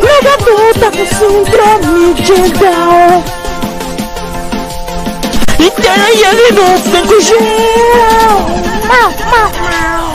Pregador 0.00 0.74
tá 0.80 0.90
com 0.90 1.06
síndrome 1.06 2.14
de 2.14 2.38
Down 2.58 3.24
E 5.58 5.70
tem 5.70 6.12
ele 6.26 6.52
no 6.52 6.66
5G 6.78 7.30
Mau, 8.88 9.10
mau, 9.30 9.50
mau 9.70 10.08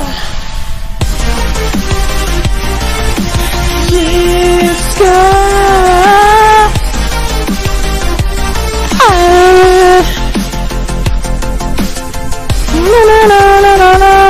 na, 12.84 13.28
na, 13.28 13.62
na, 13.62 13.78
na, 13.78 13.98
na. 13.98 14.23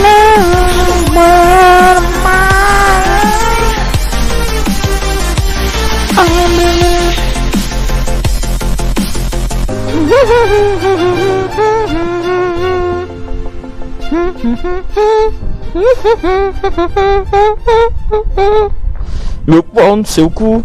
Meu 19.47 19.63
pau 19.63 19.95
no 19.95 20.05
seu 20.05 20.29
cu. 20.29 20.61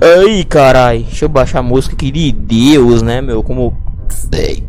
Aí, 0.00 0.44
carai. 0.44 1.00
Deixa 1.00 1.26
eu 1.26 1.28
baixar 1.28 1.58
a 1.58 1.62
música 1.62 1.94
aqui 1.94 2.10
de 2.10 2.32
Deus, 2.32 3.02
né, 3.02 3.20
meu? 3.20 3.42
Como. 3.42 3.76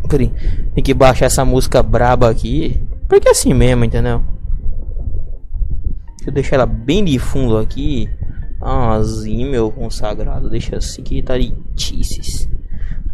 Peraí. 0.09 0.30
Tem 0.76 0.84
que 0.84 0.94
baixar 0.94 1.28
essa 1.28 1.46
música 1.46 1.82
braba 1.82 2.30
aqui. 2.30 2.82
Porque 3.08 3.30
é 3.30 3.31
assim 3.31 3.54
mesmo, 3.54 3.86
entendeu? 3.86 4.22
Deixa 6.18 6.30
eu 6.30 6.34
deixar 6.34 6.56
ela 6.58 6.66
bem 6.66 7.06
de 7.06 7.18
fundo 7.18 7.58
aqui. 7.58 8.09
Ah, 8.62 8.95
assim, 8.95 9.50
meu 9.50 9.72
consagrado. 9.72 10.50
Deixa 10.50 10.75
assim 10.75 11.02
que 11.02 11.22
tá 11.22 11.38
de 11.38 11.56
tices. 11.75 12.50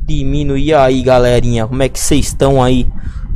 Diminuir 0.07 0.73
aí, 0.73 1.03
galerinha. 1.03 1.67
Como 1.67 1.83
é 1.83 1.89
que 1.89 1.99
vocês 1.99 2.25
estão 2.27 2.63
aí? 2.63 2.87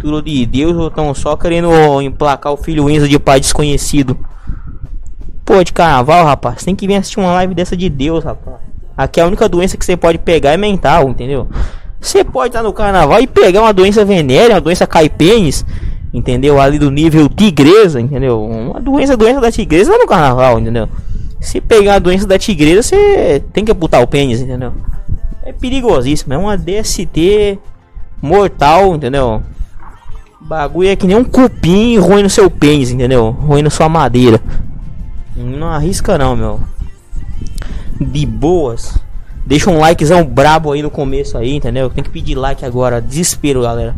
Tudo 0.04 0.22
de 0.22 0.46
Deus 0.46 0.76
ou 0.76 0.90
estão 0.90 1.16
só 1.16 1.38
querendo 1.38 1.72
emplacar 2.02 2.52
o 2.52 2.58
filho 2.58 2.90
Enzo 2.90 3.08
de 3.08 3.18
pai 3.18 3.40
desconhecido? 3.40 4.18
Pô, 5.46 5.64
de 5.64 5.72
carnaval, 5.72 6.26
rapaz. 6.26 6.62
Tem 6.62 6.76
que 6.76 6.86
vir 6.86 6.96
assistir 6.96 7.22
uma 7.22 7.32
live 7.32 7.56
dessa 7.56 7.78
de 7.78 7.88
Deus, 7.88 8.22
rapaz. 8.22 8.58
Aqui 8.98 9.22
a 9.22 9.26
única 9.26 9.48
doença 9.48 9.78
que 9.78 9.86
você 9.86 9.96
pode 9.96 10.18
pegar 10.18 10.52
é 10.52 10.58
mental, 10.58 11.08
entendeu? 11.08 11.48
Você 12.02 12.22
pode 12.22 12.50
estar 12.50 12.62
no 12.62 12.74
carnaval 12.74 13.22
e 13.22 13.28
pegar 13.28 13.62
uma 13.62 13.72
doença 13.72 14.04
venérea, 14.04 14.56
uma 14.56 14.62
doença 14.62 14.86
caipênis, 14.86 15.66
entendeu? 16.14 16.60
Ali 16.60 16.78
do 16.78 16.92
nível 16.92 17.30
tigresa, 17.30 18.02
entendeu? 18.02 18.44
Uma 18.44 18.82
doença, 18.82 19.16
doença 19.16 19.40
da 19.40 19.54
tigresa 19.54 19.98
no 19.98 20.06
carnaval, 20.06 20.60
entendeu? 20.60 20.90
Se 21.40 21.62
pegar 21.62 21.96
a 21.96 22.00
doença 22.00 22.28
da 22.28 22.38
tigresa, 22.38 22.84
você 22.84 23.42
tem 23.54 23.64
que 23.64 23.72
apontar 23.72 24.04
o 24.04 24.08
pênis, 24.08 24.42
entendeu? 24.42 24.74
É 25.44 25.54
perigosíssimo, 25.54 26.34
é 26.34 26.38
uma 26.38 26.58
DST 26.58 27.58
mortal, 28.22 28.96
entendeu? 28.96 29.42
Bagulho 30.46 30.90
é 30.90 30.96
que 30.96 31.08
nem 31.08 31.16
um 31.16 31.24
cupim 31.24 31.98
ruim 31.98 32.24
no 32.24 32.30
seu 32.30 32.50
pênis, 32.50 32.92
entendeu? 32.92 33.32
Ruim 33.32 33.62
na 33.62 33.70
sua 33.70 33.88
madeira. 33.88 34.42
Não 35.36 35.68
arrisca 35.68 36.18
não, 36.18 36.36
meu. 36.36 36.60
De 38.00 38.26
boas. 38.26 38.98
Deixa 39.46 39.70
um 39.70 39.80
likezão 39.80 40.24
brabo 40.26 40.72
aí 40.72 40.82
no 40.82 40.92
começo 40.92 41.38
aí, 41.38 41.56
entendeu? 41.56 41.90
Tem 41.90 42.04
que 42.04 42.10
pedir 42.10 42.36
like 42.36 42.66
agora. 42.66 43.02
Desespero, 43.02 43.62
galera. 43.62 43.96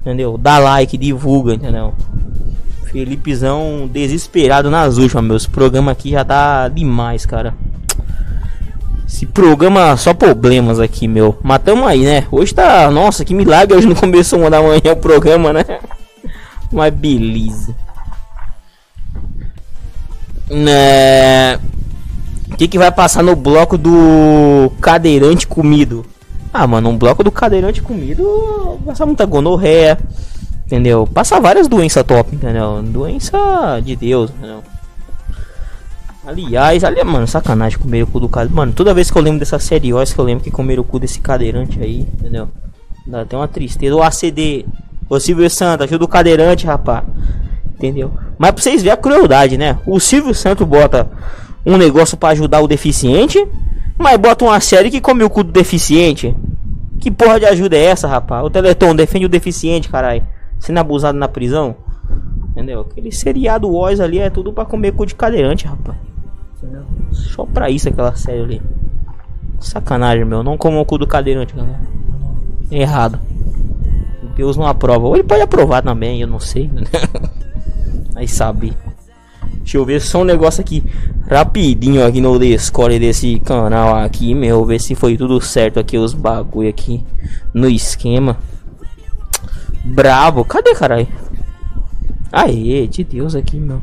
Entendeu? 0.00 0.36
Dá 0.36 0.58
like, 0.58 0.98
divulga, 0.98 1.54
entendeu? 1.54 1.94
Felipezão 2.90 3.88
desesperado 3.90 4.70
nas 4.70 4.98
últimas, 4.98 5.24
meus. 5.24 5.46
programa 5.46 5.92
aqui 5.92 6.10
já 6.10 6.24
tá 6.24 6.68
demais, 6.68 7.24
cara. 7.24 7.54
Esse 9.06 9.26
programa 9.26 9.96
só 9.96 10.14
problemas 10.14 10.80
aqui, 10.80 11.06
meu. 11.06 11.38
Matamos 11.42 11.86
aí, 11.86 12.04
né? 12.04 12.26
Hoje 12.30 12.54
tá. 12.54 12.90
Nossa, 12.90 13.24
que 13.24 13.34
milagre. 13.34 13.76
Hoje 13.76 13.86
não 13.86 13.94
começou 13.94 14.40
uma 14.40 14.50
da 14.50 14.62
manhã 14.62 14.92
o 14.92 14.96
programa, 14.96 15.52
né? 15.52 15.64
Mas 16.72 16.92
beleza. 16.92 17.74
Né. 20.50 21.56
O 22.50 22.56
que, 22.56 22.68
que 22.68 22.78
vai 22.78 22.90
passar 22.90 23.22
no 23.22 23.36
bloco 23.36 23.76
do 23.76 24.70
cadeirante 24.80 25.46
comido? 25.46 26.06
Ah, 26.52 26.66
mano, 26.66 26.88
um 26.88 26.96
bloco 26.96 27.24
do 27.24 27.32
cadeirante 27.32 27.82
comido 27.82 28.78
passa 28.86 29.04
muita 29.04 29.26
gonorreia, 29.26 29.98
entendeu? 30.64 31.04
Passa 31.04 31.40
várias 31.40 31.66
doenças 31.66 32.04
top, 32.04 32.32
entendeu? 32.32 32.80
Doença 32.80 33.80
de 33.84 33.96
Deus, 33.96 34.30
entendeu? 34.30 34.62
Aliás, 36.26 36.82
ali, 36.84 37.04
mano, 37.04 37.26
sacanagem 37.26 37.78
comer 37.78 38.02
o 38.02 38.06
cu 38.06 38.18
do 38.18 38.28
cadeirante. 38.28 38.56
Mano, 38.56 38.72
toda 38.72 38.94
vez 38.94 39.10
que 39.10 39.18
eu 39.18 39.22
lembro 39.22 39.38
dessa 39.38 39.58
série 39.58 39.92
Oz, 39.92 40.14
que 40.14 40.18
eu 40.18 40.24
lembro 40.24 40.42
que 40.42 40.50
comer 40.50 40.80
o 40.80 40.84
cu 40.84 40.98
desse 40.98 41.20
cadeirante 41.20 41.78
aí, 41.80 42.00
entendeu? 42.00 42.48
Dá 43.06 43.20
até 43.20 43.36
uma 43.36 43.46
tristeza. 43.46 43.94
O 43.94 44.02
ACD, 44.02 44.64
o 45.08 45.20
Silvio 45.20 45.48
Santos, 45.50 45.84
ajuda 45.84 46.04
o 46.04 46.08
cadeirante, 46.08 46.64
rapá. 46.64 47.04
Entendeu? 47.74 48.10
Mas 48.38 48.52
pra 48.52 48.62
vocês 48.62 48.82
verem 48.82 48.94
a 48.94 48.96
crueldade, 48.96 49.58
né? 49.58 49.78
O 49.86 50.00
Silvio 50.00 50.34
Santos 50.34 50.66
bota 50.66 51.10
um 51.66 51.76
negócio 51.76 52.16
para 52.16 52.30
ajudar 52.30 52.62
o 52.62 52.68
deficiente, 52.68 53.46
mas 53.98 54.16
bota 54.16 54.46
uma 54.46 54.58
série 54.60 54.90
que 54.90 55.02
come 55.02 55.24
o 55.24 55.30
cu 55.30 55.44
do 55.44 55.52
deficiente. 55.52 56.34
Que 57.00 57.10
porra 57.10 57.38
de 57.38 57.44
ajuda 57.44 57.76
é 57.76 57.84
essa, 57.84 58.08
rapaz? 58.08 58.42
O 58.46 58.48
Teleton 58.48 58.96
defende 58.96 59.26
o 59.26 59.28
deficiente, 59.28 59.90
caralho. 59.90 60.22
Sendo 60.58 60.78
abusado 60.78 61.18
na 61.18 61.28
prisão. 61.28 61.76
Entendeu? 62.52 62.80
Aquele 62.80 63.12
seriado 63.12 63.74
Oz 63.74 64.00
ali 64.00 64.18
é 64.18 64.30
tudo 64.30 64.54
para 64.54 64.64
comer 64.64 64.92
cu 64.92 65.04
de 65.04 65.14
cadeirante, 65.14 65.66
rapaz. 65.66 65.98
Entendeu? 66.64 66.84
Só 67.12 67.44
pra 67.44 67.68
isso 67.68 67.88
aquela 67.88 68.16
série 68.16 68.40
ali. 68.40 68.62
Sacanagem, 69.60 70.24
meu. 70.24 70.42
Não 70.42 70.56
como 70.56 70.80
o 70.80 70.84
cu 70.84 70.96
do 70.96 71.06
cadeirante, 71.06 71.54
galera. 71.54 71.80
Errado. 72.70 73.20
Deus 74.34 74.56
não 74.56 74.66
aprova. 74.66 75.06
Ou 75.06 75.14
ele 75.14 75.24
pode 75.24 75.42
aprovar 75.42 75.82
também, 75.82 76.20
eu 76.20 76.26
não 76.26 76.40
sei. 76.40 76.70
Aí 78.16 78.26
sabe. 78.26 78.74
Deixa 79.58 79.76
eu 79.76 79.84
ver 79.84 80.00
só 80.00 80.22
um 80.22 80.24
negócio 80.24 80.60
aqui 80.60 80.82
rapidinho 81.28 82.06
aqui 82.06 82.20
no 82.20 82.38
Discord 82.38 82.98
desse 82.98 83.38
canal 83.40 83.96
aqui, 83.96 84.34
meu, 84.34 84.64
ver 84.66 84.78
se 84.78 84.94
foi 84.94 85.16
tudo 85.16 85.40
certo 85.40 85.80
aqui 85.80 85.96
os 85.96 86.12
bagulho 86.12 86.68
aqui 86.68 87.02
no 87.52 87.66
esquema. 87.66 88.36
Bravo, 89.84 90.44
cadê 90.44 90.74
caralho? 90.74 91.08
Aê, 92.30 92.86
de 92.86 93.04
Deus 93.04 93.34
aqui, 93.34 93.58
meu. 93.58 93.82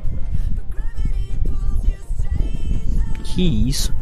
Que 3.34 3.70
isso? 3.70 3.94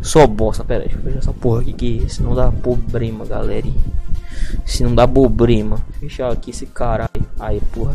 Só 0.00 0.26
bosta, 0.26 0.64
pera 0.64 0.84
aí, 0.84 0.88
deixa 0.88 0.98
eu 0.98 1.12
ver 1.12 1.18
essa 1.18 1.32
porra 1.32 1.60
aqui 1.60 1.74
que 1.74 2.04
se 2.08 2.22
não 2.22 2.34
dá 2.34 2.50
problema, 2.50 3.26
galera. 3.26 3.68
Se 4.64 4.82
não 4.82 4.94
dá 4.94 5.06
problema. 5.06 5.78
Fechar 6.00 6.32
aqui 6.32 6.50
esse 6.50 6.64
caralho. 6.64 7.10
Aí, 7.38 7.60
porra. 7.72 7.94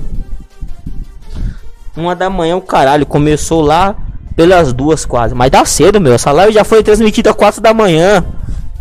Uma 1.97 2.15
da 2.15 2.29
manhã 2.29 2.55
o 2.55 2.61
caralho 2.61 3.05
começou 3.05 3.61
lá 3.61 3.95
pelas 4.35 4.73
duas 4.73 5.05
quase. 5.05 5.33
Mas 5.33 5.49
dá 5.49 5.65
cedo, 5.65 5.99
meu. 5.99 6.13
Essa 6.13 6.31
live 6.31 6.53
já 6.53 6.63
foi 6.63 6.83
transmitida 6.83 7.31
às 7.31 7.35
quatro 7.35 7.61
da 7.61 7.73
manhã. 7.73 8.23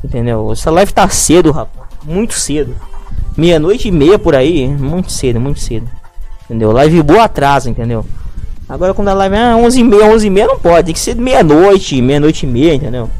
Entendeu? 0.04 0.52
Essa 0.52 0.70
live 0.70 0.92
tá 0.92 1.08
cedo, 1.08 1.52
rapaz. 1.52 1.88
Muito 2.04 2.34
cedo. 2.34 2.76
Meia-noite 3.34 3.88
e 3.88 3.92
meia 3.92 4.18
por 4.18 4.34
aí. 4.34 4.68
Muito 4.68 5.10
cedo, 5.10 5.40
muito 5.40 5.60
cedo. 5.60 5.88
Entendeu? 6.44 6.70
Live 6.70 7.02
boa 7.02 7.24
atrasa, 7.24 7.70
entendeu? 7.70 8.04
Agora 8.68 8.94
quando 8.94 9.08
a 9.08 9.14
live 9.14 9.36
é 9.36 9.54
11 9.54 9.80
e 9.80 9.84
meia, 9.84 10.04
11 10.06 10.26
e 10.26 10.30
meia 10.30 10.46
não 10.46 10.58
pode. 10.58 10.86
Tem 10.86 10.94
que 10.94 11.00
ser 11.00 11.16
meia-noite, 11.16 12.00
meia-noite 12.00 12.46
e 12.46 12.48
meia, 12.48 12.74
entendeu? 12.74 13.10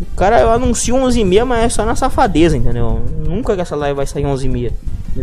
O 0.00 0.16
cara 0.16 0.52
anuncia 0.52 0.94
11 0.94 1.20
e 1.20 1.24
meia, 1.24 1.44
mas 1.44 1.64
é 1.64 1.68
só 1.68 1.84
na 1.84 1.94
safadeza, 1.94 2.56
entendeu? 2.56 3.02
Nunca 3.26 3.54
que 3.54 3.60
essa 3.60 3.76
live 3.76 3.96
vai 3.96 4.06
sair 4.06 4.24
11 4.24 4.46
e 4.46 4.48
meia. 4.48 4.72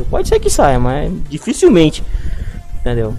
Pode 0.10 0.28
ser 0.28 0.40
que 0.40 0.50
saia, 0.50 0.80
mas 0.80 1.12
dificilmente. 1.30 2.04
Entendeu? 2.80 3.16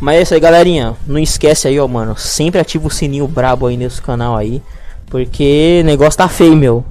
Mas 0.00 0.16
é 0.16 0.22
isso 0.22 0.34
aí, 0.34 0.40
galerinha. 0.40 0.94
Não 1.06 1.18
esquece 1.18 1.68
aí, 1.68 1.78
ó, 1.78 1.86
mano. 1.86 2.16
Sempre 2.18 2.60
ativa 2.60 2.86
o 2.86 2.90
sininho 2.90 3.28
brabo 3.28 3.66
aí 3.66 3.76
nesse 3.76 4.02
canal 4.02 4.36
aí. 4.36 4.60
Porque 5.06 5.82
negócio 5.84 6.18
tá 6.18 6.28
feio, 6.28 6.56
meu. 6.56 6.84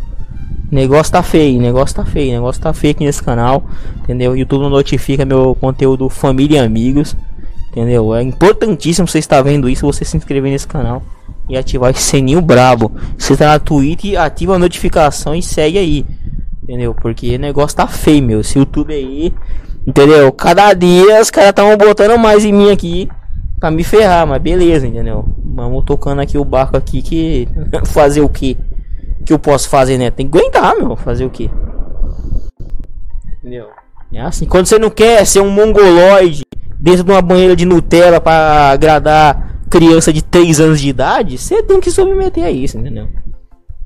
Negócio 0.71 1.11
tá 1.11 1.21
feio, 1.21 1.61
negócio 1.61 1.95
tá 1.95 2.05
feio, 2.05 2.31
negócio 2.31 2.61
tá 2.61 2.73
feio 2.73 2.91
aqui 2.91 3.05
nesse 3.05 3.21
canal. 3.21 3.63
Entendeu? 3.97 4.35
YouTube 4.35 4.69
notifica 4.69 5.25
meu 5.25 5.55
conteúdo 5.59 6.09
família 6.09 6.61
e 6.61 6.65
amigos. 6.65 7.15
Entendeu? 7.73 8.15
É 8.15 8.21
importantíssimo 8.21 9.07
você 9.07 9.19
estar 9.19 9.41
vendo 9.41 9.67
isso, 9.67 9.85
você 9.85 10.05
se 10.05 10.15
inscrever 10.15 10.51
nesse 10.51 10.67
canal 10.67 11.03
e 11.49 11.57
ativar 11.57 11.91
esse 11.91 12.03
sininho 12.03 12.39
brabo. 12.39 12.91
Se 13.17 13.35
tá 13.35 13.47
na 13.47 13.59
Twitch, 13.59 14.13
ativa 14.13 14.55
a 14.55 14.59
notificação 14.59 15.35
e 15.35 15.41
segue 15.41 15.77
aí. 15.77 16.05
Entendeu? 16.61 16.93
Porque 16.93 17.35
o 17.35 17.39
negócio 17.39 17.75
tá 17.75 17.87
feio, 17.87 18.23
meu. 18.23 18.41
Esse 18.41 18.57
YouTube 18.57 18.93
aí 18.93 19.33
Entendeu? 19.85 20.31
Cada 20.31 20.73
dia 20.73 21.21
os 21.21 21.29
caras 21.29 21.49
estavam 21.49 21.75
botando 21.75 22.17
mais 22.17 22.45
em 22.45 22.53
mim 22.53 22.71
aqui 22.71 23.09
pra 23.59 23.69
me 23.69 23.83
ferrar, 23.83 24.25
mas 24.25 24.41
beleza, 24.41 24.87
entendeu? 24.87 25.25
Vamos 25.43 25.83
tocando 25.83 26.21
aqui 26.21 26.37
o 26.37 26.45
barco 26.45 26.77
aqui 26.77 27.01
que 27.01 27.47
fazer 27.87 28.21
o 28.21 28.29
que? 28.29 28.57
Que 29.25 29.33
eu 29.33 29.39
posso 29.39 29.69
fazer, 29.69 29.97
né? 29.97 30.09
Tem 30.09 30.27
que 30.27 30.37
aguentar, 30.37 30.75
meu. 30.77 30.95
Fazer 30.95 31.25
o 31.25 31.29
que? 31.29 31.49
Entendeu? 33.39 33.67
É 34.13 34.21
assim, 34.21 34.45
quando 34.45 34.67
você 34.67 34.79
não 34.79 34.89
quer 34.89 35.25
ser 35.25 35.41
um 35.41 35.49
mongoloide 35.49 36.45
dentro 36.83 37.05
de 37.05 37.11
uma 37.11 37.21
banheira 37.21 37.55
de 37.55 37.63
Nutella 37.63 38.19
para 38.19 38.71
agradar 38.71 39.55
criança 39.69 40.11
de 40.11 40.21
3 40.21 40.59
anos 40.59 40.81
de 40.81 40.89
idade, 40.89 41.37
você 41.37 41.63
tem 41.63 41.79
que 41.79 41.89
submeter 41.89 42.43
a 42.43 42.51
isso, 42.51 42.77
entendeu? 42.77 43.07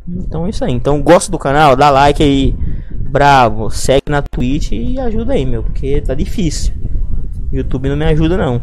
Então 0.07 0.47
é 0.47 0.49
isso 0.49 0.65
aí. 0.65 0.73
Então 0.73 0.99
gosta 1.03 1.31
do 1.31 1.38
canal, 1.38 1.75
dá 1.75 1.91
like 1.91 2.23
aí. 2.23 2.55
Bravo, 2.89 3.69
segue 3.69 4.09
na 4.09 4.23
Twitch 4.23 4.71
e 4.71 4.99
ajuda 4.99 5.33
aí, 5.33 5.45
meu, 5.45 5.61
porque 5.61 6.01
tá 6.01 6.15
difícil. 6.15 6.73
YouTube 7.53 7.88
não 7.88 7.95
me 7.95 8.05
ajuda 8.05 8.35
não. 8.35 8.59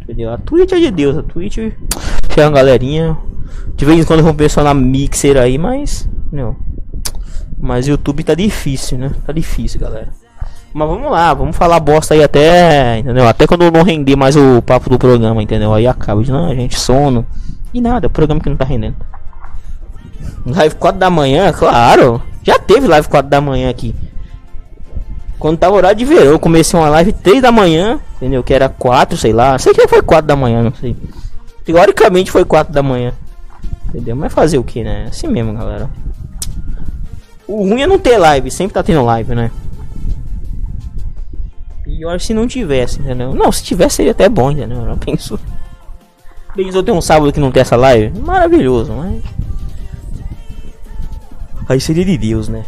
Entendeu? 0.00 0.32
A 0.32 0.38
Twitch 0.38 0.72
é 0.72 0.78
de 0.78 0.90
Deus, 0.92 1.18
a 1.18 1.22
Twitch 1.24 1.56
chega 1.56 2.46
uma 2.46 2.52
galerinha. 2.52 3.18
De 3.74 3.84
vez 3.84 3.98
em 3.98 4.04
quando 4.04 4.22
vão 4.22 4.34
pessoal 4.34 4.64
na 4.64 4.74
Mixer 4.74 5.36
aí, 5.36 5.58
mas. 5.58 6.08
Não. 6.30 6.54
Mas 7.58 7.88
YouTube 7.88 8.22
tá 8.22 8.34
difícil, 8.34 8.96
né? 8.96 9.10
Tá 9.26 9.32
difícil, 9.32 9.80
galera. 9.80 10.23
Mas 10.74 10.88
vamos 10.88 11.08
lá, 11.08 11.32
vamos 11.32 11.56
falar 11.56 11.78
bosta 11.78 12.14
aí 12.14 12.22
até. 12.24 12.98
Entendeu? 12.98 13.28
Até 13.28 13.46
quando 13.46 13.70
não 13.70 13.84
render 13.84 14.16
mais 14.16 14.34
o 14.34 14.60
papo 14.60 14.90
do 14.90 14.98
programa, 14.98 15.40
entendeu? 15.40 15.72
Aí 15.72 15.86
acaba 15.86 16.20
de 16.20 16.32
não, 16.32 16.52
gente, 16.52 16.78
sono. 16.78 17.24
E 17.72 17.80
nada, 17.80 18.10
programa 18.10 18.40
que 18.40 18.50
não 18.50 18.56
tá 18.56 18.64
rendendo. 18.64 18.96
Live 20.44 20.74
4 20.74 20.98
da 20.98 21.08
manhã, 21.08 21.52
claro. 21.52 22.20
Já 22.42 22.58
teve 22.58 22.88
live 22.88 23.06
4 23.06 23.30
da 23.30 23.40
manhã 23.40 23.70
aqui. 23.70 23.94
Quando 25.38 25.58
tava 25.58 25.76
horário 25.76 25.96
de 25.96 26.04
verão, 26.04 26.32
eu 26.32 26.38
comecei 26.40 26.78
uma 26.78 26.88
live 26.88 27.12
3 27.12 27.40
da 27.40 27.52
manhã, 27.52 28.00
entendeu? 28.16 28.42
Que 28.42 28.52
era 28.52 28.68
4, 28.68 29.16
sei 29.16 29.32
lá. 29.32 29.56
Sei 29.58 29.72
que 29.72 29.86
foi 29.86 30.02
4 30.02 30.26
da 30.26 30.34
manhã, 30.34 30.60
não 30.60 30.74
sei. 30.74 30.96
Teoricamente 31.64 32.32
foi 32.32 32.44
4 32.44 32.72
da 32.74 32.82
manhã. 32.82 33.12
Entendeu? 33.88 34.16
Mas 34.16 34.32
fazer 34.32 34.58
o 34.58 34.64
que, 34.64 34.82
né? 34.82 35.06
Assim 35.08 35.28
mesmo, 35.28 35.52
galera. 35.52 35.88
O 37.46 37.58
ruim 37.68 37.82
é 37.82 37.86
não 37.86 37.98
ter 37.98 38.18
live, 38.18 38.50
sempre 38.50 38.74
tá 38.74 38.82
tendo 38.82 39.04
live, 39.04 39.34
né? 39.36 39.52
Pior 41.84 42.18
se 42.18 42.32
não 42.32 42.48
tivesse, 42.48 43.00
entendeu? 43.00 43.34
Não, 43.34 43.52
se 43.52 43.62
tivesse 43.62 43.96
seria 43.96 44.12
até 44.12 44.28
bom, 44.28 44.50
entendeu? 44.50 44.82
Eu 44.82 44.96
penso. 44.96 45.38
Pensou 46.56 46.82
ter 46.82 46.92
um 46.92 47.00
sábado 47.00 47.32
que 47.32 47.38
não 47.38 47.52
tem 47.52 47.60
essa 47.60 47.76
live? 47.76 48.18
Maravilhoso, 48.20 48.92
mas. 48.92 49.22
Aí 51.68 51.80
seria 51.80 52.04
de 52.04 52.16
Deus, 52.16 52.48
né? 52.48 52.64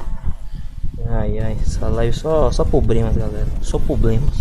Ai, 1.09 1.39
ai, 1.39 1.57
essa 1.63 1.89
live 1.89 2.15
só, 2.15 2.51
só 2.51 2.65
problemas, 2.65 3.17
galera. 3.17 3.47
Só 3.63 3.79
problemas. 3.79 4.35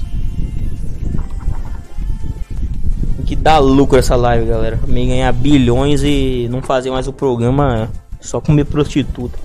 Tem 3.18 3.25
que 3.25 3.36
dar 3.36 3.60
lucro 3.60 3.98
essa 3.98 4.16
live, 4.16 4.45
galera. 4.45 4.80
Me 4.88 5.07
ganhar 5.07 5.31
bilhões 5.31 6.04
e 6.04 6.48
não 6.50 6.62
fazer 6.62 6.92
mais 6.92 7.07
o 7.07 7.13
programa 7.13 7.89
só 8.19 8.42
comer 8.42 8.66
prostituta. 8.66 9.44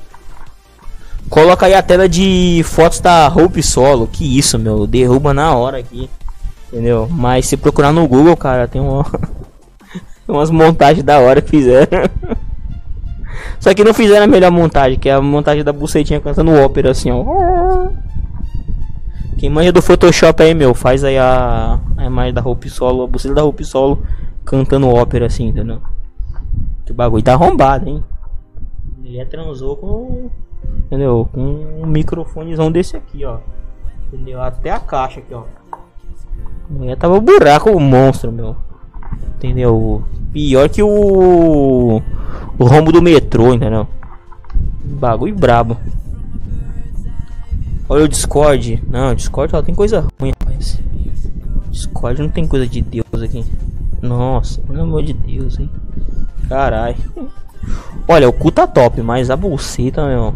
Coloca 1.29 1.67
aí 1.67 1.75
a 1.75 1.83
tela 1.83 2.09
de 2.09 2.63
fotos 2.65 3.01
da 3.01 3.29
Hope 3.29 3.63
Solo. 3.63 4.07
Que 4.07 4.39
isso, 4.39 4.59
meu. 4.59 4.87
Derruba 4.87 5.33
na 5.33 5.55
hora 5.55 5.79
aqui. 5.79 6.09
Entendeu? 6.73 7.09
Mas 7.11 7.47
se 7.47 7.57
procurar 7.57 7.93
no 7.93 8.07
Google, 8.07 8.37
cara, 8.37 8.67
tem 8.67 8.81
uma... 8.83 9.05
umas 10.27 10.51
montagens 10.51 11.05
da 11.05 11.19
hora 11.19 11.41
que 11.41 11.51
fizeram. 11.51 11.89
Só 13.59 13.75
que 13.75 13.85
não 13.85 13.93
fizeram 13.93 14.25
a 14.25 14.29
melhor 14.29 14.51
montagem, 14.51 14.99
que 14.99 15.09
é 15.09 15.13
a 15.13 15.21
montagem 15.21 15.63
da 15.63 15.73
bucetinha 15.73 16.21
cantando 16.21 16.53
ópera 16.53 16.91
assim, 16.91 17.11
ó. 17.11 17.91
Quem 19.39 19.51
manja 19.51 19.73
do 19.73 19.83
Photoshop 19.83 20.43
aí, 20.43 20.55
meu, 20.55 20.75
faz 20.75 21.03
aí 21.03 21.19
a, 21.19 21.79
a 21.97 22.05
imagem 22.05 22.35
da 22.35 22.43
Hope 22.43 22.69
Solo, 22.69 23.05
a 23.05 23.07
buceta 23.07 23.35
da 23.35 23.45
Hope 23.45 23.65
Solo 23.65 24.03
cantando 24.45 24.89
ópera 24.89 25.27
assim, 25.27 25.49
entendeu? 25.49 25.81
Que 26.85 26.93
bagulho 26.93 27.23
tá 27.23 27.35
arrombado, 27.35 27.89
hein? 27.89 28.05
Ele 29.05 29.25
transou 29.27 29.77
com. 29.77 30.31
Entendeu? 30.77 31.29
Com 31.33 31.83
um 31.83 31.87
microfonezão 31.87 32.71
desse 32.71 32.97
aqui, 32.97 33.25
ó. 33.25 33.39
Entendeu? 34.13 34.41
Até 34.43 34.71
a 34.71 34.81
caixa 34.81 35.21
aqui, 35.21 35.33
ó. 35.35 35.45
Mulher 36.69 36.97
tava 36.97 37.21
buraco 37.21 37.71
o 37.71 37.81
monstro, 37.81 38.31
meu. 38.31 38.57
Entendeu? 39.37 40.05
Pior 40.33 40.69
que 40.69 40.83
o. 40.83 42.03
O 42.59 42.65
rombo 42.65 42.93
do 42.93 43.03
metrô, 43.03 43.55
entendeu? 43.55 43.87
Bagulho 44.85 45.35
brabo. 45.35 45.77
Olha 47.89 48.05
o 48.05 48.09
Discord. 48.09 48.83
Não, 48.89 49.11
o 49.11 49.15
Discord 49.15 49.55
ela 49.55 49.65
tem 49.65 49.75
coisa 49.75 50.07
ruim, 50.21 50.33
rapaz. 50.41 50.81
Discord 51.71 52.23
não 52.23 52.29
tem 52.29 52.47
coisa 52.47 52.67
de 52.67 52.81
Deus 52.81 53.23
aqui. 53.23 53.45
Nossa, 54.03 54.61
pelo 54.63 54.83
amor 54.83 55.03
de 55.03 55.13
Deus, 55.13 55.59
hein? 55.59 55.71
Caralho. 56.49 56.97
Olha, 58.09 58.29
o 58.29 58.33
cu 58.33 58.51
tá 58.51 58.67
top, 58.67 59.01
mas 59.03 59.31
a 59.31 59.37
bolsita, 59.37 60.07
meu. 60.07 60.35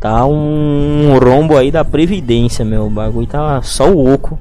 Tá 0.00 0.26
um 0.26 1.18
rombo 1.18 1.56
aí 1.56 1.70
da 1.70 1.84
Previdência, 1.84 2.64
meu. 2.64 2.86
O 2.86 2.90
bagulho 2.90 3.26
tá 3.26 3.60
só 3.62 3.90
o 3.90 4.12
oco. 4.12 4.38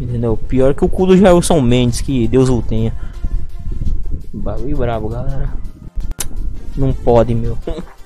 Entendeu? 0.00 0.36
Pior 0.36 0.74
que 0.74 0.84
o 0.84 0.88
cu 0.88 1.06
do 1.06 1.16
Jailson 1.16 1.60
Mendes, 1.60 2.00
que 2.00 2.28
Deus 2.28 2.48
o 2.48 2.62
tenha. 2.62 2.92
Bagulho 4.32 4.76
brabo, 4.76 5.08
galera. 5.08 5.50
Não 6.76 6.92
pode, 6.92 7.34
meu. 7.34 7.58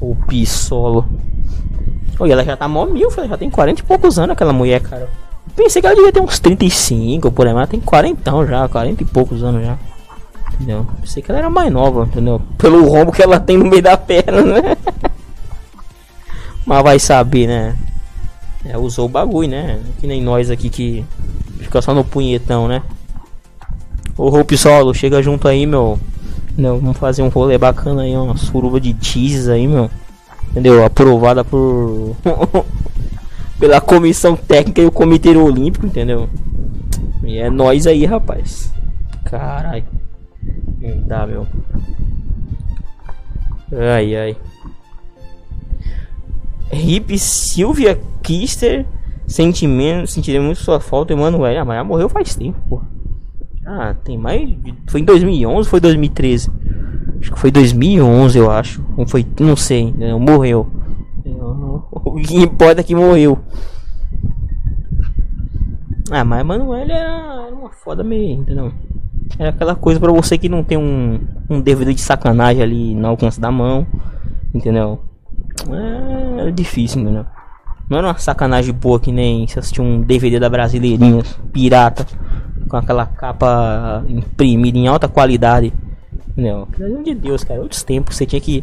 o 0.00 0.14
Pissolo. 0.26 1.06
Olha, 2.18 2.32
ela 2.32 2.44
já 2.44 2.56
tá 2.56 2.68
mó 2.68 2.86
mil, 2.86 3.10
já 3.10 3.36
tem 3.36 3.50
40 3.50 3.80
e 3.80 3.84
poucos 3.84 4.18
anos 4.18 4.32
aquela 4.32 4.52
mulher, 4.52 4.80
cara. 4.80 5.08
Pensei 5.54 5.80
que 5.80 5.86
ela 5.86 5.96
devia 5.96 6.12
ter 6.12 6.20
uns 6.20 6.38
35 6.38 7.30
por 7.30 7.46
aí, 7.46 7.52
mas 7.52 7.62
ela 7.62 7.66
tem 7.66 7.80
40 7.80 8.46
já, 8.46 8.68
40 8.68 9.02
e 9.02 9.06
poucos 9.06 9.42
anos 9.42 9.64
já. 9.64 9.78
Entendeu? 10.56 10.86
Pensei 11.00 11.22
que 11.22 11.30
ela 11.30 11.40
era 11.40 11.50
mais 11.50 11.70
nova, 11.70 12.04
entendeu? 12.04 12.40
Pelo 12.56 12.88
rombo 12.88 13.12
que 13.12 13.22
ela 13.22 13.38
tem 13.38 13.58
no 13.58 13.66
meio 13.66 13.82
da 13.82 13.96
perna, 13.96 14.42
né? 14.42 14.76
mas 16.64 16.82
vai 16.82 16.98
saber, 16.98 17.46
né? 17.46 17.76
É, 18.64 18.76
usou 18.76 19.06
o 19.06 19.08
bagulho, 19.08 19.50
né? 19.50 19.78
Que 20.00 20.06
nem 20.06 20.22
nós 20.22 20.50
aqui 20.50 20.68
que 20.70 21.04
fica 21.58 21.80
só 21.82 21.94
no 21.94 22.02
punhetão, 22.02 22.66
né? 22.66 22.82
Ô 24.16 24.28
Hope 24.28 24.56
Solo, 24.56 24.94
chega 24.94 25.22
junto 25.22 25.46
aí, 25.46 25.66
meu. 25.66 26.00
Não, 26.56 26.78
vamos 26.80 26.96
fazer 26.96 27.22
um 27.22 27.28
rolê 27.28 27.58
bacana 27.58 28.02
aí, 28.02 28.16
uma 28.16 28.36
suruba 28.36 28.80
de 28.80 28.96
cheese 29.00 29.50
aí, 29.50 29.68
meu. 29.68 29.90
Entendeu? 30.50 30.84
Aprovada 30.84 31.44
por. 31.44 32.16
pela 33.60 33.80
comissão 33.80 34.34
técnica 34.34 34.80
e 34.80 34.86
o 34.86 34.90
comitê 34.90 35.36
olímpico, 35.36 35.86
entendeu? 35.86 36.28
E 37.24 37.38
é 37.38 37.50
nós 37.50 37.86
aí, 37.86 38.06
rapaz. 38.06 38.72
Caralho. 39.24 39.84
Não 40.80 41.02
dá, 41.06 41.26
meu. 41.26 41.46
Ai, 43.72 44.16
ai. 44.16 44.36
Hip 46.72 47.18
Silvia 47.18 47.98
Kister. 48.22 48.86
Sentimento, 49.26 50.06
sentiremos 50.06 50.58
sua 50.58 50.78
falta, 50.78 51.12
Emanuel. 51.12 51.60
Ah, 51.60 51.64
mas 51.64 51.76
ela 51.76 51.84
morreu 51.84 52.08
faz 52.08 52.36
tempo, 52.36 52.58
pô. 52.68 52.80
Ah, 53.66 53.94
tem 54.04 54.16
mais. 54.16 54.48
Foi 54.86 55.00
em 55.00 55.04
2011 55.04 55.68
foi 55.68 55.80
2013? 55.80 56.48
Acho 57.20 57.32
que 57.32 57.38
foi 57.38 57.50
2011, 57.50 58.38
eu 58.38 58.50
acho. 58.50 58.84
Não 58.96 59.06
foi, 59.06 59.26
não 59.40 59.56
sei. 59.56 59.92
Não, 59.96 60.20
morreu. 60.20 60.70
O 62.06 62.14
que 62.16 62.36
importa 62.36 62.80
é 62.80 62.84
que 62.84 62.94
morreu. 62.94 63.38
Ah, 66.10 66.24
mas 66.24 66.40
Emanuel 66.40 66.74
era, 66.74 66.94
era 66.94 67.54
uma 67.54 67.70
foda 67.70 68.04
meio, 68.04 68.40
entendeu? 68.40 68.72
Era 69.38 69.50
aquela 69.50 69.74
coisa 69.74 70.00
para 70.00 70.12
você 70.12 70.38
que 70.38 70.48
não 70.48 70.62
tem 70.62 70.78
um, 70.78 71.20
um 71.50 71.60
DVD 71.60 71.92
de 71.92 72.00
sacanagem 72.00 72.62
ali 72.62 72.94
no 72.94 73.08
alcance 73.08 73.40
da 73.40 73.50
mão, 73.50 73.86
entendeu? 74.54 75.00
É, 75.70 76.40
era 76.40 76.52
difícil, 76.52 77.02
entendeu? 77.02 77.26
Não 77.88 77.98
era 77.98 78.08
uma 78.08 78.18
sacanagem 78.18 78.74
boa 78.74 78.98
que 78.98 79.12
nem 79.12 79.46
se 79.46 79.58
assistir 79.58 79.80
um 79.80 80.00
DVD 80.00 80.40
da 80.40 80.48
Brasileirinha, 80.48 81.22
pirata, 81.52 82.06
com 82.68 82.76
aquela 82.76 83.06
capa 83.06 84.04
imprimida 84.08 84.76
em 84.76 84.88
alta 84.88 85.08
qualidade. 85.08 85.72
Não, 86.36 86.66
pelo 86.66 87.02
de 87.02 87.14
Deus, 87.14 87.44
cara, 87.44 87.60
outros 87.60 87.82
tempos 87.82 88.16
você 88.16 88.26
tinha 88.26 88.40
que 88.40 88.62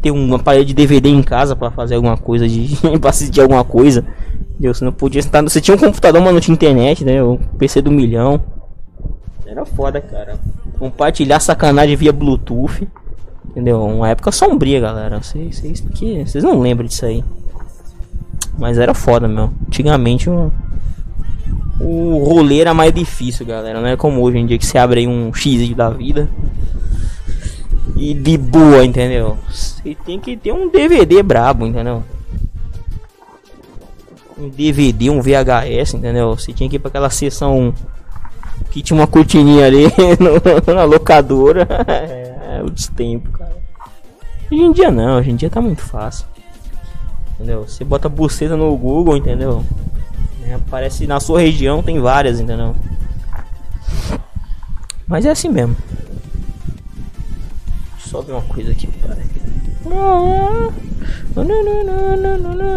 ter 0.00 0.10
um 0.10 0.34
aparelho 0.34 0.64
de 0.64 0.74
DVD 0.74 1.08
em 1.08 1.22
casa 1.22 1.56
para 1.56 1.70
fazer 1.70 1.96
alguma 1.96 2.16
coisa, 2.16 2.46
de 2.46 2.76
pra 3.00 3.10
assistir 3.10 3.40
alguma 3.40 3.64
coisa. 3.64 4.04
Entendeu? 4.52 4.74
Você 4.74 4.84
não 4.84 4.92
podia 4.92 5.20
estar. 5.20 5.42
Você 5.42 5.60
tinha 5.60 5.76
um 5.76 5.80
computador, 5.80 6.20
mas 6.20 6.32
não 6.32 6.40
tinha 6.40 6.54
internet, 6.54 7.04
né? 7.04 7.22
O 7.22 7.38
PC 7.58 7.80
do 7.80 7.90
milhão. 7.90 8.40
Era 9.48 9.64
foda, 9.64 9.98
cara. 9.98 10.38
Compartilhar 10.78 11.40
sacanagem 11.40 11.96
via 11.96 12.12
Bluetooth. 12.12 12.86
Entendeu? 13.48 13.82
Uma 13.82 14.10
época 14.10 14.30
sombria, 14.30 14.78
galera. 14.78 15.22
Vocês, 15.22 15.58
vocês, 15.58 15.80
vocês 15.80 16.44
não 16.44 16.60
lembram 16.60 16.86
disso 16.86 17.06
aí. 17.06 17.24
Mas 18.58 18.76
era 18.76 18.92
foda, 18.92 19.26
meu. 19.26 19.50
Antigamente 19.66 20.28
o, 20.28 20.52
o 21.80 22.22
rolê 22.24 22.60
era 22.60 22.74
mais 22.74 22.92
difícil, 22.92 23.46
galera. 23.46 23.80
Não 23.80 23.88
é 23.88 23.96
como 23.96 24.20
hoje 24.20 24.36
em 24.36 24.46
dia 24.46 24.58
que 24.58 24.66
você 24.66 24.76
abre 24.76 25.06
um 25.06 25.32
X 25.32 25.74
da 25.74 25.88
vida. 25.88 26.28
E 27.96 28.12
de 28.12 28.36
boa, 28.36 28.84
entendeu? 28.84 29.38
Você 29.50 29.96
tem 30.04 30.20
que 30.20 30.36
ter 30.36 30.52
um 30.52 30.68
DVD 30.68 31.22
brabo, 31.22 31.66
entendeu? 31.66 32.04
Um 34.38 34.50
DVD, 34.50 35.08
um 35.08 35.22
VHS, 35.22 35.94
entendeu? 35.94 36.36
Você 36.36 36.52
tinha 36.52 36.68
que 36.68 36.76
ir 36.76 36.78
pra 36.78 36.90
aquela 36.90 37.08
sessão 37.08 37.72
que 38.70 38.82
tinha 38.82 38.98
uma 38.98 39.06
cortininha 39.06 39.66
ali 39.66 39.84
no, 40.18 40.74
na 40.74 40.84
locadora. 40.84 41.66
é, 41.86 42.62
os 42.62 42.86
tempos, 42.88 43.32
cara. 43.36 43.56
Hoje 44.50 44.62
em 44.62 44.72
dia 44.72 44.90
não, 44.90 45.18
hoje 45.18 45.30
em 45.30 45.36
dia 45.36 45.50
tá 45.50 45.60
muito 45.60 45.82
fácil. 45.82 46.26
Entendeu? 47.34 47.62
Você 47.68 47.84
bota 47.84 48.08
buceta 48.08 48.56
no 48.56 48.76
Google, 48.76 49.16
entendeu? 49.16 49.64
É, 50.44 50.58
parece 50.70 51.06
na 51.06 51.20
sua 51.20 51.40
região 51.40 51.82
tem 51.82 52.00
várias, 52.00 52.40
entendeu? 52.40 52.74
Mas 55.06 55.24
é 55.24 55.30
assim 55.30 55.48
mesmo. 55.48 55.76
Só 57.98 58.22
ver 58.22 58.32
uma 58.32 58.42
coisa 58.42 58.72
aqui, 58.72 58.86
para. 58.86 59.16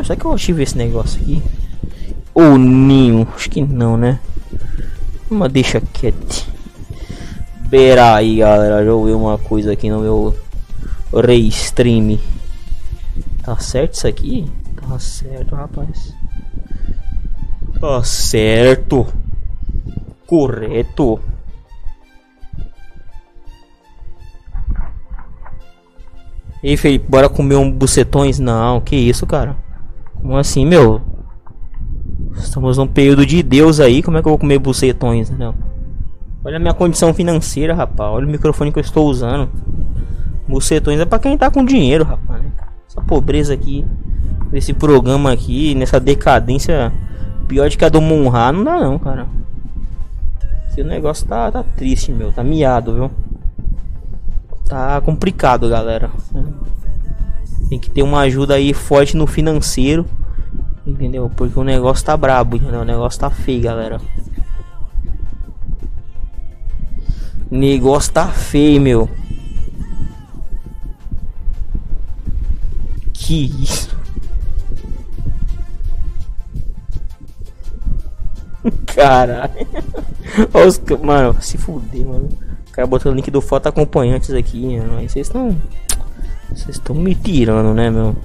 Será 0.03 0.15
que 0.15 0.25
eu 0.25 0.33
ativei 0.33 0.63
esse 0.63 0.77
negócio 0.77 1.21
aqui? 1.21 1.41
Ou 2.33 2.57
ninho? 2.57 3.27
Acho 3.35 3.49
que 3.49 3.61
não, 3.61 3.97
né? 3.97 4.19
Mas 5.31 5.51
deixa 5.53 5.79
quieto. 5.79 6.45
Pera 7.69 8.15
aí, 8.15 8.35
galera. 8.39 8.83
Já 8.83 8.93
ouvi 8.93 9.13
uma 9.13 9.37
coisa 9.37 9.71
aqui 9.71 9.89
no 9.89 10.01
meu 10.01 10.37
Restream. 11.13 12.19
Tá 13.41 13.57
certo 13.57 13.93
isso 13.93 14.07
aqui? 14.07 14.51
Tá 14.75 14.99
certo, 14.99 15.55
rapaz. 15.55 16.13
Tá 17.79 18.03
certo. 18.03 19.07
Correto. 20.27 21.17
Ei, 26.61 26.75
Felipe, 26.75 27.09
bora 27.09 27.29
comer 27.29 27.55
um 27.55 27.71
bucetões? 27.71 28.37
Não, 28.37 28.81
que 28.81 28.97
isso, 28.97 29.25
cara? 29.25 29.55
Como 30.15 30.35
assim, 30.35 30.65
meu? 30.65 31.01
Estamos 32.43 32.77
num 32.77 32.87
período 32.87 33.25
de 33.25 33.41
Deus 33.41 33.79
aí, 33.79 34.01
como 34.01 34.17
é 34.17 34.21
que 34.21 34.27
eu 34.27 34.31
vou 34.31 34.39
comer 34.39 34.59
bucetões, 34.59 35.29
não? 35.29 35.55
Olha 36.43 36.57
a 36.57 36.59
minha 36.59 36.73
condição 36.73 37.13
financeira, 37.13 37.73
rapaz. 37.73 38.11
Olha 38.11 38.25
o 38.25 38.29
microfone 38.29 38.71
que 38.71 38.79
eu 38.79 38.83
estou 38.83 39.07
usando. 39.07 39.49
Bucetões 40.47 40.99
é 40.99 41.05
pra 41.05 41.19
quem 41.19 41.37
tá 41.37 41.49
com 41.51 41.63
dinheiro, 41.63 42.03
rapaz. 42.03 42.41
Né? 42.41 42.51
Essa 42.89 43.01
pobreza 43.01 43.53
aqui, 43.53 43.85
nesse 44.51 44.73
programa 44.73 45.31
aqui, 45.31 45.75
nessa 45.75 45.99
decadência 45.99 46.91
pior 47.47 47.69
de 47.69 47.77
que 47.77 47.85
a 47.85 47.89
do 47.89 48.01
Munra, 48.01 48.51
não 48.51 48.63
dá 48.63 48.79
não, 48.79 48.97
cara. 48.97 49.27
Esse 50.69 50.83
negócio 50.83 51.27
tá, 51.27 51.51
tá 51.51 51.63
triste, 51.63 52.11
meu. 52.11 52.31
Tá 52.31 52.43
miado, 52.43 52.93
viu? 52.93 53.11
Tá 54.65 54.99
complicado, 55.01 55.69
galera. 55.69 56.09
Tem 57.69 57.77
que 57.77 57.89
ter 57.89 58.03
uma 58.03 58.21
ajuda 58.21 58.55
aí 58.55 58.73
forte 58.73 59.17
no 59.17 59.27
financeiro. 59.27 60.05
Entendeu? 60.85 61.29
Porque 61.35 61.59
o 61.59 61.63
negócio 61.63 62.05
tá 62.05 62.17
brabo, 62.17 62.55
entendeu? 62.55 62.81
O 62.81 62.85
negócio 62.85 63.19
tá 63.19 63.29
feio, 63.29 63.61
galera. 63.61 64.01
O 67.51 67.55
negócio 67.55 68.11
tá 68.13 68.27
feio, 68.27 68.81
meu. 68.81 69.09
Que 73.13 73.45
isso? 73.61 73.95
Caralho. 78.95 79.67
Mano, 81.03 81.41
se 81.41 81.57
fuder, 81.57 82.05
mano. 82.05 82.29
O 82.67 82.71
cara 82.71 82.87
botou 82.87 83.11
o 83.11 83.15
link 83.15 83.29
do 83.29 83.41
foto 83.41 83.67
acompanhantes 83.67 84.31
aqui, 84.31 84.79
Aí 84.97 85.09
vocês 85.09 85.27
estão. 85.27 85.57
Vocês 86.49 86.69
estão 86.69 86.95
me 86.95 87.13
tirando, 87.15 87.73
né, 87.73 87.89
meu? 87.89 88.15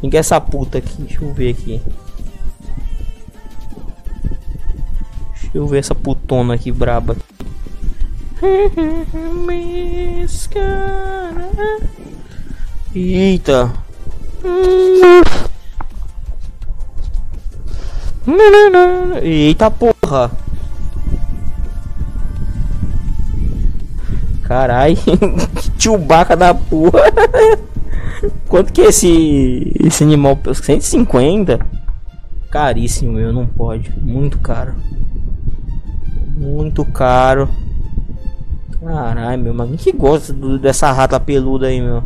Quem 0.00 0.10
que 0.10 0.16
é 0.16 0.20
essa 0.20 0.40
puta 0.40 0.78
aqui? 0.78 1.02
Deixa 1.02 1.24
eu 1.24 1.32
ver 1.32 1.50
aqui. 1.50 1.80
Deixa 5.32 5.58
eu 5.58 5.66
ver 5.66 5.78
essa 5.78 5.94
putona 5.94 6.54
aqui 6.54 6.70
braba. 6.70 7.16
Eita. 12.94 13.72
Eita 19.22 19.70
porra. 19.70 20.30
Carai, 24.42 24.96
Chewbacca 25.78 26.36
da 26.36 26.54
porra. 26.54 27.02
Quanto 28.48 28.72
que 28.72 28.80
é 28.80 28.86
esse 28.86 29.72
esse 29.80 30.04
animal? 30.04 30.38
150? 30.52 31.58
Caríssimo, 32.50 33.12
meu, 33.12 33.32
não 33.32 33.46
pode. 33.46 33.92
Muito 34.00 34.38
caro. 34.38 34.74
Muito 36.36 36.84
caro. 36.84 37.48
Caralho, 38.80 39.42
meu, 39.42 39.54
mas 39.54 39.80
que 39.82 39.92
gosta 39.92 40.32
do, 40.32 40.58
dessa 40.58 40.92
rata 40.92 41.18
peluda 41.18 41.68
aí, 41.68 41.80
meu? 41.80 42.04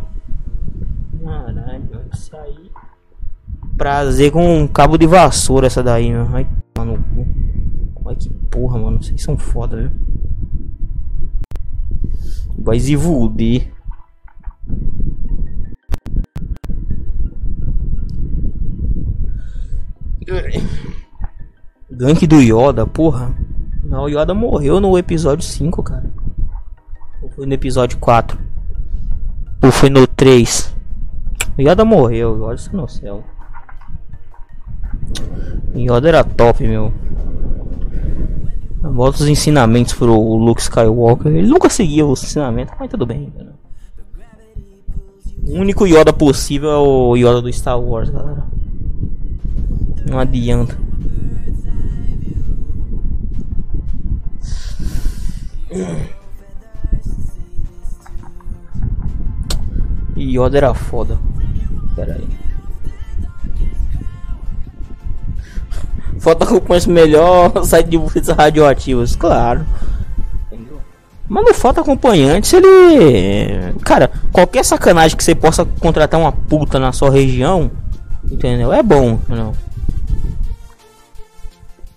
Caralho, 1.23 2.01
isso 2.13 2.35
aí. 2.37 2.71
Prazer 3.77 4.31
com 4.31 4.61
um 4.61 4.67
cabo 4.67 4.97
de 4.97 5.05
vassoura 5.05 5.67
essa 5.67 5.83
daí, 5.83 6.11
meu. 6.11 6.27
Ai, 6.33 6.47
mano. 6.77 7.03
Ai, 8.07 8.15
que 8.15 8.29
porra, 8.49 8.79
mano. 8.79 9.03
Vocês 9.03 9.21
são 9.21 9.37
foda, 9.37 9.77
viu? 9.77 9.91
Vai 12.57 12.79
se 12.79 12.95
Gank 21.91 22.27
do 22.27 22.41
Yoda, 22.41 22.85
porra. 22.85 23.35
Não, 23.83 24.03
o 24.03 24.09
Yoda 24.09 24.33
morreu 24.33 24.79
no 24.79 24.97
episódio 24.97 25.43
5, 25.43 25.81
cara. 25.83 26.11
Ou 27.21 27.29
foi 27.29 27.45
no 27.45 27.53
episódio 27.53 27.97
4? 27.97 28.39
Ou 29.63 29.71
foi 29.71 29.89
no 29.89 30.05
3? 30.05 30.75
O 31.57 31.61
Yoda 31.61 31.83
morreu, 31.83 32.41
olha 32.41 32.55
isso 32.55 32.75
no 32.75 32.87
céu. 32.87 33.23
O 35.73 35.77
Yoda 35.77 36.07
era 36.07 36.23
top, 36.23 36.67
meu. 36.67 36.93
Volta 38.81 39.17
os 39.17 39.27
ensinamentos 39.27 39.93
pro 39.93 40.13
Luke 40.13 40.61
Skywalker. 40.61 41.31
Ele 41.31 41.47
nunca 41.47 41.69
seguiu 41.69 42.09
os 42.09 42.23
ensinamentos, 42.23 42.73
mas 42.79 42.89
tudo 42.89 43.05
bem. 43.05 43.31
Cara. 43.35 43.53
O 45.47 45.53
único 45.53 45.87
Yoda 45.87 46.13
possível 46.13 46.69
é 46.69 46.77
o 46.77 47.15
Yoda 47.15 47.41
do 47.41 47.51
Star 47.51 47.79
Wars, 47.79 48.09
galera. 48.09 48.45
Não 50.09 50.19
adianta. 50.19 50.75
Yoda 60.17 60.57
era 60.57 60.73
foda. 60.73 61.17
Pera 61.95 62.15
aí. 62.15 62.27
Foto 66.19 66.43
acompanha 66.43 66.81
melhor 66.87 67.51
site 67.63 67.89
de 67.89 67.97
buscas 67.97 68.27
radioativos, 68.29 69.15
claro. 69.15 69.65
Mas 71.27 71.45
no 71.45 71.53
foto 71.53 71.81
acompanhante, 71.81 72.55
ele. 72.55 73.75
Cara, 73.83 74.09
qualquer 74.31 74.65
sacanagem 74.65 75.15
que 75.15 75.23
você 75.23 75.35
possa 75.35 75.63
contratar 75.63 76.19
uma 76.19 76.31
puta 76.31 76.79
na 76.79 76.91
sua 76.91 77.11
região, 77.11 77.69
entendeu? 78.31 78.73
É 78.73 78.81
bom, 78.81 79.19
não. 79.29 79.68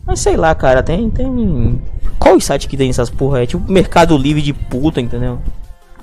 Mas 0.07 0.21
sei 0.21 0.37
lá, 0.37 0.55
cara, 0.55 0.83
tem. 0.83 1.09
tem... 1.11 1.81
Qual 2.19 2.39
site 2.41 2.69
que 2.69 2.77
tem 2.77 2.91
essas 2.91 3.11
porra? 3.11 3.43
É 3.43 3.47
tipo 3.47 3.71
Mercado 3.71 4.17
Livre 4.17 4.43
de 4.43 4.53
puta, 4.53 5.01
entendeu? 5.01 5.39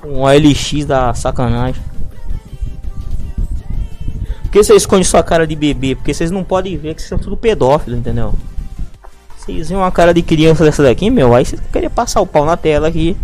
Um 0.03 0.22
OLX 0.22 0.86
da 0.86 1.13
sacanagem. 1.13 1.82
Por 4.44 4.51
que 4.51 4.63
você 4.63 4.74
esconde 4.74 5.06
sua 5.06 5.22
cara 5.22 5.46
de 5.46 5.56
bebê? 5.56 5.96
Porque 5.96 6.13
vocês 6.13 6.32
não 6.32 6.44
podem 6.44 6.75
ver 6.75 6.96
que 6.96 7.01
vocês 7.01 7.10
são 7.10 7.20
tudo 7.20 7.38
pedófilo, 7.38 7.96
entendeu? 7.96 8.34
Vocês 9.38 9.70
veem 9.70 9.79
uma 9.79 9.91
cara 9.91 10.13
de 10.13 10.22
criança 10.22 10.63
dessa 10.63 10.82
daqui, 10.82 11.10
meu, 11.10 11.36
aí 11.36 11.46
você 11.46 11.58
queria 11.72 11.89
passar 11.89 12.22
o 12.22 12.25
pau 12.25 12.46
na 12.46 12.58
tela 12.58 12.88
aqui. 12.88 13.15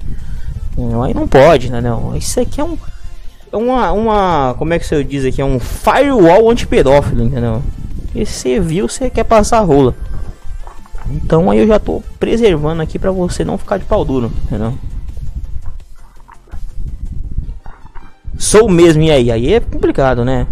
Aí 1.04 1.14
não 1.14 1.28
pode, 1.28 1.68
entendeu? 1.68 2.14
Isso 2.16 2.40
aqui 2.40 2.60
é 2.60 2.64
um. 2.64 2.78
É 3.52 3.58
uma, 3.58 3.92
uma. 3.92 4.56
Como 4.58 4.74
é 4.74 4.80
que 4.80 4.86
você 4.86 5.04
diz 5.04 5.26
aqui? 5.26 5.42
É 5.42 5.46
um 5.46 5.60
firewall 5.60 6.50
anti-pedófilo, 6.50 7.24
entendeu? 7.24 7.64
E 8.14 8.26
você 8.26 8.60
viu, 8.60 8.88
você 8.88 9.10
quer 9.10 9.24
passar 9.24 9.62
rola. 9.62 9.96
Então 11.10 11.52
aí 11.52 11.60
eu 11.60 11.68
já 11.68 11.80
tô 11.80 12.02
preservando 12.20 12.82
aqui 12.82 12.98
pra 12.98 13.12
você 13.12 13.44
não 13.44 13.58
ficar 13.58 13.78
de 13.78 13.86
pau 13.86 14.04
duro, 14.04 14.32
entendeu? 14.46 14.74
Sou 18.38 18.70
mesmo, 18.70 19.04
e 19.04 19.12
aí? 19.12 19.32
Aí 19.32 19.54
é 19.54 19.60
complicado, 19.60 20.26
né? 20.26 20.46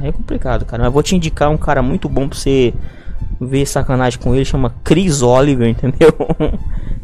É 0.00 0.10
complicado, 0.10 0.64
cara. 0.64 0.82
Mas 0.82 0.92
vou 0.92 1.02
te 1.02 1.14
indicar 1.14 1.50
um 1.50 1.56
cara 1.56 1.82
muito 1.82 2.08
bom 2.08 2.28
pra 2.28 2.36
você 2.36 2.72
ver 3.40 3.66
sacanagem 3.66 4.18
com 4.18 4.34
ele. 4.34 4.44
Chama 4.44 4.74
Chris 4.82 5.22
Oliver, 5.22 5.68
entendeu? 5.70 6.12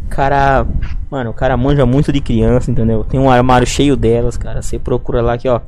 cara, 0.09 0.67
mano, 1.11 1.31
o 1.31 1.35
cara 1.35 1.57
manja 1.57 1.85
muito 1.85 2.13
de 2.13 2.21
criança, 2.21 2.71
entendeu? 2.71 3.05
Tem 3.05 3.21
um 3.21 3.31
armário 3.31 3.67
cheio 3.67 3.97
delas, 3.97 4.37
cara. 4.37 4.63
Você 4.63 4.79
procura 4.79 5.21
lá 5.21 5.35
aqui, 5.35 5.49
ó. 5.49 5.61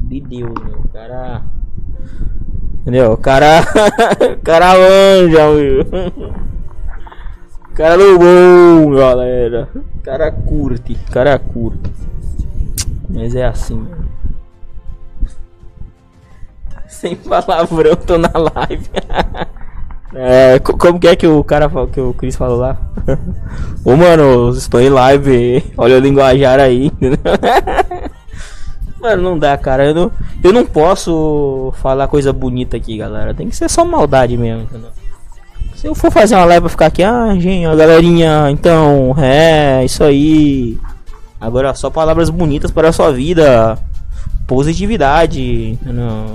De 0.00 0.20
Deus, 0.20 0.54
meu. 0.64 0.78
O 0.80 0.88
cara. 0.88 1.42
Entendeu? 2.86 3.14
O 3.14 3.16
cara. 3.16 3.62
o 4.32 4.42
cara 4.44 4.74
manja, 4.78 5.50
meu. 5.50 6.32
cara 7.74 7.98
do 7.98 8.16
bom, 8.16 8.94
galera. 8.94 9.68
O 9.74 10.00
cara 10.02 10.30
curte. 10.30 10.92
O 10.92 11.12
cara 11.12 11.36
curte. 11.36 11.90
Mas 13.10 13.34
é 13.34 13.44
assim. 13.44 13.84
Sem 16.86 17.16
palavrão, 17.16 17.96
tô 17.96 18.16
na 18.18 18.30
live. 18.32 18.88
É, 20.18 20.58
como 20.60 20.98
que 20.98 21.08
é 21.08 21.14
que 21.14 21.26
o 21.26 21.44
cara 21.44 21.68
que 21.92 22.00
o 22.00 22.14
Chris 22.14 22.36
falou 22.36 22.56
lá? 22.56 22.78
Ô 23.84 23.96
mano, 23.96 24.48
estou 24.48 24.80
em 24.80 24.88
live, 24.88 25.62
olha 25.76 25.96
o 25.96 26.00
linguajar 26.00 26.58
aí. 26.58 26.90
Mano, 29.06 29.22
não 29.22 29.38
dá, 29.38 29.56
cara. 29.56 29.86
Eu 29.86 29.94
não, 29.94 30.12
eu 30.42 30.52
não 30.52 30.64
posso 30.64 31.72
falar 31.76 32.08
coisa 32.08 32.32
bonita 32.32 32.76
aqui, 32.76 32.96
galera. 32.96 33.34
Tem 33.34 33.48
que 33.48 33.56
ser 33.56 33.70
só 33.70 33.84
maldade 33.84 34.36
mesmo, 34.36 34.62
entendeu? 34.62 34.90
Se 35.74 35.86
eu 35.86 35.94
for 35.94 36.10
fazer 36.10 36.34
uma 36.34 36.44
live 36.46 36.62
pra 36.62 36.70
ficar 36.70 36.86
aqui, 36.86 37.02
ah, 37.02 37.34
gente, 37.38 37.64
galerinha, 37.76 38.50
então, 38.50 39.14
é, 39.18 39.84
isso 39.84 40.02
aí. 40.02 40.78
Agora 41.40 41.74
só 41.74 41.90
palavras 41.90 42.30
bonitas 42.30 42.70
para 42.70 42.88
a 42.88 42.92
sua 42.92 43.12
vida. 43.12 43.78
Positividade. 44.46 45.78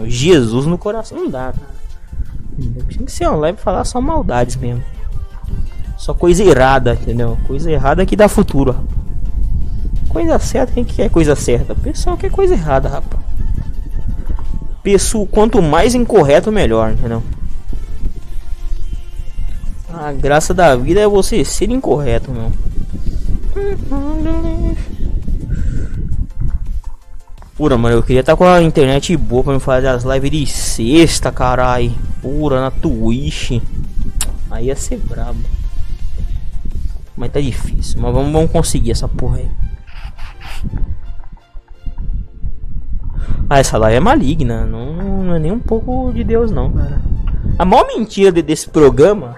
Jesus 0.05 0.65
no 0.65 0.77
coração. 0.77 1.17
Não 1.17 1.29
dá, 1.29 1.53
cara. 1.53 1.81
Tem 2.95 3.05
que 3.05 3.11
ser 3.11 3.27
uma 3.27 3.37
live 3.37 3.57
falar 3.57 3.83
só 3.83 3.99
maldades 3.99 4.55
mesmo. 4.55 4.83
Só 5.97 6.13
coisa 6.13 6.43
errada, 6.43 6.93
entendeu? 6.93 7.37
Coisa 7.47 7.71
errada 7.71 8.05
que 8.05 8.15
dá 8.15 8.27
futuro. 8.27 8.75
Coisa 10.11 10.37
certa, 10.39 10.73
quem 10.73 10.83
quer 10.83 11.09
coisa 11.09 11.37
certa? 11.37 11.73
Pessoal 11.73 12.17
quer 12.17 12.29
coisa 12.29 12.53
errada, 12.53 12.89
rapaz. 12.89 13.23
Pessoal, 14.83 15.25
quanto 15.25 15.61
mais 15.61 15.95
incorreto, 15.95 16.51
melhor, 16.51 16.91
entendeu? 16.91 17.23
A 19.93 20.11
graça 20.11 20.53
da 20.53 20.75
vida 20.75 20.99
é 20.99 21.07
você 21.07 21.45
ser 21.45 21.69
incorreto, 21.69 22.29
meu. 22.29 22.51
Pura, 27.55 27.77
mano, 27.77 27.95
eu 27.95 28.03
queria 28.03 28.19
estar 28.19 28.33
tá 28.33 28.37
com 28.37 28.43
a 28.43 28.61
internet 28.61 29.15
boa 29.15 29.45
pra 29.45 29.53
me 29.53 29.61
fazer 29.61 29.87
as 29.87 30.03
lives 30.03 30.31
de 30.31 30.45
sexta, 30.45 31.31
carai. 31.31 31.95
Pura, 32.21 32.59
na 32.59 32.71
Twitch. 32.71 33.61
Aí 34.49 34.65
ia 34.65 34.75
ser 34.75 34.97
brabo. 34.97 35.39
Mas 37.15 37.31
tá 37.31 37.39
difícil. 37.39 38.01
Mas 38.01 38.13
vamos, 38.13 38.33
vamos 38.33 38.51
conseguir 38.51 38.91
essa 38.91 39.07
porra 39.07 39.37
aí. 39.37 39.70
Ah, 43.49 43.59
essa 43.59 43.77
live 43.77 43.97
é 43.97 43.99
maligna. 43.99 44.65
Não, 44.65 44.93
não 45.23 45.35
é 45.35 45.39
nem 45.39 45.51
um 45.51 45.59
pouco 45.59 46.11
de 46.13 46.23
Deus, 46.23 46.51
não, 46.51 46.71
cara. 46.71 47.01
A 47.59 47.65
maior 47.65 47.85
mentira 47.87 48.31
de, 48.31 48.41
desse 48.41 48.69
programa 48.69 49.35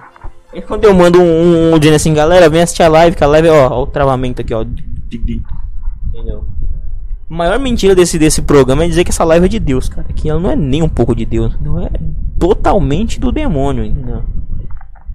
é 0.52 0.60
quando 0.60 0.84
eu 0.84 0.94
mando 0.94 1.20
um, 1.20 1.24
um, 1.24 1.74
um 1.74 1.78
dizendo 1.78 1.96
assim, 1.96 2.14
galera, 2.14 2.48
vem 2.48 2.62
assistir 2.62 2.84
a 2.84 2.88
live, 2.88 3.16
que 3.16 3.24
a 3.24 3.26
live, 3.26 3.48
ó, 3.48 3.68
ó 3.70 3.82
o 3.82 3.86
travamento 3.86 4.40
aqui, 4.40 4.54
ó. 4.54 4.64
Entendeu? 6.06 6.44
A 7.28 7.34
maior 7.34 7.58
mentira 7.58 7.94
desse, 7.94 8.18
desse 8.18 8.42
programa 8.42 8.84
é 8.84 8.88
dizer 8.88 9.02
que 9.02 9.10
essa 9.10 9.24
live 9.24 9.46
é 9.46 9.48
de 9.48 9.58
Deus, 9.58 9.88
cara. 9.88 10.06
Que 10.14 10.30
ela 10.30 10.38
não 10.38 10.50
é 10.50 10.54
nem 10.54 10.82
um 10.82 10.88
pouco 10.88 11.14
de 11.14 11.24
Deus. 11.24 11.58
Não 11.60 11.80
é 11.80 11.90
totalmente 12.38 13.18
do 13.18 13.32
demônio, 13.32 13.84
entendeu? 13.84 14.22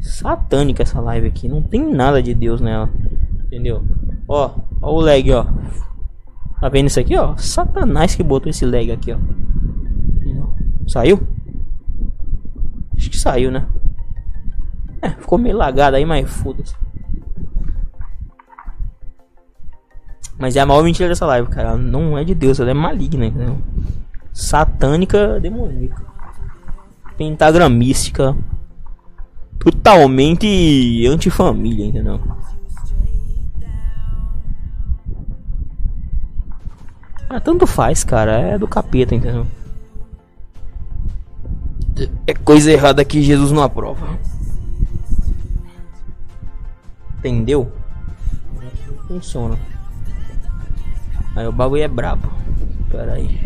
Satânica 0.01 0.83
essa 0.83 0.99
live 0.99 1.27
aqui. 1.27 1.47
Não 1.47 1.61
tem 1.61 1.81
nada 1.93 2.21
de 2.21 2.33
Deus 2.33 2.59
nela. 2.59 2.89
Entendeu? 3.45 3.81
Ó, 4.27 4.51
ó 4.81 4.93
o 4.93 4.99
lag, 4.99 5.31
ó. 5.31 5.45
Tá 6.59 6.67
vendo 6.69 6.87
isso 6.87 6.99
aqui, 6.99 7.15
ó? 7.15 7.35
Satanás 7.37 8.15
que 8.15 8.23
botou 8.23 8.49
esse 8.49 8.65
lag 8.65 8.91
aqui, 8.91 9.13
ó. 9.13 9.17
Saiu? 10.87 11.19
Acho 12.97 13.09
que 13.09 13.17
saiu, 13.17 13.51
né? 13.51 13.65
É, 15.01 15.09
ficou 15.11 15.37
meio 15.37 15.55
lagado 15.55 15.95
aí, 15.95 16.05
mas 16.05 16.29
foda-se. 16.29 16.75
Mas 20.37 20.55
é 20.55 20.61
a 20.61 20.65
maior 20.65 20.83
mentira 20.83 21.07
dessa 21.07 21.25
live, 21.25 21.47
cara. 21.49 21.77
Não 21.77 22.17
é 22.17 22.23
de 22.23 22.33
Deus, 22.33 22.59
ela 22.59 22.71
é 22.71 22.73
maligna, 22.73 23.25
entendeu? 23.25 23.57
Satânica, 24.33 25.39
demoníaca. 25.39 26.03
Pentagramística. 27.17 28.35
Totalmente 29.59 31.05
antifamília, 31.07 31.85
entendeu? 31.85 32.19
Ah, 37.29 37.39
tanto 37.39 37.67
faz, 37.67 38.03
cara. 38.03 38.31
É 38.39 38.57
do 38.57 38.67
capeta, 38.67 39.13
entendeu? 39.13 39.45
É 42.25 42.33
coisa 42.33 42.71
errada 42.71 43.05
que 43.05 43.21
Jesus 43.21 43.51
não 43.51 43.61
aprova. 43.61 44.17
Entendeu? 47.19 47.71
Funciona. 49.07 49.59
Aí 51.35 51.45
o 51.45 51.51
bagulho 51.51 51.83
é 51.83 51.87
brabo. 51.87 52.27
Pera 52.89 53.13
aí. 53.13 53.39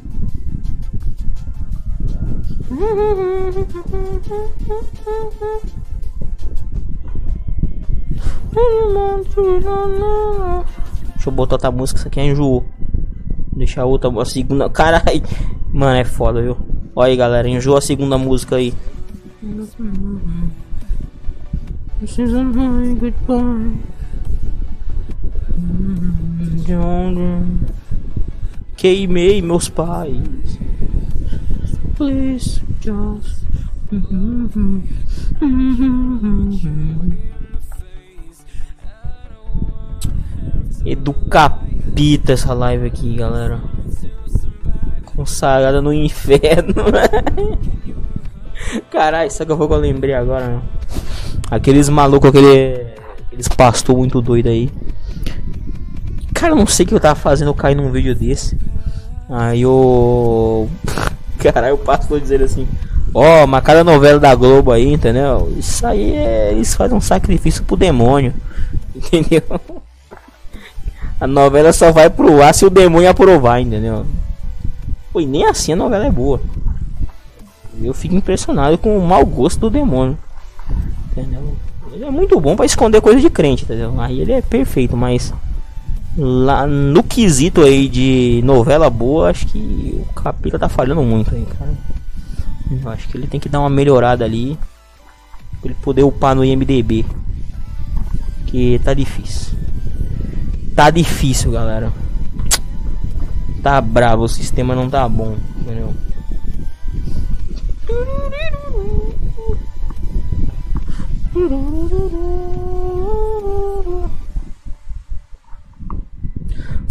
Deixa 11.14 11.28
eu 11.28 11.32
botar 11.32 11.54
outra 11.54 11.70
música, 11.70 11.98
isso 11.98 12.08
aqui 12.08 12.20
é 12.20 12.26
enjoou. 12.26 12.64
Deixar 13.52 13.84
outra, 13.84 14.10
a 14.20 14.24
segunda. 14.24 14.68
Caralho, 14.68 15.22
mano, 15.72 15.96
é 15.96 16.04
foda, 16.04 16.42
viu? 16.42 16.56
Olha 16.96 17.10
aí, 17.10 17.16
galera, 17.16 17.48
enjoa 17.48 17.78
a 17.78 17.80
segunda 17.80 18.18
música 18.18 18.56
aí. 18.56 18.74
Queimei 28.76 29.40
meus 29.40 29.68
pais. 29.68 30.58
Please, 32.04 32.60
just. 32.82 33.44
E 40.84 40.94
do 40.94 41.14
capita 41.14 42.34
essa 42.34 42.52
live 42.52 42.86
aqui, 42.86 43.16
galera 43.16 43.58
consagrada 45.16 45.80
no 45.80 45.94
inferno. 45.94 46.74
Caralho, 48.90 49.30
sabe 49.30 49.54
o 49.54 49.56
que 49.56 49.72
eu 49.72 49.78
lembrei 49.78 50.12
agora? 50.12 50.60
Aqueles 51.50 51.88
malucos, 51.88 52.28
aquele, 52.28 52.86
aqueles 53.26 53.48
pastor 53.48 53.96
muito 53.96 54.20
doido 54.20 54.50
aí. 54.50 54.70
Cara, 56.34 56.52
eu 56.52 56.56
não 56.56 56.66
sei 56.66 56.84
o 56.84 56.88
que 56.88 56.94
eu 56.94 57.00
tava 57.00 57.14
fazendo 57.14 57.54
cair 57.54 57.74
num 57.74 57.90
vídeo 57.90 58.14
desse. 58.14 58.58
Aí 59.30 59.62
eu. 59.62 60.68
Caralho, 61.52 61.74
o 61.74 61.78
pastor 61.78 62.20
dizendo 62.20 62.44
assim: 62.44 62.66
Ó, 63.12 63.44
oh, 63.44 63.46
mas 63.46 63.62
cada 63.62 63.84
novela 63.84 64.18
da 64.18 64.34
Globo 64.34 64.72
aí, 64.72 64.92
entendeu? 64.92 65.52
Isso 65.56 65.86
aí 65.86 66.14
é. 66.14 66.50
Eles 66.52 66.74
fazem 66.74 66.96
um 66.96 67.00
sacrifício 67.00 67.62
pro 67.64 67.76
demônio. 67.76 68.34
Entendeu? 68.94 69.42
A 71.20 71.26
novela 71.26 71.72
só 71.72 71.92
vai 71.92 72.10
pro 72.10 72.42
ar 72.42 72.52
se 72.52 72.64
o 72.64 72.70
demônio 72.70 73.08
aprovar, 73.08 73.60
entendeu? 73.60 74.04
Foi 75.12 75.24
nem 75.24 75.46
assim 75.46 75.72
a 75.72 75.76
novela 75.76 76.06
é 76.06 76.10
boa. 76.10 76.40
Eu 77.80 77.94
fico 77.94 78.14
impressionado 78.14 78.76
com 78.76 78.98
o 78.98 79.06
mau 79.06 79.24
gosto 79.24 79.60
do 79.60 79.70
demônio. 79.70 80.18
Entendeu? 81.12 81.56
Ele 81.92 82.04
é 82.04 82.10
muito 82.10 82.38
bom 82.40 82.56
para 82.56 82.66
esconder 82.66 83.00
coisa 83.00 83.20
de 83.20 83.30
crente, 83.30 83.64
entendeu? 83.64 83.94
Aí 84.00 84.20
ele 84.20 84.32
é 84.32 84.42
perfeito, 84.42 84.96
mas 84.96 85.32
lá 86.16 86.66
no 86.66 87.02
quesito 87.02 87.62
aí 87.62 87.88
de 87.88 88.40
novela 88.44 88.88
boa, 88.88 89.30
acho 89.30 89.46
que 89.46 90.00
o 90.00 90.12
capítulo 90.14 90.60
tá 90.60 90.68
falhando 90.68 91.02
muito 91.02 91.34
aí, 91.34 91.46
cara. 91.58 91.74
Eu 92.70 92.88
acho 92.90 93.08
que 93.08 93.16
ele 93.16 93.26
tem 93.26 93.40
que 93.40 93.48
dar 93.48 93.60
uma 93.60 93.70
melhorada 93.70 94.24
ali 94.24 94.58
pra 95.60 95.70
ele 95.70 95.78
poder 95.82 96.02
upar 96.02 96.34
no 96.34 96.44
IMDB. 96.44 97.04
Que 98.46 98.80
tá 98.84 98.94
difícil. 98.94 99.56
Tá 100.74 100.90
difícil, 100.90 101.50
galera 101.52 101.92
tá 103.64 103.80
bravo, 103.80 104.24
o 104.24 104.28
sistema 104.28 104.74
não 104.74 104.90
tá 104.90 105.08
bom, 105.08 105.38
entendeu? 105.58 105.94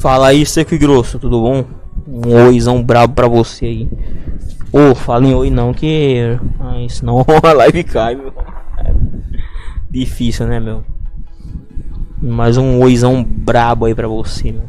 Fala 0.04 0.28
aí, 0.28 0.46
seco 0.46 0.76
e 0.76 0.78
grosso, 0.78 1.18
tudo 1.18 1.39
bom? 1.39 1.63
Um 2.06 2.48
oizão 2.48 2.84
brabo 2.84 3.13
pra 3.13 3.26
você 3.26 3.66
aí. 3.66 3.89
Ô, 4.70 4.92
oh, 4.92 4.96
fala 4.96 5.26
em 5.26 5.34
oi 5.34 5.50
não, 5.50 5.74
que. 5.74 6.38
Ai, 6.60 6.89
senão 6.89 7.24
a 7.42 7.54
live 7.54 7.86
cai, 7.86 8.13
meu. 8.13 8.34
É 8.80 8.94
difícil, 9.89 10.46
né, 10.46 10.60
meu? 10.60 10.84
Mais 12.22 12.58
um 12.58 12.82
oizão 12.82 13.24
brabo 13.24 13.86
aí 13.86 13.96
pra 13.96 14.10
você, 14.10 14.52
meu. 14.52 14.68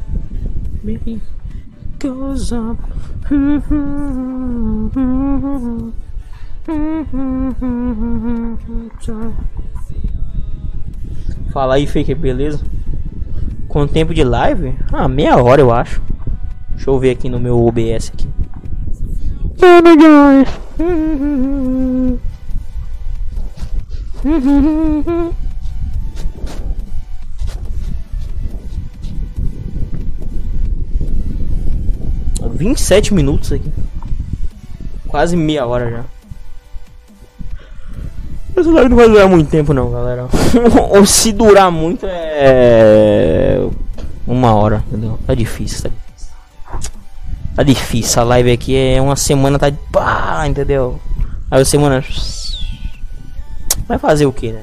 Fala 11.52 11.74
aí, 11.74 11.88
fake, 11.88 12.14
beleza? 12.14 12.60
Quanto 13.74 13.92
tempo 13.92 14.14
de 14.14 14.22
live? 14.22 14.72
Ah, 14.92 15.08
meia 15.08 15.36
hora 15.36 15.60
eu 15.60 15.72
acho. 15.72 16.00
Deixa 16.70 16.88
eu 16.88 16.96
ver 16.96 17.10
aqui 17.10 17.28
no 17.28 17.40
meu 17.40 17.58
OBS 17.66 18.12
aqui. 18.14 18.28
Vinte 32.52 32.78
e 32.78 32.80
sete 32.80 33.12
minutos 33.12 33.50
aqui. 33.50 33.72
Quase 35.08 35.36
meia 35.36 35.66
hora 35.66 35.90
já. 35.90 36.13
Essa 38.64 38.72
live 38.72 38.88
não 38.88 38.96
vai 38.96 39.08
durar 39.08 39.28
muito 39.28 39.50
tempo 39.50 39.74
não, 39.74 39.90
galera. 39.90 40.26
Ou 40.88 41.04
se 41.04 41.32
durar 41.32 41.70
muito 41.70 42.06
é. 42.08 43.60
Uma 44.26 44.54
hora, 44.54 44.82
entendeu? 44.88 45.18
Tá 45.26 45.34
difícil, 45.34 45.82
tá 45.82 45.90
difícil. 45.90 46.32
Tá 47.54 47.62
difícil. 47.62 48.22
A 48.22 48.24
live 48.24 48.52
aqui 48.52 48.74
é 48.74 49.02
uma 49.02 49.16
semana, 49.16 49.58
tá. 49.58 49.70
Pá, 49.92 50.46
entendeu? 50.48 50.98
Aí 51.50 51.60
a 51.60 51.64
semana. 51.64 52.02
Vai 53.86 53.98
fazer 53.98 54.24
o 54.24 54.32
que, 54.32 54.50
né? 54.50 54.62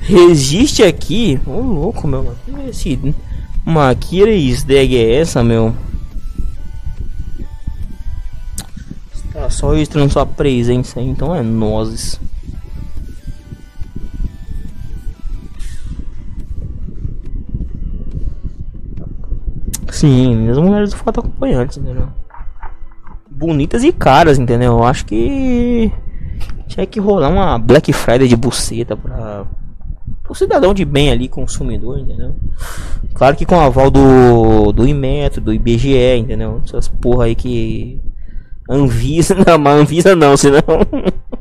Resiste 0.00 0.82
aqui? 0.82 1.38
Ô 1.46 1.60
louco, 1.60 2.08
meu. 2.08 2.34
Esse 2.66 3.14
Maquira 3.62 4.32
Snag 4.32 4.96
é 4.96 5.16
essa, 5.16 5.44
meu? 5.44 5.74
Tá 9.46 9.50
só 9.50 9.70
registrando 9.70 10.12
sua 10.12 10.26
presença 10.26 10.98
aí, 10.98 11.06
então 11.06 11.32
é 11.32 11.40
nozes. 11.40 12.20
Sim, 19.88 20.50
as 20.50 20.58
mulheres 20.58 20.90
do 20.90 20.96
foto 20.96 21.20
acompanhantes, 21.20 21.78
entendeu? 21.78 22.08
Bonitas 23.30 23.84
e 23.84 23.92
caras, 23.92 24.36
entendeu? 24.36 24.78
Eu 24.78 24.84
acho 24.84 25.06
que 25.06 25.92
tinha 26.66 26.84
que 26.84 26.98
rolar 26.98 27.28
uma 27.28 27.56
Black 27.56 27.92
Friday 27.92 28.26
de 28.26 28.34
buceta 28.34 28.96
pra 28.96 29.46
o 30.28 30.34
cidadão 30.34 30.74
de 30.74 30.84
bem 30.84 31.12
ali, 31.12 31.28
consumidor, 31.28 32.00
entendeu? 32.00 32.34
Claro 33.14 33.36
que 33.36 33.46
com 33.46 33.60
aval 33.60 33.92
do, 33.92 34.72
do 34.72 34.88
Inmetro, 34.88 35.40
do 35.40 35.54
IBGE, 35.54 36.16
entendeu? 36.18 36.60
Essas 36.64 36.88
porra 36.88 37.26
aí 37.26 37.36
que 37.36 38.00
Anvisa, 38.68 39.34
não, 39.46 39.58
mas 39.58 39.80
Anvisa 39.80 40.16
não, 40.16 40.36
senão. 40.36 40.60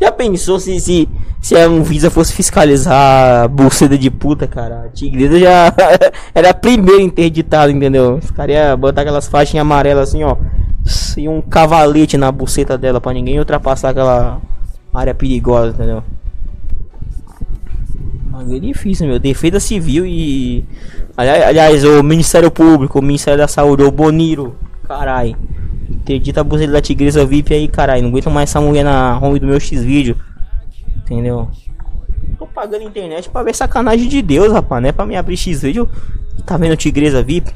Já 0.00 0.10
pensou 0.10 0.58
se, 0.58 0.80
se, 0.80 1.08
se 1.40 1.56
a 1.56 1.64
Anvisa 1.64 2.10
fosse 2.10 2.32
fiscalizar 2.32 3.44
a 3.44 3.48
buceta 3.48 3.96
de 3.96 4.10
puta, 4.10 4.46
cara? 4.46 4.84
A 4.84 4.88
Tigresa 4.88 5.38
já 5.38 5.74
era 6.34 6.50
a 6.50 6.54
primeira 6.54 7.02
interditada, 7.02 7.70
entendeu? 7.70 8.18
Iam 8.48 8.78
botar 8.78 9.02
aquelas 9.02 9.28
faixinhas 9.28 9.62
amarelas 9.62 10.08
assim, 10.08 10.24
ó. 10.24 10.36
E 11.16 11.28
um 11.28 11.40
cavalete 11.40 12.16
na 12.16 12.32
buceta 12.32 12.76
dela 12.76 13.00
pra 13.00 13.12
ninguém 13.12 13.38
ultrapassar 13.38 13.90
aquela 13.90 14.40
área 14.92 15.14
perigosa, 15.14 15.72
entendeu? 15.72 16.02
Mas 18.30 18.50
é 18.50 18.58
difícil, 18.58 19.06
meu. 19.06 19.18
Defesa 19.18 19.60
Civil 19.60 20.06
e. 20.06 20.64
Aliás, 21.16 21.84
o 21.84 22.02
Ministério 22.02 22.50
Público, 22.50 22.98
o 22.98 23.02
Ministério 23.02 23.38
da 23.38 23.46
Saúde, 23.46 23.82
o 23.82 23.90
Boniro. 23.90 24.56
Carai. 24.88 25.36
Interdita 25.90 26.40
a 26.40 26.44
buceta 26.44 26.72
da 26.72 26.80
tigresa 26.80 27.26
VIP 27.26 27.52
aí, 27.52 27.66
caralho. 27.66 28.02
Não 28.02 28.10
aguento 28.10 28.30
mais 28.30 28.48
essa 28.48 28.60
mulher 28.60 28.84
na 28.84 29.18
home 29.18 29.40
do 29.40 29.46
meu 29.46 29.58
X-Vídeo. 29.58 30.16
Entendeu? 30.98 31.48
Tô 32.38 32.46
pagando 32.46 32.84
internet 32.84 33.28
pra 33.28 33.42
ver 33.42 33.54
sacanagem 33.54 34.08
de 34.08 34.22
Deus, 34.22 34.52
rapaz. 34.52 34.80
Não 34.80 34.88
é 34.88 34.92
pra 34.92 35.04
me 35.04 35.16
abrir 35.16 35.36
X-Vídeo. 35.36 35.88
Tá 36.46 36.56
vendo 36.56 36.76
tigresa 36.76 37.22
VIP? 37.22 37.52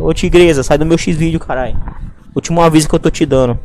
Ô 0.00 0.14
tigresa, 0.14 0.62
sai 0.62 0.78
do 0.78 0.86
meu 0.86 0.96
X-Vídeo, 0.96 1.40
caralho. 1.40 1.76
Último 2.34 2.62
aviso 2.62 2.88
que 2.88 2.94
eu 2.94 3.00
tô 3.00 3.10
te 3.10 3.26
dando. 3.26 3.58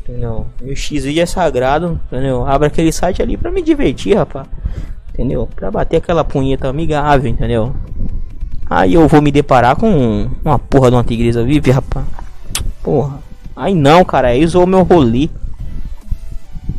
Entendeu? 0.00 0.46
Meu 0.60 0.74
X-Vídeo 0.74 1.22
é 1.22 1.26
sagrado, 1.26 2.00
entendeu? 2.06 2.44
Abre 2.44 2.66
aquele 2.66 2.90
site 2.90 3.22
ali 3.22 3.36
pra 3.36 3.52
me 3.52 3.62
divertir, 3.62 4.16
rapaz. 4.16 4.48
Entendeu? 5.10 5.48
Pra 5.54 5.70
bater 5.70 5.98
aquela 5.98 6.24
punheta 6.24 6.68
amigável, 6.68 7.30
entendeu? 7.30 7.72
Aí 8.68 8.94
eu 8.94 9.06
vou 9.06 9.22
me 9.22 9.30
deparar 9.30 9.76
com 9.76 10.28
uma 10.44 10.58
porra 10.58 10.90
de 10.90 10.96
uma 10.96 11.04
tigresa 11.04 11.44
VIP, 11.44 11.70
rapaz. 11.70 12.04
Porra. 12.82 13.18
Aí 13.54 13.74
não, 13.74 14.04
cara. 14.04 14.28
Aí 14.28 14.44
usou 14.44 14.66
meu 14.66 14.82
rolê. 14.82 15.28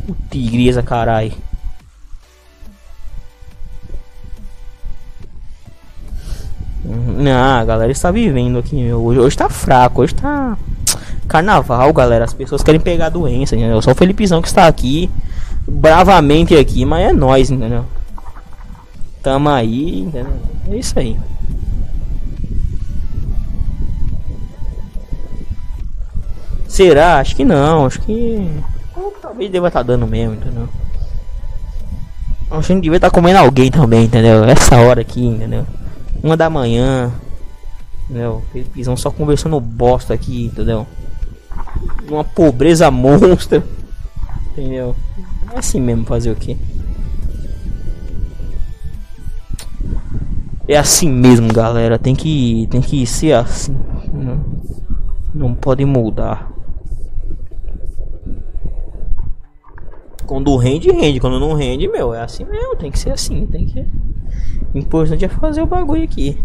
O 0.07 0.15
tigresa, 0.29 0.83
carai. 0.83 1.33
Não, 6.83 7.59
a 7.59 7.63
galera 7.63 7.91
está 7.91 8.11
vivendo 8.11 8.59
aqui, 8.59 8.75
meu. 8.75 9.01
Hoje, 9.01 9.19
hoje 9.19 9.37
tá 9.37 9.49
fraco, 9.49 10.01
hoje 10.01 10.13
tá. 10.15 10.57
Carnaval, 11.27 11.93
galera. 11.93 12.25
As 12.25 12.33
pessoas 12.33 12.61
querem 12.61 12.81
pegar 12.81 13.09
doença, 13.09 13.55
entendeu? 13.55 13.81
Só 13.81 13.91
o 13.91 13.95
Felipezão 13.95 14.41
que 14.41 14.47
está 14.47 14.67
aqui. 14.67 15.09
Bravamente 15.65 16.55
aqui, 16.55 16.83
mas 16.83 17.09
é 17.09 17.13
nós, 17.13 17.49
entendeu? 17.49 17.85
Tamo 19.21 19.47
aí, 19.47 20.01
entendeu? 20.01 20.33
É 20.69 20.75
isso 20.75 20.99
aí. 20.99 21.17
Será? 26.73 27.19
Acho 27.19 27.35
que 27.35 27.45
não. 27.45 27.85
Acho 27.85 28.01
que. 28.01 28.49
Talvez 29.21 29.51
deva 29.51 29.67
estar 29.67 29.81
tá 29.81 29.83
dando 29.83 30.07
mesmo, 30.07 30.33
entendeu? 30.33 30.67
Acho 32.49 32.69
que 32.69 32.81
devia 32.81 32.97
estar 32.97 33.11
tá 33.11 33.13
comendo 33.13 33.37
alguém 33.37 33.69
também, 33.69 34.05
entendeu? 34.05 34.43
Essa 34.45 34.77
hora 34.77 35.01
aqui, 35.01 35.23
entendeu? 35.23 35.67
Uma 36.23 36.35
da 36.35 36.49
manhã. 36.49 37.11
Entendeu? 38.05 38.41
Felipezão 38.51 38.97
só 38.97 39.11
conversando 39.11 39.59
bosta 39.59 40.15
aqui, 40.15 40.47
entendeu? 40.47 40.87
Uma 42.09 42.23
pobreza 42.23 42.89
monstra. 42.89 43.63
Entendeu? 44.51 44.95
É 45.53 45.59
assim 45.59 45.79
mesmo 45.79 46.07
fazer 46.07 46.31
o 46.31 46.35
que? 46.35 46.57
É 50.67 50.75
assim 50.75 51.11
mesmo, 51.11 51.53
galera. 51.53 51.99
Tem 51.99 52.15
que, 52.15 52.67
tem 52.71 52.81
que 52.81 53.05
ser 53.05 53.33
assim. 53.33 53.77
Não, 54.11 54.43
não 55.35 55.53
pode 55.53 55.85
mudar. 55.85 56.52
Quando 60.25 60.55
rende, 60.55 60.91
rende. 60.91 61.19
Quando 61.19 61.39
não 61.39 61.53
rende, 61.53 61.87
meu, 61.87 62.13
é 62.13 62.21
assim 62.21 62.45
mesmo. 62.45 62.75
Tem 62.75 62.91
que 62.91 62.99
ser 62.99 63.11
assim. 63.11 63.45
Tem 63.45 63.65
que. 63.65 63.85
O 64.73 64.77
importante 64.77 65.25
é 65.25 65.29
fazer 65.29 65.61
o 65.61 65.67
bagulho 65.67 66.03
aqui. 66.03 66.37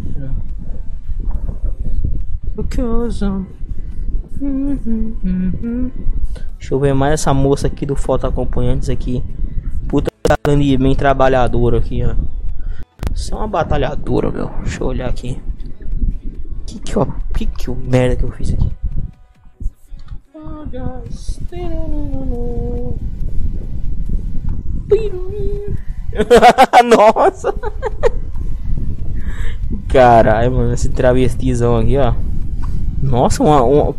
Deixa 6.58 6.74
eu 6.74 6.78
ver 6.80 6.94
mais 6.94 7.14
essa 7.14 7.32
moça 7.32 7.66
aqui 7.66 7.86
do 7.86 7.96
foto 7.96 8.26
acompanhantes 8.26 8.88
aqui. 8.88 9.22
Puta 9.88 10.10
bem 10.44 10.94
trabalhadora 10.94 11.78
aqui, 11.78 12.02
ó. 12.04 12.14
Você 13.14 13.32
é 13.32 13.36
uma 13.36 13.48
batalhadora, 13.48 14.30
meu. 14.30 14.50
Deixa 14.62 14.82
eu 14.82 14.88
olhar 14.88 15.08
aqui. 15.08 15.40
Que 16.66 16.78
que, 16.80 16.98
ó, 16.98 17.06
que 17.34 17.46
que 17.46 17.70
merda 17.70 18.16
que 18.16 18.24
eu 18.24 18.30
fiz 18.30 18.52
aqui? 18.52 18.70
Nossa! 26.84 27.54
Caralho, 29.88 30.52
mano, 30.52 30.72
esse 30.72 30.88
travestizão 30.88 31.76
aqui, 31.76 31.96
ó. 31.98 32.14
Nossa, 33.02 33.42
uma. 33.42 33.62
uma... 33.62 33.94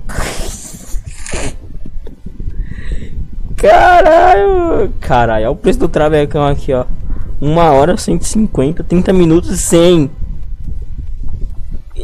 Caralho! 3.56 4.92
Caralho, 5.00 5.46
olha 5.46 5.52
o 5.52 5.56
preço 5.56 5.80
do 5.80 5.90
travecão 5.90 6.46
aqui, 6.46 6.74
ó. 6.74 6.86
Uma 7.40 7.72
hora 7.72 7.96
150, 7.96 8.84
30 8.84 9.14
minutos 9.14 9.60
100. 9.60 10.10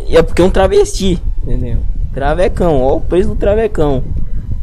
E 0.07 0.15
é 0.17 0.21
porque 0.21 0.41
é 0.41 0.45
um 0.45 0.49
travesti, 0.49 1.21
entendeu? 1.43 1.79
Travecão, 2.13 2.81
ó 2.81 2.97
o 2.97 3.01
preço 3.01 3.29
do 3.29 3.35
travecão. 3.35 4.03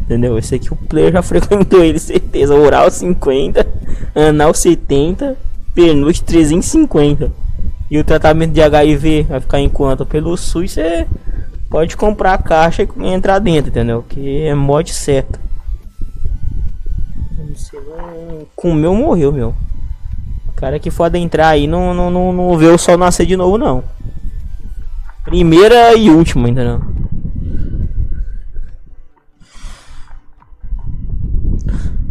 Entendeu? 0.02 0.36
Esse 0.36 0.56
aqui 0.56 0.72
o 0.72 0.76
player 0.76 1.12
já 1.12 1.22
frequentou 1.22 1.82
ele, 1.82 1.98
certeza. 1.98 2.54
Oral 2.54 2.90
50, 2.90 3.66
anal 4.14 4.52
70, 4.52 5.36
pernoite 5.74 6.22
350. 6.22 7.32
E 7.90 7.98
o 7.98 8.04
tratamento 8.04 8.52
de 8.52 8.62
HIV 8.62 9.24
vai 9.24 9.40
ficar 9.40 9.60
enquanto 9.60 10.06
pelo 10.06 10.36
SUS 10.36 10.72
você 10.72 11.06
pode 11.68 11.96
comprar 11.96 12.34
a 12.34 12.38
caixa 12.38 12.82
e 12.82 13.06
entrar 13.06 13.38
dentro, 13.38 13.70
entendeu? 13.70 14.04
Que 14.08 14.42
é 14.42 14.54
mod 14.54 14.92
certo. 14.92 15.38
Você 17.54 17.78
não 17.80 18.46
comeu, 18.56 18.94
morreu, 18.94 19.30
meu. 19.30 19.54
Cara 20.56 20.78
que 20.78 20.90
for 20.90 21.04
adentrar 21.04 21.48
aí 21.48 21.66
não, 21.66 21.92
não, 21.92 22.10
não, 22.10 22.32
não 22.32 22.56
vê 22.56 22.66
o 22.66 22.78
sol 22.78 22.96
nascer 22.96 23.26
de 23.26 23.36
novo, 23.36 23.58
não. 23.58 23.84
Primeira 25.24 25.94
e 25.94 26.08
última, 26.10 26.48
entendeu? 26.48 26.80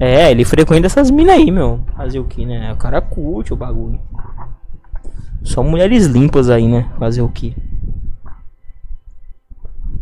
É, 0.03 0.31
ele 0.31 0.43
frequenta 0.43 0.87
essas 0.87 1.11
minas 1.11 1.35
aí, 1.35 1.51
meu. 1.51 1.81
Fazer 1.95 2.17
o 2.17 2.25
que, 2.25 2.43
né? 2.43 2.73
O 2.73 2.75
cara 2.75 2.99
curte 2.99 3.53
o 3.53 3.55
bagulho. 3.55 3.99
Só 5.43 5.61
mulheres 5.61 6.07
limpas 6.07 6.49
aí, 6.49 6.67
né? 6.67 6.89
Fazer 6.97 7.21
o 7.21 7.29
que? 7.29 7.55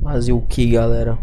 Fazer 0.01 0.31
o 0.31 0.39
que, 0.39 0.71
galera? 0.71 1.19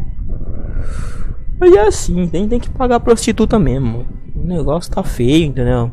Mas 1.59 1.75
é 1.75 1.87
assim, 1.87 2.29
tem, 2.29 2.47
tem 2.47 2.61
que 2.61 2.69
pagar 2.69 3.01
prostituta 3.01 3.59
mesmo. 3.59 4.05
O 4.35 4.47
negócio 4.47 4.93
tá 4.93 5.03
feio, 5.03 5.47
entendeu? 5.47 5.91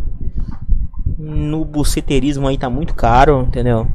No 1.18 1.64
buceterismo 1.64 2.50
aí 2.50 2.58
tá 2.58 2.70
muito 2.70 2.94
caro, 2.94 3.44
entendeu? 3.44 3.88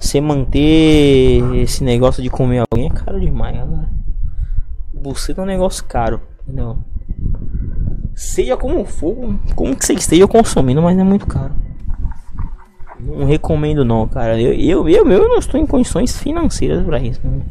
Você 0.00 0.20
manter 0.20 1.44
esse 1.54 1.84
negócio 1.84 2.20
de 2.20 2.28
comer 2.28 2.64
alguém 2.72 2.88
é 2.88 2.90
caro 2.90 3.20
demais, 3.20 3.56
galera. 3.56 3.88
Buceta 4.92 5.42
é 5.42 5.44
um 5.44 5.46
negócio 5.46 5.84
caro, 5.84 6.20
entendeu? 6.42 6.76
Seja 8.16 8.56
como 8.56 8.82
for, 8.86 9.14
como 9.54 9.76
que 9.76 9.84
você 9.84 9.92
esteja 9.92 10.26
consumindo, 10.26 10.80
mas 10.80 10.98
é 10.98 11.04
muito 11.04 11.26
caro. 11.26 11.52
Não 12.98 13.26
recomendo 13.26 13.84
não, 13.84 14.08
cara. 14.08 14.40
Eu, 14.40 14.54
eu, 14.54 14.88
eu, 14.88 15.06
eu 15.06 15.28
não 15.28 15.36
estou 15.36 15.60
em 15.60 15.66
condições 15.66 16.18
financeiras 16.18 16.82
para 16.82 16.98
isso. 16.98 17.20
Né? 17.22 17.42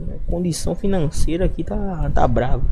A 0.00 0.30
condição 0.30 0.74
financeira 0.74 1.44
aqui 1.44 1.62
tá, 1.62 2.10
tá 2.14 2.26
brava. 2.26 2.64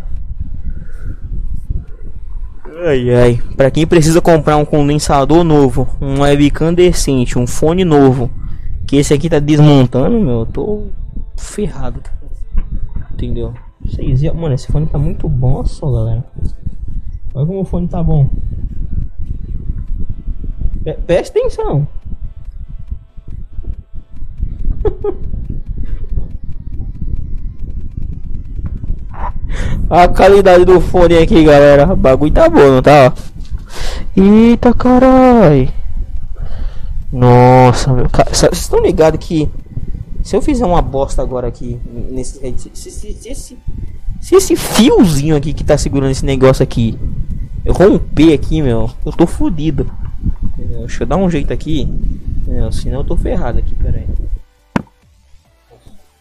Ai 2.86 3.14
ai, 3.14 3.42
para 3.54 3.70
quem 3.70 3.86
precisa 3.86 4.22
comprar 4.22 4.56
um 4.56 4.64
condensador 4.64 5.44
novo, 5.44 5.86
um 6.00 6.22
webcam 6.22 6.72
decente, 6.72 7.38
um 7.38 7.46
fone 7.46 7.84
novo, 7.84 8.30
que 8.86 8.96
esse 8.96 9.12
aqui 9.12 9.28
tá 9.28 9.38
desmontando, 9.38 10.18
meu, 10.18 10.40
eu 10.40 10.46
tô 10.46 10.86
ferrado. 11.36 12.00
Entendeu? 13.12 13.52
Vocês 13.84 14.22
mano, 14.34 14.54
esse 14.54 14.70
fone 14.70 14.86
tá 14.86 14.98
muito 14.98 15.28
bom, 15.28 15.64
só 15.64 15.90
galera. 15.90 16.24
Olha 17.34 17.46
como 17.46 17.60
o 17.60 17.64
fone 17.64 17.88
tá 17.88 18.02
bom. 18.02 18.30
Presta 21.06 21.38
atenção. 21.38 21.86
A 29.90 30.08
qualidade 30.08 30.64
do 30.64 30.80
fone 30.80 31.18
aqui, 31.18 31.44
galera. 31.44 31.92
O 31.92 31.96
bagulho 31.96 32.32
tá 32.32 32.48
bom, 32.48 32.70
não 32.70 32.82
tá? 32.82 33.12
Eita, 34.16 34.72
carai. 34.72 35.72
Nossa, 37.12 37.92
meu. 37.92 38.06
Vocês 38.08 38.52
estão 38.52 38.80
ligados 38.80 39.24
que 39.24 39.48
se 40.24 40.34
eu 40.34 40.42
fizer 40.42 40.66
uma 40.66 40.82
bosta 40.82 41.22
agora 41.22 41.46
aqui 41.46 41.78
nesse 42.10 42.40
se, 42.56 42.70
se, 42.74 42.90
se, 42.90 43.28
esse, 43.28 43.58
se 44.20 44.34
esse 44.34 44.56
fiozinho 44.56 45.36
aqui 45.36 45.52
que 45.52 45.62
tá 45.62 45.78
segurando 45.78 46.10
esse 46.10 46.24
negócio 46.24 46.64
aqui 46.64 46.98
eu 47.64 47.72
romper 47.72 48.34
aqui, 48.34 48.60
meu, 48.60 48.90
eu 49.06 49.12
tô 49.12 49.26
fodido. 49.26 49.90
Deixa 50.56 51.02
eu 51.02 51.06
dar 51.06 51.16
um 51.16 51.30
jeito 51.30 51.50
aqui. 51.50 51.88
Senão 52.72 53.00
eu 53.00 53.04
tô 53.04 53.16
ferrado 53.16 53.58
aqui, 53.58 53.74
pera 53.74 53.98
aí. 53.98 54.08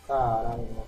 Caralho, 0.07 0.57
mano. 0.57 0.82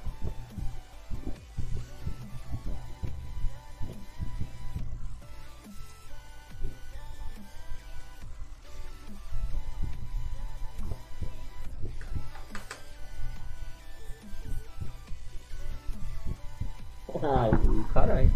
Ai, 17.21 17.51
caralho. 17.93 18.32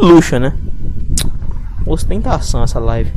Luxa, 0.00 0.38
né? 0.38 0.56
ostentação 1.86 2.62
essa 2.62 2.78
live. 2.78 3.12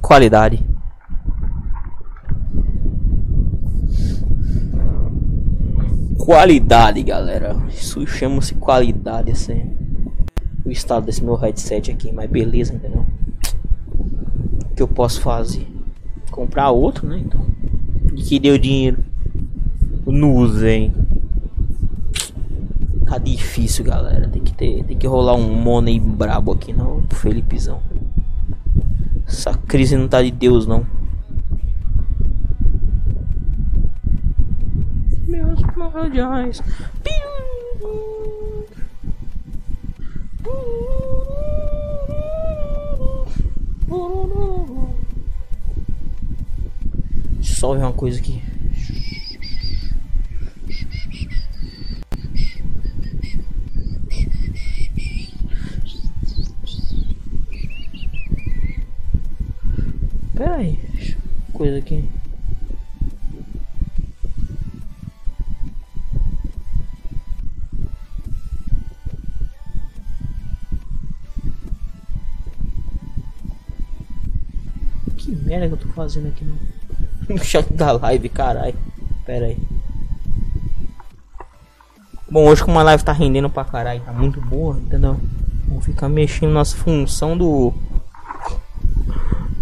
Qualidade. 0.00 0.64
Qualidade, 6.18 7.02
galera. 7.02 7.56
Isso 7.68 8.06
chama-se 8.06 8.54
qualidade, 8.54 9.30
assim. 9.30 9.76
O 10.64 10.70
estado 10.70 11.06
desse 11.06 11.22
meu 11.22 11.34
headset 11.34 11.90
aqui, 11.90 12.12
mas 12.12 12.30
beleza, 12.30 12.74
entendeu? 12.74 13.04
O 14.70 14.74
que 14.74 14.82
eu 14.82 14.88
posso 14.88 15.20
fazer? 15.20 15.77
Comprar 16.38 16.70
outro, 16.70 17.04
né? 17.04 17.18
Então. 17.18 17.44
E 18.14 18.22
que 18.22 18.38
deu 18.38 18.56
dinheiro. 18.56 19.04
Usei. 20.06 20.92
Tá 23.04 23.18
difícil, 23.18 23.84
galera. 23.84 24.28
Tem 24.28 24.44
que 24.44 24.54
ter, 24.54 24.84
tem 24.84 24.96
que 24.96 25.06
rolar 25.08 25.34
um 25.34 25.52
money 25.52 25.98
brabo 25.98 26.52
aqui 26.52 26.72
não, 26.72 27.02
Felipezão. 27.10 27.80
Essa 29.26 29.52
crise 29.52 29.96
não 29.96 30.06
tá 30.06 30.22
de 30.22 30.30
Deus 30.30 30.64
não. 30.64 30.86
Meus. 35.26 35.60
Deixa 37.02 37.27
ver 47.66 47.82
uma 47.82 47.92
coisa 47.92 48.20
aqui. 48.20 48.40
Pera 60.34 60.54
aí, 60.54 60.78
coisa 61.52 61.78
aqui. 61.78 62.08
Que 75.16 75.34
merda 75.34 75.66
que 75.66 75.74
eu 75.74 75.76
tô 75.76 75.88
fazendo 75.88 76.28
aqui 76.28 76.44
no, 76.44 76.56
no 77.28 77.38
chat 77.44 77.72
da 77.72 77.92
live, 77.92 78.28
caralho. 78.28 78.74
Pera 79.24 79.46
aí. 79.46 79.58
Bom, 82.30 82.46
hoje 82.46 82.62
como 82.62 82.78
a 82.78 82.82
live 82.82 83.02
tá 83.02 83.12
rendendo 83.12 83.48
pra 83.48 83.64
caralho, 83.64 84.00
tá 84.02 84.12
muito 84.12 84.40
boa, 84.40 84.76
entendeu? 84.76 85.18
Vou 85.66 85.80
ficar 85.80 86.08
mexendo 86.08 86.52
nas 86.52 86.72
função 86.72 87.36
do 87.36 87.72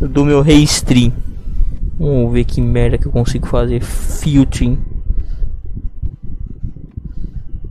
do 0.00 0.24
meu 0.24 0.42
restream. 0.42 1.12
Vamos 1.98 2.32
ver 2.32 2.44
que 2.44 2.60
merda 2.60 2.98
que 2.98 3.06
eu 3.06 3.12
consigo 3.12 3.46
fazer 3.46 3.80
filtering. 3.80 4.78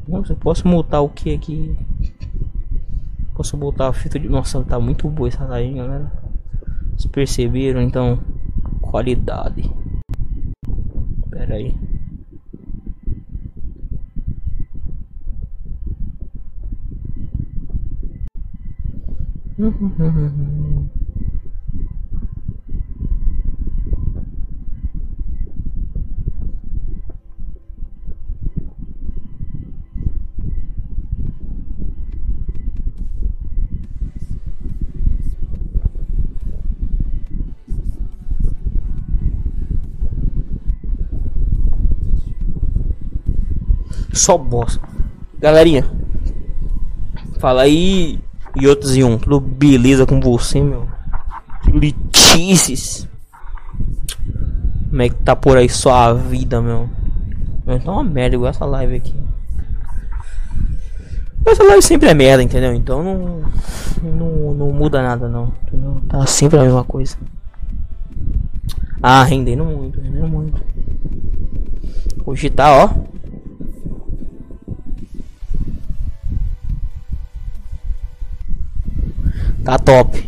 Nossa, 0.08 0.34
eu 0.34 0.38
posso 0.38 0.68
multar 0.68 1.02
o 1.02 1.10
que 1.10 1.34
aqui? 1.34 1.78
Posso 3.36 3.58
botar 3.58 3.90
a 3.90 3.94
fita 3.94 4.18
de. 4.18 4.30
Nossa, 4.30 4.64
tá 4.64 4.80
muito 4.80 5.10
boa 5.10 5.28
essa 5.28 5.44
live, 5.44 5.74
galera. 5.76 6.12
Vocês 6.92 7.06
perceberam? 7.12 7.82
Então, 7.82 8.20
qualidade. 8.82 9.70
Pera 11.56 11.74
Só 44.26 44.40
bosta. 44.40 44.82
Galerinha. 45.40 45.86
Fala 47.38 47.62
aí. 47.62 48.20
E 48.56 48.68
outros 48.68 48.98
e 48.98 49.04
um. 49.04 49.20
Tudo 49.20 49.40
beleza 49.40 50.04
com 50.04 50.20
você, 50.20 50.60
meu? 50.60 50.88
Litices. 51.68 53.08
Como 54.90 55.02
é 55.04 55.10
que 55.10 55.16
tá 55.18 55.36
por 55.36 55.58
aí 55.58 55.70
só 55.70 55.94
a 55.94 56.14
vida, 56.16 56.60
meu? 56.60 56.90
Tá 57.84 57.92
uma 57.92 58.04
merda 58.04 58.36
igual 58.36 58.50
essa 58.50 58.66
live 58.66 58.96
aqui. 58.96 59.14
Essa 61.46 61.64
live 61.64 61.84
sempre 61.84 62.10
é 62.10 62.16
merda, 62.16 62.42
entendeu? 62.42 62.74
Então 62.74 63.04
não, 63.04 63.44
não, 64.02 64.54
não 64.56 64.72
muda 64.72 65.04
nada 65.04 65.30
não. 65.30 65.54
Entendeu? 65.68 66.02
Tá 66.10 66.26
sempre 66.26 66.58
a 66.58 66.64
mesma 66.64 66.84
coisa. 66.84 67.16
Ah, 69.04 69.24
rendendo 69.24 69.64
muito, 69.66 70.02
rendendo 70.02 70.28
muito. 70.28 70.60
Hoje 72.26 72.50
tá, 72.50 72.86
ó. 72.86 73.14
Tá 79.65 79.80
top. 79.80 80.23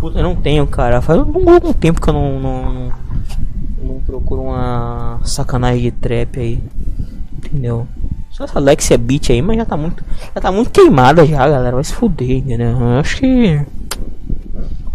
Puta, 0.00 0.18
eu 0.18 0.24
não 0.24 0.34
tenho, 0.34 0.66
cara. 0.66 1.00
Faz 1.00 1.20
um, 1.20 1.48
algum 1.48 1.72
tempo 1.72 2.00
que 2.00 2.08
eu 2.10 2.14
não, 2.14 2.40
não, 2.40 2.92
não, 3.80 4.00
procuro 4.00 4.42
uma 4.42 5.20
sacanagem 5.22 5.82
de 5.82 5.90
trap 5.92 6.40
aí. 6.40 6.60
Entendeu? 7.32 7.86
Só 8.32 8.42
essa 8.42 8.58
Alexia 8.58 8.98
Beat 8.98 9.30
aí, 9.30 9.40
mas 9.40 9.56
já 9.56 9.64
tá 9.64 9.76
muito. 9.76 10.04
Já 10.34 10.40
tá 10.40 10.50
muito 10.50 10.70
queimada 10.70 11.24
já, 11.24 11.48
galera. 11.48 11.76
Vai 11.76 11.84
se 11.84 11.94
fuder, 11.94 12.38
entendeu? 12.38 12.70
Eu 12.70 12.98
acho 12.98 13.18
que. 13.18 13.60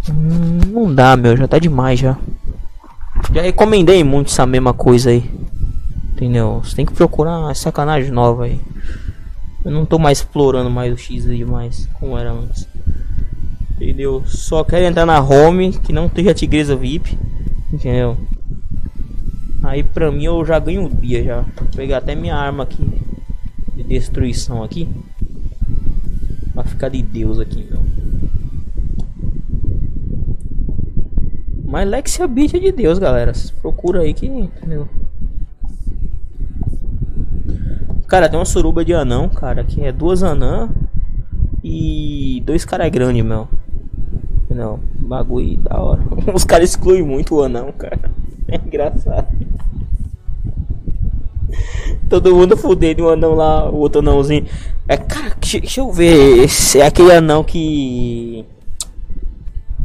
Hum, 0.10 0.60
não 0.68 0.94
dá, 0.94 1.16
meu. 1.16 1.38
Já 1.38 1.48
tá 1.48 1.58
demais 1.58 1.98
já. 1.98 2.18
Já 3.34 3.42
recomendei 3.42 4.04
muito 4.04 4.28
essa 4.28 4.46
mesma 4.46 4.74
coisa 4.74 5.12
aí. 5.12 5.30
Entendeu? 6.14 6.62
Você 6.64 6.76
tem 6.76 6.86
que 6.86 6.94
procurar 6.94 7.54
sacanagem 7.56 8.12
nova 8.12 8.46
aí. 8.46 8.62
Eu 9.66 9.72
não 9.72 9.84
tô 9.84 9.98
mais 9.98 10.20
explorando 10.20 10.70
mais 10.70 10.94
o 10.94 10.98
X 10.98 11.26
demais, 11.26 11.90
como 12.00 12.18
era 12.18 12.32
antes. 12.32 12.68
Entendeu? 13.76 14.24
Só 14.26 14.64
quero 14.64 14.86
entrar 14.86 15.08
na 15.08 15.20
home 15.20 15.74
que 15.74 15.92
não 15.92 16.08
tenha 16.08 16.34
tigresa 16.34 16.76
VIP. 16.76 17.18
Entendeu? 17.72 18.16
Aí 19.64 19.82
pra 19.82 20.12
mim 20.12 20.26
eu 20.26 20.46
já 20.46 20.60
ganho 20.60 20.86
o 20.86 20.90
dia 20.90 21.24
já. 21.24 21.42
Vou 21.42 21.68
pegar 21.76 21.98
até 21.98 22.14
minha 22.14 22.36
arma 22.36 22.64
aqui 22.64 22.86
de 23.76 23.84
destruição 23.84 24.64
aqui. 24.64 24.88
Vai 26.54 26.66
ficar 26.66 26.90
de 26.90 27.02
Deus 27.02 27.40
aqui, 27.40 27.66
meu. 27.70 27.84
Mas 31.66 31.90
Lexia 31.90 32.28
Beat 32.28 32.54
é 32.54 32.60
de 32.60 32.72
Deus, 32.72 33.00
galera. 33.00 33.34
Procura 33.60 34.02
aí 34.02 34.14
que. 34.14 34.28
Entendeu? 34.28 34.88
Cara, 38.14 38.30
tem 38.30 38.38
uma 38.38 38.46
suruba 38.46 38.86
de 38.86 38.94
anão, 38.94 39.28
cara, 39.28 39.64
que 39.64 39.84
é 39.84 39.92
duas 39.92 40.22
anã 40.22 40.70
e 41.64 42.44
dois 42.46 42.64
caras 42.64 42.88
grandes, 42.92 43.26
meu. 43.26 43.48
Não, 44.52 44.80
bagulho 45.00 45.58
da 45.58 45.82
hora. 45.82 46.04
Os 46.32 46.44
caras 46.44 46.70
excluem 46.70 47.02
muito 47.02 47.34
o 47.34 47.42
anão, 47.42 47.72
cara. 47.72 48.00
É 48.48 48.58
engraçado. 48.58 49.28
Todo 52.08 52.36
mundo 52.36 52.56
fudendo 52.56 53.06
o 53.06 53.10
anão 53.10 53.34
lá, 53.34 53.68
o 53.68 53.78
outro 53.78 54.00
anãozinho. 54.00 54.46
É, 54.88 54.96
cara, 54.96 55.36
deixa 55.40 55.82
eu 55.82 55.92
ver. 55.92 56.44
Esse 56.44 56.82
é 56.82 56.86
aquele 56.86 57.14
anão 57.14 57.44
que. 57.44 58.46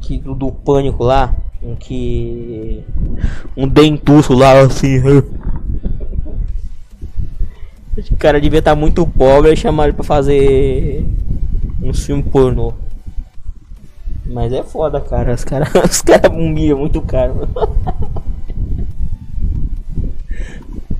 Que 0.02 0.18
do, 0.18 0.34
do 0.34 0.52
pânico 0.52 1.02
lá. 1.02 1.34
Um 1.62 1.74
que. 1.74 2.84
Um 3.56 3.66
dentuço 3.66 4.34
lá 4.34 4.60
assim. 4.60 5.00
Esse 7.98 8.14
cara 8.14 8.40
devia 8.40 8.60
estar 8.60 8.76
tá 8.76 8.76
muito 8.76 9.04
pobre 9.04 9.52
e 9.52 9.56
chamaram 9.56 9.88
ele 9.88 9.96
pra 9.96 10.04
fazer 10.04 11.04
um 11.82 11.92
filme 11.92 12.22
pornô. 12.22 12.72
Mas 14.24 14.52
é 14.52 14.62
foda, 14.62 15.00
cara. 15.00 15.34
Os 15.34 15.42
caras 15.42 15.68
os 15.84 16.00
cara 16.00 16.30
humilham 16.30 16.78
muito 16.78 17.02
caro. 17.02 17.48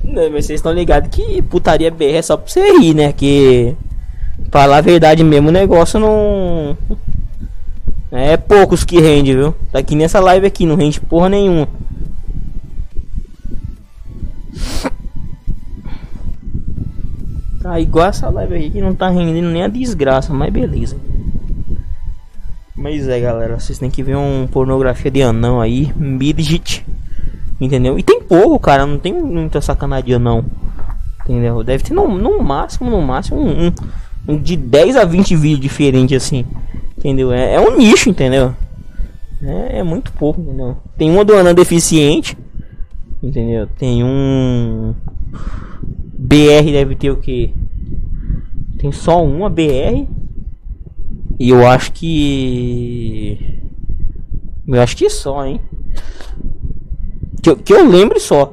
Não, 0.03 0.31
mas 0.33 0.47
vocês 0.47 0.59
estão 0.59 0.73
ligados 0.73 1.11
que 1.11 1.41
putaria 1.43 1.89
BR 1.89 2.17
é 2.17 2.23
só 2.23 2.37
pra 2.37 2.51
você 2.51 2.79
rir, 2.79 2.95
né? 2.95 3.13
Que. 3.13 3.77
Falar 4.51 4.79
a 4.79 4.81
verdade 4.81 5.23
mesmo, 5.23 5.51
o 5.51 5.53
negócio 5.53 6.01
não. 6.01 6.77
É 8.11 8.37
poucos 8.37 8.83
que 8.83 8.99
rende, 8.99 9.35
viu? 9.35 9.55
Tá 9.71 9.79
aqui 9.79 9.95
nessa 9.95 10.19
live 10.19 10.47
aqui, 10.47 10.67
não 10.67 10.75
rende 10.75 11.01
porra 11.01 11.29
nenhuma. 11.29 11.69
Tá 17.69 17.79
igual 17.79 18.07
essa 18.07 18.31
live 18.31 18.55
aqui 18.55 18.71
que 18.71 18.81
não 18.81 18.95
tá 18.95 19.11
rendendo 19.11 19.51
nem 19.51 19.63
a 19.63 19.69
desgraça, 19.69 20.33
mas 20.33 20.51
beleza. 20.51 20.97
Mas 22.75 23.07
é, 23.07 23.21
galera, 23.21 23.61
vocês 23.61 23.79
têm 23.79 23.91
que 23.91 24.03
ver 24.03 24.17
um 24.17 24.49
pornografia 24.51 25.11
de 25.11 25.21
anão 25.21 25.61
aí, 25.61 25.93
midget. 25.95 26.83
Entendeu? 27.61 27.99
E 27.99 28.03
tem 28.03 28.23
pouco, 28.23 28.59
cara, 28.59 28.87
não 28.87 28.99
tem 28.99 29.13
muita 29.13 29.61
sacanagem 29.61 30.19
não. 30.19 30.47
Entendeu? 31.21 31.63
Deve 31.63 31.85
ter 31.85 31.93
no, 31.93 32.09
no 32.09 32.43
máximo, 32.43 32.89
no 32.89 33.03
máximo 33.03 33.39
um, 33.39 33.71
um, 34.27 34.39
de 34.39 34.57
10 34.57 34.97
a 34.97 35.05
20 35.05 35.37
vídeos 35.37 35.61
diferentes 35.61 36.17
assim. 36.17 36.47
Entendeu? 36.97 37.31
É, 37.31 37.57
é 37.57 37.61
um 37.61 37.77
nicho, 37.77 38.09
entendeu? 38.09 38.55
É, 39.43 39.81
é, 39.81 39.83
muito 39.83 40.11
pouco, 40.13 40.41
entendeu? 40.41 40.75
Tem 40.97 41.11
uma 41.11 41.23
do 41.23 41.37
anão 41.37 41.53
deficiente. 41.53 42.35
Entendeu? 43.23 43.69
Tem 43.79 44.03
um 44.03 44.95
BR 46.29 46.71
deve 46.71 46.95
ter 46.95 47.11
o 47.11 47.17
que? 47.17 47.55
Tem 48.79 48.93
só 48.93 49.25
uma 49.25 49.49
BR 49.49 50.07
e 51.41 51.49
eu 51.49 51.67
acho 51.67 51.91
que. 51.93 53.63
Eu 54.67 54.83
acho 54.83 54.95
que 54.95 55.09
só, 55.09 55.47
hein? 55.47 55.59
Que, 57.43 57.57
que 57.57 57.73
eu 57.73 57.89
lembre 57.89 58.21
só. 58.21 58.53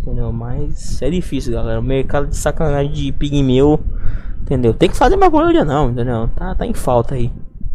Entendeu? 0.00 0.32
Mas 0.32 1.02
é 1.02 1.10
difícil, 1.10 1.52
galera. 1.52 1.78
O 1.78 1.82
mercado 1.82 2.28
de 2.28 2.36
sacanagem 2.36 2.90
de 2.90 3.12
pigmeu. 3.12 3.78
Entendeu? 4.40 4.72
Tem 4.72 4.88
que 4.88 4.96
fazer 4.96 5.16
mais 5.16 5.30
coisa 5.30 5.62
não, 5.62 5.90
entendeu? 5.90 6.28
Tá, 6.34 6.54
tá 6.54 6.66
em 6.66 6.72
falta 6.72 7.16
aí. 7.16 7.30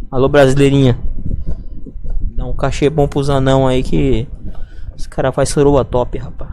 Alô, 0.09 0.27
brasileirinha. 0.27 0.97
Dá 2.35 2.47
um 2.47 2.53
cachê 2.53 2.89
bom 2.89 3.07
pros 3.07 3.29
anão 3.29 3.67
aí 3.67 3.83
que. 3.83 4.27
Esse 4.97 5.07
cara 5.07 5.31
faz 5.31 5.49
soroa 5.49 5.85
top, 5.85 6.17
rapaz. 6.17 6.49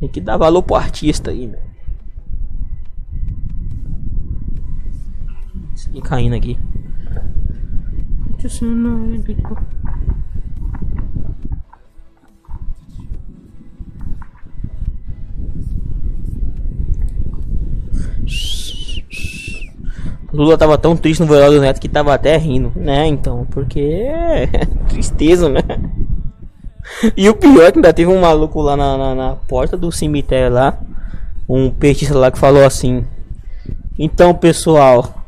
Tem 0.00 0.08
que 0.08 0.20
dar 0.20 0.36
valor 0.36 0.62
pro 0.62 0.76
artista 0.76 1.30
aí, 1.30 1.46
meu. 1.46 1.60
Segui 5.74 6.00
caindo 6.00 6.34
aqui. 6.34 6.58
Lula 20.32 20.58
tava 20.58 20.78
tão 20.78 20.96
triste 20.96 21.20
no 21.20 21.26
velório 21.26 21.54
do 21.54 21.60
Neto 21.60 21.80
que 21.80 21.88
tava 21.88 22.14
até 22.14 22.36
rindo, 22.36 22.72
né? 22.76 23.06
Então, 23.06 23.46
porque 23.50 23.80
é 23.80 24.46
tristeza, 24.88 25.48
né? 25.48 25.62
E 27.16 27.28
o 27.28 27.34
pior 27.34 27.64
é 27.64 27.72
que 27.72 27.78
ainda 27.78 27.92
teve 27.92 28.10
um 28.10 28.20
maluco 28.20 28.60
lá 28.60 28.76
na, 28.76 28.96
na, 28.96 29.14
na 29.14 29.36
porta 29.36 29.76
do 29.76 29.92
cemitério 29.92 30.52
lá, 30.52 30.78
um 31.48 31.70
petista 31.70 32.16
lá 32.16 32.30
que 32.30 32.38
falou 32.38 32.64
assim: 32.64 33.04
Então, 33.98 34.34
pessoal, 34.34 35.24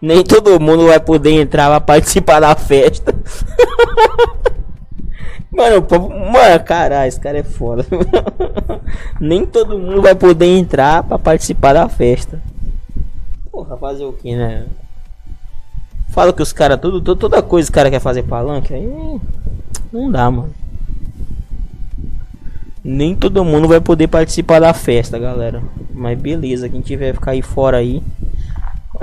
nem 0.00 0.22
todo 0.22 0.60
mundo 0.60 0.86
vai 0.86 1.00
poder 1.00 1.32
entrar 1.32 1.68
pra 1.68 1.80
participar 1.80 2.40
da 2.40 2.54
festa. 2.54 3.14
Mano, 5.50 5.84
mano, 6.32 6.64
caralho, 6.64 7.08
esse 7.08 7.18
cara 7.18 7.38
é 7.38 7.42
foda. 7.42 7.84
Nem 9.18 9.44
todo 9.44 9.76
mundo 9.76 10.02
vai 10.02 10.14
poder 10.14 10.46
entrar 10.46 11.02
pra 11.02 11.18
participar 11.18 11.72
da 11.72 11.88
festa. 11.88 12.40
Porra, 13.50 13.76
fazer 13.76 14.04
o 14.04 14.12
que, 14.12 14.36
né? 14.36 14.66
Fala 16.10 16.32
que 16.32 16.42
os 16.42 16.52
caras, 16.52 16.78
tudo, 16.80 17.16
toda 17.16 17.42
coisa 17.42 17.66
os 17.66 17.70
cara 17.70 17.90
quer 17.90 17.98
fazer 17.98 18.22
palanque, 18.22 18.72
aí 18.72 19.20
não 19.92 20.10
dá, 20.12 20.30
mano. 20.30 20.54
Nem 22.84 23.14
todo 23.14 23.44
mundo 23.44 23.68
vai 23.68 23.80
poder 23.80 24.06
participar 24.08 24.60
da 24.60 24.72
festa, 24.72 25.18
galera. 25.18 25.62
Mas 25.92 26.18
beleza, 26.18 26.68
quem 26.68 26.80
tiver 26.80 27.14
ficar 27.14 27.32
aí 27.32 27.42
fora 27.42 27.78
aí. 27.78 28.02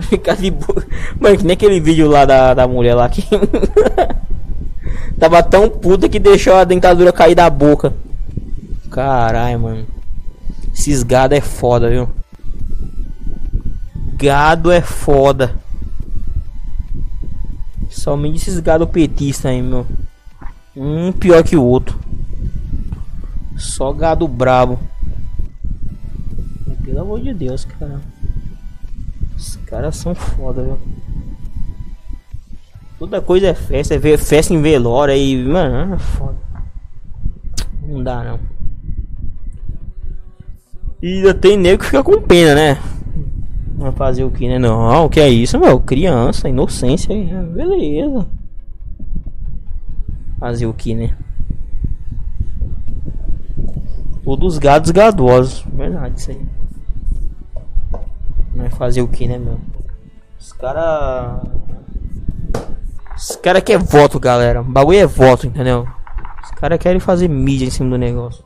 Ficar 0.01 0.35
de 0.35 0.51
boa. 0.51 0.83
Mano, 1.19 1.37
que 1.37 1.43
nem 1.43 1.53
aquele 1.53 1.79
vídeo 1.79 2.07
lá 2.07 2.25
da, 2.25 2.53
da 2.53 2.67
mulher 2.67 2.95
lá 2.95 3.07
que. 3.09 3.23
Tava 5.19 5.41
tão 5.41 5.69
puta 5.69 6.09
que 6.09 6.19
deixou 6.19 6.55
a 6.55 6.63
dentadura 6.63 7.13
cair 7.13 7.35
da 7.35 7.49
boca. 7.49 7.93
Caralho, 8.91 9.59
mano. 9.59 9.87
Esses 10.73 11.03
gado 11.03 11.33
é 11.33 11.41
foda, 11.41 11.89
viu? 11.89 12.09
Gado 14.13 14.71
é 14.71 14.81
foda. 14.81 15.55
Somente 17.89 18.37
esses 18.37 18.59
gado 18.59 18.85
petista 18.85 19.49
aí, 19.49 19.61
meu. 19.61 19.87
Um 20.75 21.11
pior 21.13 21.43
que 21.43 21.55
o 21.55 21.63
outro. 21.63 21.97
Só 23.57 23.91
gado 23.93 24.27
brabo. 24.27 24.79
Pelo 26.83 27.01
amor 27.01 27.21
de 27.21 27.33
Deus, 27.33 27.65
cara. 27.65 27.99
Os 29.35 29.55
caras 29.57 29.95
são 29.95 30.13
foda, 30.13 30.63
viu? 30.63 30.79
Toda 32.97 33.21
coisa 33.21 33.47
é 33.47 33.53
festa, 33.53 33.95
é 33.95 34.17
festa 34.17 34.53
em 34.53 34.61
velório 34.61 35.13
aí, 35.13 35.43
mano, 35.43 35.95
é 35.95 35.97
foda. 35.97 36.37
Não 37.81 38.01
dá 38.01 38.23
não. 38.23 38.39
E 41.01 41.17
ainda 41.17 41.33
tem 41.33 41.57
nego 41.57 41.79
que 41.79 41.85
fica 41.85 42.03
com 42.03 42.21
pena, 42.21 42.55
né? 42.55 42.79
Vai 43.77 43.91
fazer 43.91 44.23
o 44.23 44.31
que, 44.31 44.47
né? 44.47 44.57
Não, 44.57 45.05
o 45.05 45.09
que 45.09 45.19
é 45.19 45.29
isso, 45.29 45.59
meu? 45.59 45.79
Criança, 45.79 46.47
inocência, 46.47 47.13
beleza. 47.53 48.25
Fazer 50.39 50.65
o 50.65 50.73
que, 50.73 50.95
né? 50.95 51.15
Todos 54.25 54.57
gados 54.57 54.89
gadosos. 54.89 55.63
Verdade, 55.71 56.19
isso 56.19 56.31
aí. 56.31 56.41
Mas 58.55 58.75
fazer 58.75 59.03
o 59.03 59.07
que, 59.07 59.27
né, 59.27 59.37
meu? 59.37 59.59
Os 60.39 60.51
cara. 60.51 61.43
Os 63.15 63.35
cara 63.35 63.61
quer 63.61 63.77
voto, 63.77 64.19
galera. 64.19 64.61
O 64.61 64.63
bagulho 64.63 64.97
é 64.97 65.05
voto, 65.05 65.45
entendeu? 65.45 65.87
Os 66.43 66.51
cara 66.51 66.75
querem 66.75 66.99
fazer 66.99 67.27
mídia 67.27 67.67
em 67.67 67.69
cima 67.69 67.91
do 67.91 67.97
negócio. 67.99 68.43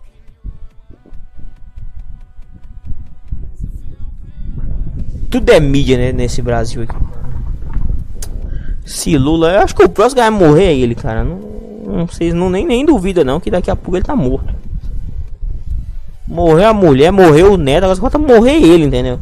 Tudo 5.32 5.50
é 5.50 5.60
mídia, 5.62 5.98
né, 5.98 6.12
nesse 6.12 6.42
Brasil 6.42 6.84
aqui. 6.84 6.96
Se 8.86 9.18
Lula, 9.18 9.54
eu 9.54 9.60
acho 9.62 9.76
que 9.76 9.84
o 9.84 9.90
próximo 9.90 10.22
vai 10.22 10.30
morrer 10.30 10.66
é 10.66 10.76
ele, 10.76 10.94
cara. 10.94 11.24
Não, 11.24 11.40
não 11.86 12.08
sei, 12.08 12.34
não 12.34 12.50
nem, 12.50 12.66
nem 12.66 12.86
duvida 12.86 13.24
não 13.24 13.40
que 13.40 13.50
daqui 13.50 13.72
a 13.72 13.76
pouco 13.78 13.96
ele 13.96 14.04
tá 14.04 14.16
morto. 14.16 14.59
Morreu 16.30 16.70
a 16.70 16.74
mulher, 16.74 17.12
morreu 17.12 17.54
o 17.54 17.58
neto, 17.58 17.86
agora 17.86 18.00
falta 18.00 18.20
morrer 18.20 18.54
ele, 18.54 18.86
entendeu? 18.86 19.20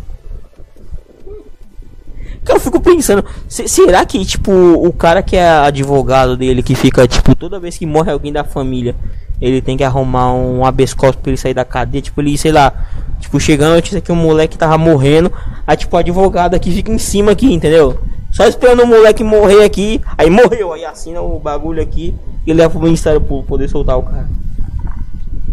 Cara, 2.44 2.60
eu 2.60 2.62
fico 2.62 2.82
pensando, 2.82 3.24
será 3.48 4.06
que, 4.06 4.26
tipo, 4.26 4.52
o 4.52 4.92
cara 4.92 5.24
que 5.24 5.38
é 5.38 5.48
advogado 5.48 6.36
dele, 6.36 6.62
que 6.62 6.76
fica, 6.76 7.08
tipo, 7.08 7.34
toda 7.34 7.62
vez 7.62 7.78
que 7.78 7.86
morre 7.86 8.12
alguém 8.12 8.34
da 8.34 8.44
família, 8.44 8.94
ele 9.40 9.62
tem 9.62 9.78
que 9.78 9.86
arrumar 9.86 10.34
um 10.34 10.66
habeas 10.66 10.94
corpus 10.94 11.22
pra 11.22 11.30
ele 11.30 11.38
sair 11.38 11.54
da 11.54 11.64
cadeia, 11.64 12.02
tipo, 12.02 12.20
ele, 12.20 12.38
sei 12.38 12.52
lá, 12.52 12.74
tipo, 13.22 13.40
chegando 13.40 13.72
a 13.72 13.76
notícia 13.76 14.02
que 14.02 14.12
o 14.12 14.16
moleque 14.16 14.58
tava 14.58 14.78
morrendo, 14.78 15.32
aí, 15.66 15.78
tipo, 15.78 15.96
o 15.96 16.00
advogado 16.00 16.56
aqui 16.56 16.72
fica 16.72 16.92
em 16.92 16.98
cima 16.98 17.32
aqui, 17.32 17.54
entendeu? 17.54 17.98
Só 18.32 18.46
esperando 18.46 18.84
o 18.84 18.88
moleque 18.88 19.24
morrer 19.24 19.64
aqui, 19.64 20.02
aí 20.18 20.30
morreu, 20.30 20.74
aí 20.74 20.84
assina 20.84 21.22
o 21.22 21.40
bagulho 21.40 21.82
aqui 21.82 22.14
e 22.46 22.52
leva 22.52 22.70
pro 22.70 22.82
Ministério 22.82 23.22
Público 23.22 23.48
poder 23.48 23.70
soltar 23.70 23.98
o 23.98 24.04
cara. 24.04 24.28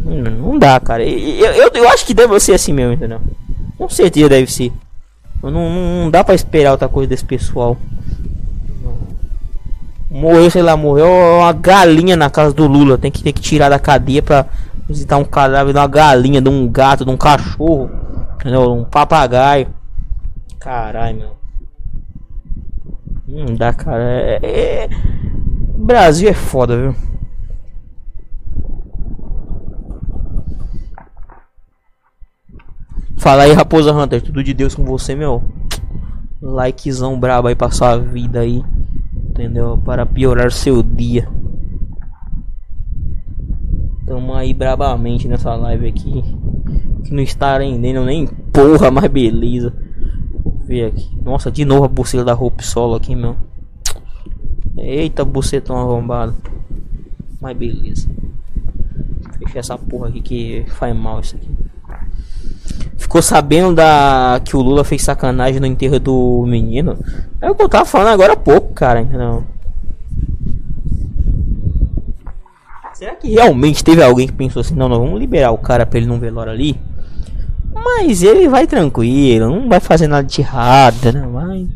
Não 0.04 0.58
dá, 0.58 0.78
cara. 0.78 1.02
Eu, 1.02 1.52
eu, 1.52 1.70
eu 1.72 1.88
acho 1.88 2.04
que 2.04 2.12
deve 2.12 2.38
ser 2.38 2.52
assim 2.52 2.72
mesmo, 2.72 2.92
entendeu? 2.92 3.20
Com 3.78 3.88
certeza 3.88 4.28
deve 4.28 4.52
ser. 4.52 4.72
Não, 5.42 5.50
não, 5.50 6.10
dá 6.10 6.22
pra 6.22 6.34
esperar 6.34 6.72
outra 6.72 6.88
coisa 6.88 7.08
desse 7.08 7.24
pessoal. 7.24 7.76
Morreu, 10.10 10.50
sei 10.50 10.62
lá, 10.62 10.76
morreu 10.76 11.08
uma 11.08 11.52
galinha 11.52 12.16
na 12.16 12.30
casa 12.30 12.54
do 12.54 12.66
Lula. 12.66 12.98
Tem 12.98 13.10
que 13.10 13.22
ter 13.22 13.32
que 13.32 13.40
tirar 13.40 13.68
da 13.68 13.78
cadeia 13.78 14.22
pra 14.22 14.46
visitar 14.88 15.16
um 15.16 15.24
cadáver 15.24 15.72
de 15.72 15.78
uma 15.78 15.88
galinha, 15.88 16.40
de 16.40 16.48
um 16.48 16.68
gato, 16.68 17.04
de 17.04 17.10
um 17.10 17.16
cachorro. 17.16 17.90
Entendeu? 18.36 18.72
Um 18.72 18.84
papagaio. 18.84 19.68
Caralho, 20.60 21.18
meu. 21.18 21.36
Não 23.26 23.54
dá, 23.54 23.72
cara. 23.72 24.02
É, 24.02 24.38
é... 24.42 24.88
Brasil 25.76 26.28
é 26.28 26.34
foda, 26.34 26.76
viu? 26.76 26.94
Fala 33.24 33.44
aí, 33.44 33.52
Raposa 33.52 33.90
Hunter, 33.90 34.20
tudo 34.20 34.44
de 34.44 34.52
Deus 34.52 34.74
com 34.74 34.84
você, 34.84 35.14
meu. 35.14 35.42
Likezão 36.42 37.18
brabo 37.18 37.48
aí 37.48 37.54
pra 37.54 37.70
sua 37.70 37.96
vida 37.96 38.40
aí. 38.40 38.62
Entendeu? 39.30 39.78
Para 39.78 40.04
piorar 40.04 40.52
seu 40.52 40.82
dia. 40.82 41.26
Tamo 44.04 44.34
aí 44.34 44.52
brabamente 44.52 45.26
nessa 45.26 45.54
live 45.54 45.88
aqui. 45.88 46.22
Que 47.02 47.14
não 47.14 47.22
está 47.22 47.56
rendendo 47.56 48.04
nem 48.04 48.26
porra, 48.26 48.90
mas 48.90 49.10
beleza. 49.10 49.72
Vou 50.44 50.58
ver 50.58 50.88
aqui. 50.88 51.18
Nossa, 51.24 51.50
de 51.50 51.64
novo 51.64 51.84
a 51.86 51.88
buceta 51.88 52.24
da 52.26 52.34
roupa 52.34 52.62
solo 52.62 52.94
aqui, 52.94 53.16
meu. 53.16 53.36
Eita, 54.76 55.24
bucetão 55.24 55.78
arrombado. 55.78 56.34
Mas 57.40 57.56
beleza. 57.56 58.06
Fechar 59.38 59.60
essa 59.60 59.78
porra 59.78 60.08
aqui 60.08 60.20
que 60.20 60.64
faz 60.68 60.94
mal 60.94 61.20
isso 61.20 61.36
aqui 61.36 61.64
ficou 62.96 63.22
sabendo 63.22 63.74
da 63.74 64.40
que 64.44 64.56
o 64.56 64.60
Lula 64.60 64.84
fez 64.84 65.02
sacanagem 65.02 65.60
no 65.60 65.66
enterro 65.66 66.00
do 66.00 66.44
menino. 66.46 66.98
É 67.40 67.50
o 67.50 67.54
que 67.54 67.62
eu 67.62 67.68
tava 67.68 67.84
falando 67.84 68.08
agora 68.08 68.32
há 68.32 68.36
pouco, 68.36 68.72
cara. 68.72 69.02
Não. 69.04 69.44
Será 72.94 73.14
que 73.16 73.28
realmente 73.28 73.82
teve 73.82 74.02
alguém 74.02 74.26
que 74.26 74.32
pensou 74.32 74.60
assim, 74.60 74.74
não, 74.74 74.88
não, 74.88 75.00
vamos 75.00 75.18
liberar 75.20 75.50
o 75.50 75.58
cara 75.58 75.84
pra 75.84 75.98
ele 75.98 76.06
não 76.06 76.18
velório 76.18 76.52
ali? 76.52 76.80
Mas 77.74 78.22
ele 78.22 78.48
vai 78.48 78.66
tranquilo, 78.66 79.48
não 79.48 79.68
vai 79.68 79.80
fazer 79.80 80.06
nada 80.06 80.26
de 80.26 80.40
errado, 80.40 81.12
né? 81.12 81.28
Vai 81.30 81.68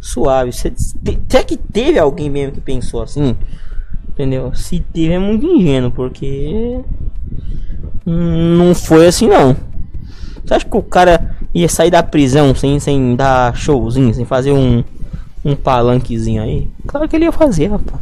suave. 0.00 0.52
Será 0.52 1.44
que 1.44 1.56
teve 1.56 1.98
alguém 1.98 2.30
mesmo 2.30 2.52
que 2.52 2.60
pensou 2.60 3.02
assim? 3.02 3.36
Entendeu? 4.08 4.54
Se 4.54 4.80
teve 4.80 5.14
é 5.14 5.18
muito 5.18 5.46
ingênuo, 5.46 5.90
porque 5.90 6.80
não 8.04 8.74
foi 8.74 9.06
assim 9.06 9.28
não. 9.28 9.56
Você 10.46 10.54
acha 10.54 10.64
que 10.64 10.76
o 10.76 10.82
cara 10.82 11.36
ia 11.52 11.68
sair 11.68 11.90
da 11.90 12.04
prisão 12.04 12.54
sem, 12.54 12.78
sem 12.78 13.16
dar 13.16 13.56
showzinho, 13.56 14.14
sem 14.14 14.24
fazer 14.24 14.52
um, 14.52 14.84
um 15.44 15.56
palanquezinho 15.56 16.40
aí? 16.40 16.70
Claro 16.86 17.08
que 17.08 17.16
ele 17.16 17.24
ia 17.24 17.32
fazer, 17.32 17.66
rapaz. 17.66 18.00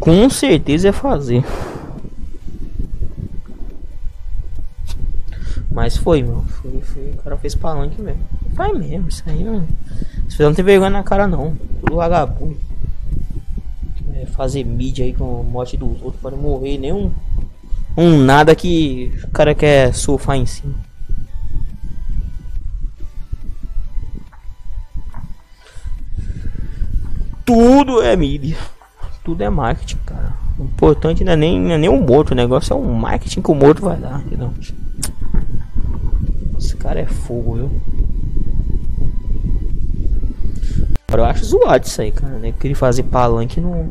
Com 0.00 0.28
certeza 0.30 0.88
ia 0.88 0.92
fazer. 0.92 1.44
Mas 5.70 5.96
foi, 5.96 6.22
meu. 6.24 6.42
Foi, 6.42 6.80
foi. 6.80 7.10
O 7.10 7.16
cara 7.18 7.36
fez 7.36 7.54
palanque 7.54 8.02
mesmo. 8.02 8.22
Vai 8.48 8.72
mesmo, 8.72 9.06
isso 9.06 9.22
aí 9.26 9.44
não. 9.44 9.64
Você 10.28 10.42
não 10.42 10.54
tem 10.54 10.64
vergonha 10.64 10.90
na 10.90 11.04
cara 11.04 11.28
não. 11.28 11.56
Tudo 11.80 11.96
vagabundo 11.96 12.65
é, 14.16 14.26
fazer 14.26 14.64
mídia 14.64 15.04
aí 15.04 15.12
com 15.12 15.40
a 15.40 15.42
morte 15.42 15.76
dos 15.76 16.00
outros, 16.02 16.20
pode 16.20 16.36
morrer 16.36 16.78
nenhum 16.78 17.12
um 17.96 18.18
nada 18.18 18.54
que 18.54 19.12
o 19.24 19.30
cara 19.30 19.54
quer 19.54 19.94
surfar 19.94 20.36
em 20.36 20.46
cima. 20.46 20.74
Tudo 27.44 28.02
é 28.02 28.14
mídia. 28.16 28.58
Tudo 29.24 29.42
é 29.42 29.48
marketing, 29.48 29.98
cara. 30.04 30.34
O 30.58 30.64
importante 30.64 31.24
não 31.24 31.32
é 31.32 31.36
nem, 31.36 31.60
não 31.60 31.72
é 31.72 31.78
nem 31.78 31.88
o 31.88 32.00
morto, 32.00 32.32
o 32.32 32.34
negócio 32.34 32.72
é 32.72 32.76
o 32.76 32.82
marketing 32.82 33.40
que 33.40 33.50
o 33.50 33.54
morto 33.54 33.82
vai 33.82 33.96
dar, 33.96 34.20
entendeu? 34.20 34.52
Esse 36.58 36.76
cara 36.76 37.00
é 37.00 37.06
fogo, 37.06 37.54
viu? 37.54 37.80
Eu 41.08 41.24
acho 41.24 41.44
zoado 41.44 41.86
isso 41.86 42.02
aí, 42.02 42.12
cara, 42.12 42.38
né? 42.38 42.52
Queria 42.52 42.76
fazer 42.76 43.04
palanque 43.04 43.60
no, 43.60 43.90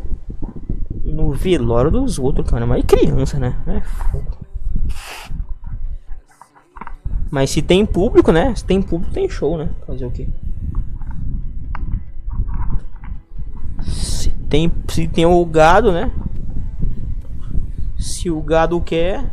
no 1.15 1.31
velório 1.31 1.89
dos 1.89 2.19
outros, 2.19 2.49
cara. 2.49 2.65
Mas 2.65 2.83
criança, 2.83 3.39
né? 3.39 3.55
É. 3.65 3.81
Mas 7.31 7.49
se 7.49 7.61
tem 7.61 7.85
público, 7.85 8.31
né? 8.31 8.53
Se 8.53 8.65
tem 8.65 8.81
público, 8.81 9.13
tem 9.13 9.29
show, 9.29 9.57
né? 9.57 9.69
Fazer 9.87 10.05
o 10.05 10.11
quê? 10.11 10.27
Se 13.81 14.29
tem, 14.49 14.71
se 14.89 15.07
tem 15.07 15.25
o 15.25 15.45
gado, 15.45 15.91
né? 15.91 16.11
Se 17.97 18.29
o 18.29 18.41
gado 18.41 18.79
quer, 18.81 19.31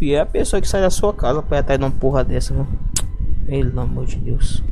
e 0.00 0.12
é 0.12 0.20
a 0.20 0.26
pessoa 0.26 0.60
que 0.60 0.68
sai 0.68 0.80
da 0.80 0.90
sua 0.90 1.14
casa 1.14 1.40
pra 1.42 1.58
ir 1.58 1.60
atrás 1.60 1.78
de 1.78 1.84
uma 1.84 1.90
porra 1.90 2.24
dessa, 2.24 2.52
né? 2.52 2.66
Pelo 3.46 3.80
amor 3.80 4.06
de 4.06 4.16
Deus. 4.16 4.62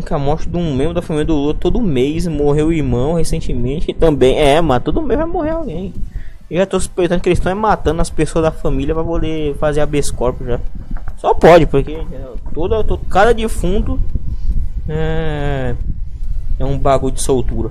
Que 0.00 0.14
a 0.14 0.18
morte 0.18 0.48
de 0.48 0.56
um 0.56 0.74
membro 0.74 0.94
da 0.94 1.02
família 1.02 1.26
do 1.26 1.34
Lula 1.34 1.54
todo 1.54 1.80
mês 1.80 2.26
morreu 2.26 2.68
o 2.68 2.72
irmão 2.72 3.14
recentemente 3.14 3.92
também 3.92 4.38
é, 4.38 4.60
mas 4.60 4.82
todo 4.82 5.02
mês 5.02 5.18
vai 5.18 5.28
morrer 5.28 5.50
alguém. 5.50 5.92
Eu 6.50 6.58
já 6.58 6.66
tô 6.66 6.78
suspeitando 6.78 7.20
que 7.20 7.28
eles 7.28 7.38
estão 7.38 7.54
matando 7.54 8.00
as 8.00 8.10
pessoas 8.10 8.44
da 8.44 8.50
família 8.50 8.94
para 8.94 9.04
poder 9.04 9.56
fazer 9.56 9.80
a 9.80 9.88
corpo 10.14 10.44
já. 10.44 10.60
Só 11.16 11.32
pode, 11.32 11.66
porque 11.66 11.96
toda, 12.52 12.84
todo, 12.84 13.04
cada 13.06 13.32
defunto 13.32 13.98
é, 14.88 15.74
é 16.58 16.64
um 16.64 16.78
bagulho 16.78 17.14
de 17.14 17.22
soltura. 17.22 17.70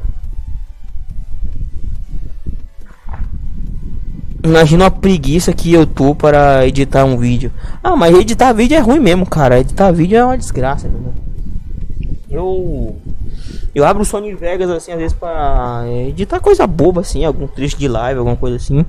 Imagina 4.44 4.88
a 4.88 4.92
preguiça 4.92 5.54
que 5.54 5.74
eu 5.74 5.88
tô 5.88 6.14
para 6.14 6.68
editar 6.68 7.06
um 7.06 7.18
vídeo. 7.18 7.52
Ah, 7.82 7.96
mas 7.96 8.14
editar 8.14 8.52
vídeo 8.52 8.76
é 8.76 8.80
ruim 8.80 9.00
mesmo, 9.00 9.26
cara. 9.26 9.60
Editar 9.62 9.92
vídeo 9.92 10.18
é 10.18 10.26
uma 10.26 10.38
desgraça, 10.38 10.88
entendeu? 10.88 11.14
Eu 12.34 12.98
eu 13.76 13.86
abro 13.86 14.02
o 14.02 14.06
Sony 14.06 14.34
Vegas 14.34 14.70
assim 14.70 14.92
às 14.92 14.98
vezes 14.98 15.16
para 15.16 15.84
editar 16.08 16.40
coisa 16.40 16.66
boba 16.66 17.02
assim, 17.02 17.24
algum 17.24 17.46
trecho 17.46 17.78
de 17.78 17.88
live, 17.88 18.18
alguma 18.18 18.36
coisa 18.36 18.56
assim. 18.56 18.84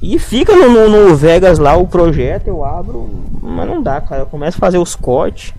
E 0.00 0.18
fica 0.18 0.54
no, 0.56 0.70
no, 0.70 0.88
no, 0.88 1.16
Vegas 1.16 1.58
lá 1.58 1.76
o 1.76 1.86
projeto, 1.86 2.48
eu 2.48 2.64
abro, 2.64 3.08
mas 3.42 3.68
não 3.68 3.82
dá, 3.82 4.00
cara. 4.00 4.22
Eu 4.22 4.26
começo 4.26 4.56
a 4.58 4.60
fazer 4.60 4.78
os 4.78 4.94
cortes, 4.94 5.54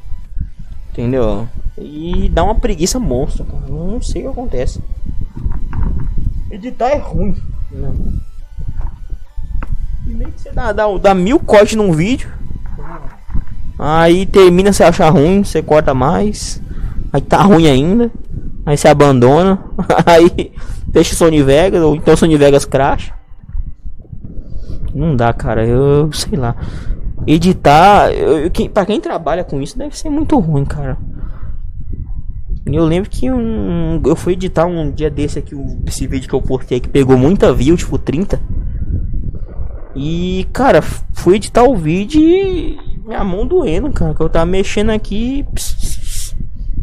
entendeu? 0.91 1.47
E 1.77 2.29
dá 2.29 2.43
uma 2.43 2.55
preguiça 2.55 2.99
monstra, 2.99 3.45
cara. 3.45 3.63
Não 3.67 4.01
sei 4.01 4.21
o 4.21 4.25
que 4.25 4.31
acontece. 4.31 4.81
Editar 6.51 6.89
é 6.89 6.97
ruim. 6.97 7.35
Não. 7.71 7.93
E 10.07 10.13
meio 10.13 10.31
que 10.31 10.41
você 10.41 10.51
dá, 10.51 10.71
dá, 10.71 10.85
dá 10.97 11.13
mil 11.13 11.39
cortes 11.39 11.75
num 11.75 11.91
vídeo. 11.91 12.31
Aí 13.77 14.25
termina, 14.25 14.71
você 14.71 14.83
acha 14.83 15.09
ruim, 15.09 15.43
você 15.43 15.61
corta 15.61 15.93
mais. 15.93 16.61
Aí 17.15 17.21
tá 17.21 17.41
ruim 17.43 17.65
ainda. 17.65 18.11
Aí 18.65 18.75
você 18.75 18.89
abandona. 18.89 19.57
Aí 20.05 20.51
deixa 20.85 21.13
o 21.13 21.15
Sony 21.15 21.41
Vegas, 21.41 21.81
ou 21.81 21.95
então 21.95 22.13
o 22.13 22.17
Sony 22.17 22.35
Vegas 22.35 22.65
crash. 22.65 23.13
Não 24.93 25.15
dá, 25.15 25.31
cara. 25.31 25.65
Eu 25.65 26.11
sei 26.11 26.37
lá. 26.37 26.57
Editar, 27.25 28.11
eu, 28.11 28.51
quem, 28.51 28.69
pra 28.69 28.85
quem 28.85 28.99
trabalha 28.99 29.45
com 29.45 29.61
isso, 29.61 29.77
deve 29.77 29.97
ser 29.97 30.09
muito 30.09 30.37
ruim, 30.39 30.65
cara. 30.65 30.97
Eu 32.65 32.83
lembro 32.83 33.09
que 33.09 33.31
um, 33.31 34.01
eu 34.05 34.15
fui 34.17 34.33
editar 34.33 34.65
um 34.65 34.91
dia 34.91 35.09
desse 35.09 35.39
aqui, 35.39 35.55
esse 35.87 36.05
vídeo 36.07 36.27
que 36.27 36.35
eu 36.35 36.41
postei 36.41 36.81
que 36.81 36.89
pegou 36.89 37.17
muita 37.17 37.53
view, 37.53 37.77
tipo 37.77 37.97
30. 37.97 38.41
E, 39.95 40.45
cara, 40.51 40.81
fui 40.81 41.37
editar 41.37 41.63
o 41.63 41.77
vídeo 41.77 42.19
e 42.19 42.77
minha 43.05 43.23
mão 43.23 43.47
doendo, 43.47 43.89
cara. 43.93 44.13
Que 44.13 44.19
eu 44.19 44.27
tava 44.27 44.45
mexendo 44.45 44.89
aqui. 44.89 45.45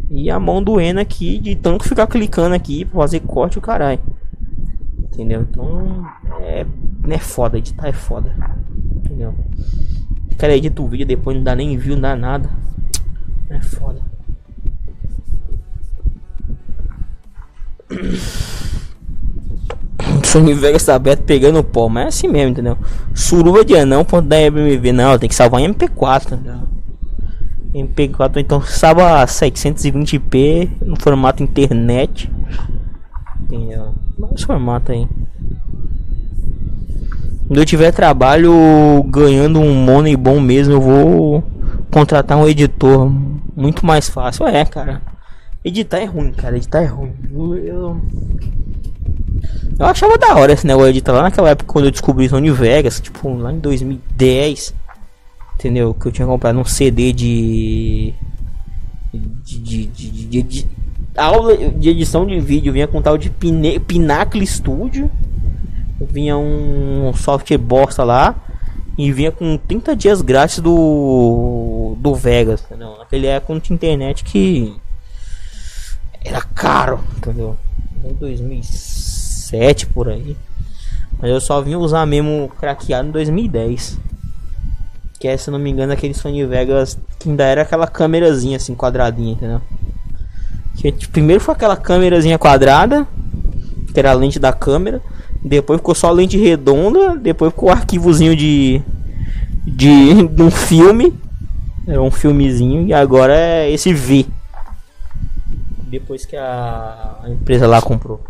E 0.09 0.29
a 0.29 0.39
mão 0.39 0.61
doendo 0.61 0.99
aqui 0.99 1.39
de 1.39 1.55
tanto 1.55 1.87
ficar 1.87 2.07
clicando 2.07 2.55
aqui 2.55 2.85
pra 2.85 3.01
fazer 3.01 3.19
corte 3.21 3.57
o 3.57 3.61
caralho. 3.61 3.99
Entendeu? 4.99 5.41
Então 5.41 6.05
é, 6.39 6.65
é 7.09 7.17
foda, 7.17 7.57
editar 7.57 7.87
é 7.87 7.93
foda. 7.93 8.35
Entendeu? 8.95 9.33
Cara 10.37 10.55
edita 10.55 10.81
o 10.81 10.87
vídeo 10.87 11.05
depois 11.05 11.37
não 11.37 11.43
dá 11.43 11.55
nem 11.55 11.77
view, 11.77 11.95
não 11.95 12.01
dá 12.01 12.15
nada. 12.15 12.49
É 13.49 13.61
foda. 13.61 14.01
Sony 20.25 20.53
Vegas 20.53 20.89
aberto 20.89 21.23
pegando 21.23 21.63
pó, 21.63 21.87
mas 21.87 22.05
é 22.05 22.07
assim 22.07 22.27
mesmo, 22.27 22.49
entendeu? 22.51 22.77
Suruba 23.13 23.63
de 23.63 23.77
anão, 23.77 24.03
ponto 24.03 24.27
da 24.27 24.41
MV, 24.41 24.91
não, 24.91 25.17
tem 25.17 25.29
que 25.29 25.35
salvar 25.35 25.61
em 25.61 25.71
MP4, 25.71 26.25
entendeu? 26.25 26.61
MP4, 27.73 28.37
então 28.37 28.61
salva 28.61 29.21
a 29.21 29.25
720p 29.25 30.69
no 30.81 30.95
formato 30.99 31.41
internet, 31.41 32.31
entendeu? 33.41 33.95
Mais 34.17 34.43
formato 34.43 34.91
aí. 34.91 35.07
Quando 37.47 37.59
eu 37.59 37.65
tiver 37.65 37.91
trabalho 37.91 39.03
ganhando 39.09 39.59
um 39.59 39.73
money 39.73 40.15
bom 40.15 40.39
mesmo, 40.39 40.73
eu 40.73 40.81
vou 40.81 41.43
contratar 41.91 42.37
um 42.37 42.47
editor 42.47 43.11
muito 43.55 43.85
mais 43.85 44.09
fácil. 44.09 44.47
É, 44.47 44.63
cara. 44.65 45.01
Editar 45.63 45.99
é 45.99 46.05
ruim, 46.05 46.31
cara. 46.31 46.57
Editar 46.57 46.81
é 46.81 46.85
ruim. 46.85 47.13
Eu, 47.31 47.57
eu, 47.57 48.01
eu 49.79 49.85
achava 49.85 50.17
da 50.17 50.35
hora 50.35 50.53
esse 50.53 50.65
negócio 50.65 50.91
de 50.91 50.97
editar 50.99 51.13
lá 51.13 51.23
naquela 51.23 51.49
época 51.49 51.71
quando 51.71 51.85
eu 51.85 51.91
descobri 51.91 52.29
Sony 52.29 52.51
Vegas, 52.51 52.99
tipo, 53.01 53.33
lá 53.33 53.51
em 53.51 53.59
2010. 53.59 54.73
Entendeu? 55.63 55.93
Que 55.93 56.07
eu 56.07 56.11
tinha 56.11 56.27
comprado 56.27 56.59
um 56.59 56.65
CD 56.65 57.13
de. 57.13 58.13
De, 59.13 59.59
de, 59.59 59.85
de, 59.85 60.41
de, 60.43 60.67
aula 61.15 61.55
de 61.55 61.87
edição 61.87 62.25
de 62.25 62.37
vídeo. 62.41 62.73
Vinha 62.73 62.85
com 62.85 63.01
tal 63.01 63.17
de 63.17 63.29
Pine, 63.29 63.79
Pinacle 63.79 64.45
Studio. 64.45 65.09
Vinha 66.01 66.37
um 66.37 67.13
software 67.15 67.57
bosta 67.57 68.03
lá. 68.03 68.35
E 68.97 69.09
vinha 69.13 69.31
com 69.31 69.57
30 69.57 69.95
dias 69.95 70.21
grátis 70.21 70.59
do. 70.59 71.95
Do 71.97 72.13
Vegas. 72.13 72.61
Entendeu? 72.65 72.97
Naquele 72.97 73.27
época 73.27 73.53
não 73.53 73.61
tinha 73.61 73.75
internet 73.75 74.25
que 74.25 74.75
era 76.21 76.41
caro, 76.41 76.99
entendeu? 77.15 77.55
Em 78.03 78.13
2007 78.15 79.85
por 79.85 80.09
aí. 80.09 80.35
Mas 81.17 81.31
eu 81.31 81.39
só 81.39 81.61
vim 81.61 81.75
usar 81.75 82.05
mesmo 82.05 82.51
craqueado 82.59 83.07
em 83.07 83.11
2010. 83.11 83.97
Que 85.23 85.29
é, 85.29 85.37
se 85.37 85.49
não 85.49 85.57
me 85.57 85.69
engano, 85.69 85.93
aquele 85.93 86.13
Sony 86.13 86.45
Vegas 86.45 86.99
que 87.17 87.29
ainda 87.29 87.45
era 87.45 87.61
aquela 87.61 87.87
câmerazinha 87.87 88.57
assim, 88.57 88.75
quadradinha, 88.75 89.31
entendeu? 89.31 89.61
Que, 90.75 90.91
tipo, 90.91 91.13
primeiro 91.13 91.41
foi 91.41 91.53
aquela 91.53 91.77
câmerazinha 91.77 92.37
quadrada, 92.37 93.07
que 93.93 93.97
era 93.97 94.11
a 94.11 94.13
lente 94.13 94.37
da 94.37 94.51
câmera. 94.51 95.01
Depois 95.41 95.79
ficou 95.79 95.95
só 95.95 96.11
lente 96.11 96.37
redonda. 96.37 97.15
Depois 97.15 97.53
ficou 97.53 97.69
o 97.69 97.71
arquivozinho 97.71 98.35
de, 98.35 98.81
de, 99.65 100.27
de 100.27 100.43
um 100.43 100.51
filme. 100.51 101.17
Era 101.87 102.01
um 102.01 102.11
filmezinho. 102.11 102.85
E 102.85 102.93
agora 102.93 103.33
é 103.33 103.71
esse 103.71 103.93
V 103.93 104.25
depois 105.87 106.25
que 106.25 106.35
a, 106.35 107.19
a 107.23 107.29
empresa 107.29 107.65
lá 107.65 107.81
comprou. 107.81 108.21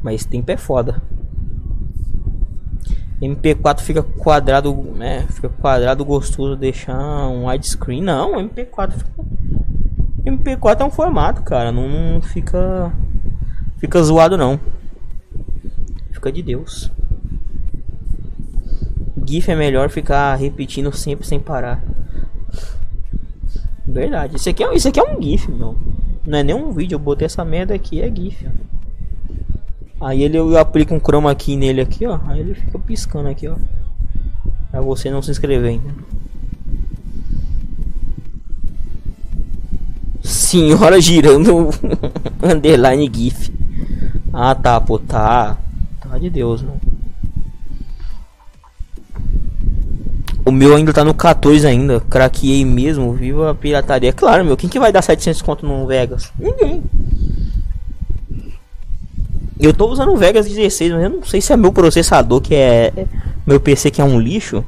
Mas 0.00 0.24
tempo 0.24 0.52
é 0.52 0.56
foda. 0.56 1.02
MP4 3.20 3.80
fica 3.80 4.02
quadrado, 4.02 4.74
né? 4.94 5.26
Fica 5.30 5.48
quadrado 5.48 6.04
gostoso 6.04 6.56
deixar 6.56 7.28
um 7.28 7.46
widescreen. 7.46 8.02
Não, 8.02 8.32
MP4 8.32 8.92
fica... 8.92 9.10
MP4 10.24 10.80
é 10.80 10.84
um 10.84 10.90
formato, 10.90 11.42
cara. 11.42 11.70
Não, 11.70 12.20
fica. 12.22 12.92
Fica 13.78 14.02
zoado 14.02 14.36
não. 14.36 14.58
Fica 16.12 16.32
de 16.32 16.42
Deus. 16.42 16.90
GIF 19.26 19.50
é 19.50 19.54
melhor 19.54 19.90
ficar 19.90 20.34
repetindo 20.34 20.92
sempre 20.92 21.26
sem 21.26 21.38
parar. 21.38 21.82
Verdade. 23.86 24.36
Isso 24.36 24.48
aqui 24.48 24.64
é, 24.64 24.74
isso 24.74 24.88
aqui 24.88 24.98
é 24.98 25.04
um 25.04 25.20
GIF, 25.20 25.50
meu. 25.50 25.76
Não 26.26 26.38
é 26.38 26.42
nem 26.42 26.54
um 26.54 26.72
vídeo. 26.72 26.94
Eu 26.94 26.98
botei 26.98 27.26
essa 27.26 27.44
merda 27.44 27.74
aqui, 27.74 28.00
é 28.00 28.14
GIF. 28.14 28.46
Aí 30.00 30.22
ele 30.22 30.38
eu 30.38 30.56
aplico 30.58 30.94
um 30.94 31.00
chroma 31.00 31.34
key 31.34 31.56
nele 31.56 31.80
aqui, 31.80 32.06
ó. 32.06 32.18
Aí 32.26 32.40
ele 32.40 32.54
fica 32.54 32.78
piscando 32.78 33.28
aqui, 33.28 33.46
ó. 33.46 33.56
Pra 34.70 34.80
você 34.80 35.10
não 35.10 35.20
se 35.20 35.30
inscrever 35.30 35.70
ainda. 35.70 35.94
Senhora 40.22 41.00
girando 41.00 41.68
underline 42.42 43.10
GIF. 43.12 43.52
Ah 44.32 44.54
tá, 44.54 44.80
pô, 44.80 44.98
tá. 44.98 45.58
Tá 46.00 46.18
de 46.18 46.30
Deus, 46.30 46.62
mano. 46.62 46.80
O 50.44 50.50
meu 50.50 50.74
ainda 50.74 50.92
tá 50.92 51.04
no 51.04 51.12
14 51.12 51.66
ainda. 51.66 52.00
Craqueei 52.00 52.64
mesmo. 52.64 53.12
Viva 53.12 53.50
a 53.50 53.54
pirataria. 53.54 54.12
Claro, 54.12 54.44
meu. 54.44 54.56
Quem 54.56 54.68
que 54.68 54.80
vai 54.80 54.90
dar 54.90 55.02
700 55.02 55.42
conto 55.42 55.66
no 55.66 55.86
Vegas? 55.86 56.32
Ninguém. 56.38 56.82
Eu 59.60 59.74
tô 59.74 59.88
usando 59.88 60.12
o 60.12 60.16
Vegas 60.16 60.46
16, 60.46 60.92
mas 60.92 61.02
eu 61.02 61.10
não 61.10 61.22
sei 61.22 61.40
se 61.40 61.52
é 61.52 61.56
meu 61.56 61.70
processador 61.70 62.40
que 62.40 62.54
é 62.54 63.06
meu 63.46 63.60
PC 63.60 63.90
que 63.90 64.00
é 64.00 64.04
um 64.04 64.18
lixo, 64.18 64.64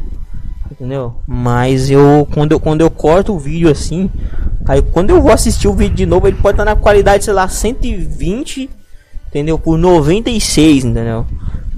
entendeu? 0.71 1.15
Mas 1.27 1.91
eu 1.91 2.29
quando 2.35 2.53
eu 2.53 2.61
quando 2.61 2.83
eu 2.83 2.91
corto 2.91 3.33
o 3.33 3.39
vídeo 3.39 3.71
assim, 3.71 4.11
aí 4.67 4.83
quando 4.83 5.09
eu 5.09 5.23
vou 5.23 5.33
assistir 5.33 5.67
o 5.67 5.73
vídeo 5.73 5.97
de 5.97 6.05
novo, 6.05 6.29
ele 6.29 6.37
pode 6.37 6.55
estar 6.55 6.65
na 6.67 6.77
qualidade, 6.77 7.25
sei 7.25 7.33
lá, 7.33 7.49
120, 7.49 8.69
entendeu? 9.29 9.59
Por 9.59 9.79
96, 9.79 10.85
entendeu? 10.85 11.27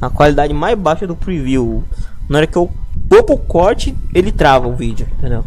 A 0.00 0.10
qualidade 0.10 0.52
mais 0.52 0.76
baixa 0.76 1.06
do 1.06 1.14
preview. 1.14 1.84
Na 2.28 2.38
hora 2.38 2.46
que 2.48 2.56
eu 2.56 2.68
pouco 3.08 3.38
corte, 3.38 3.94
ele 4.12 4.32
trava 4.32 4.66
o 4.66 4.74
vídeo, 4.74 5.06
entendeu? 5.18 5.44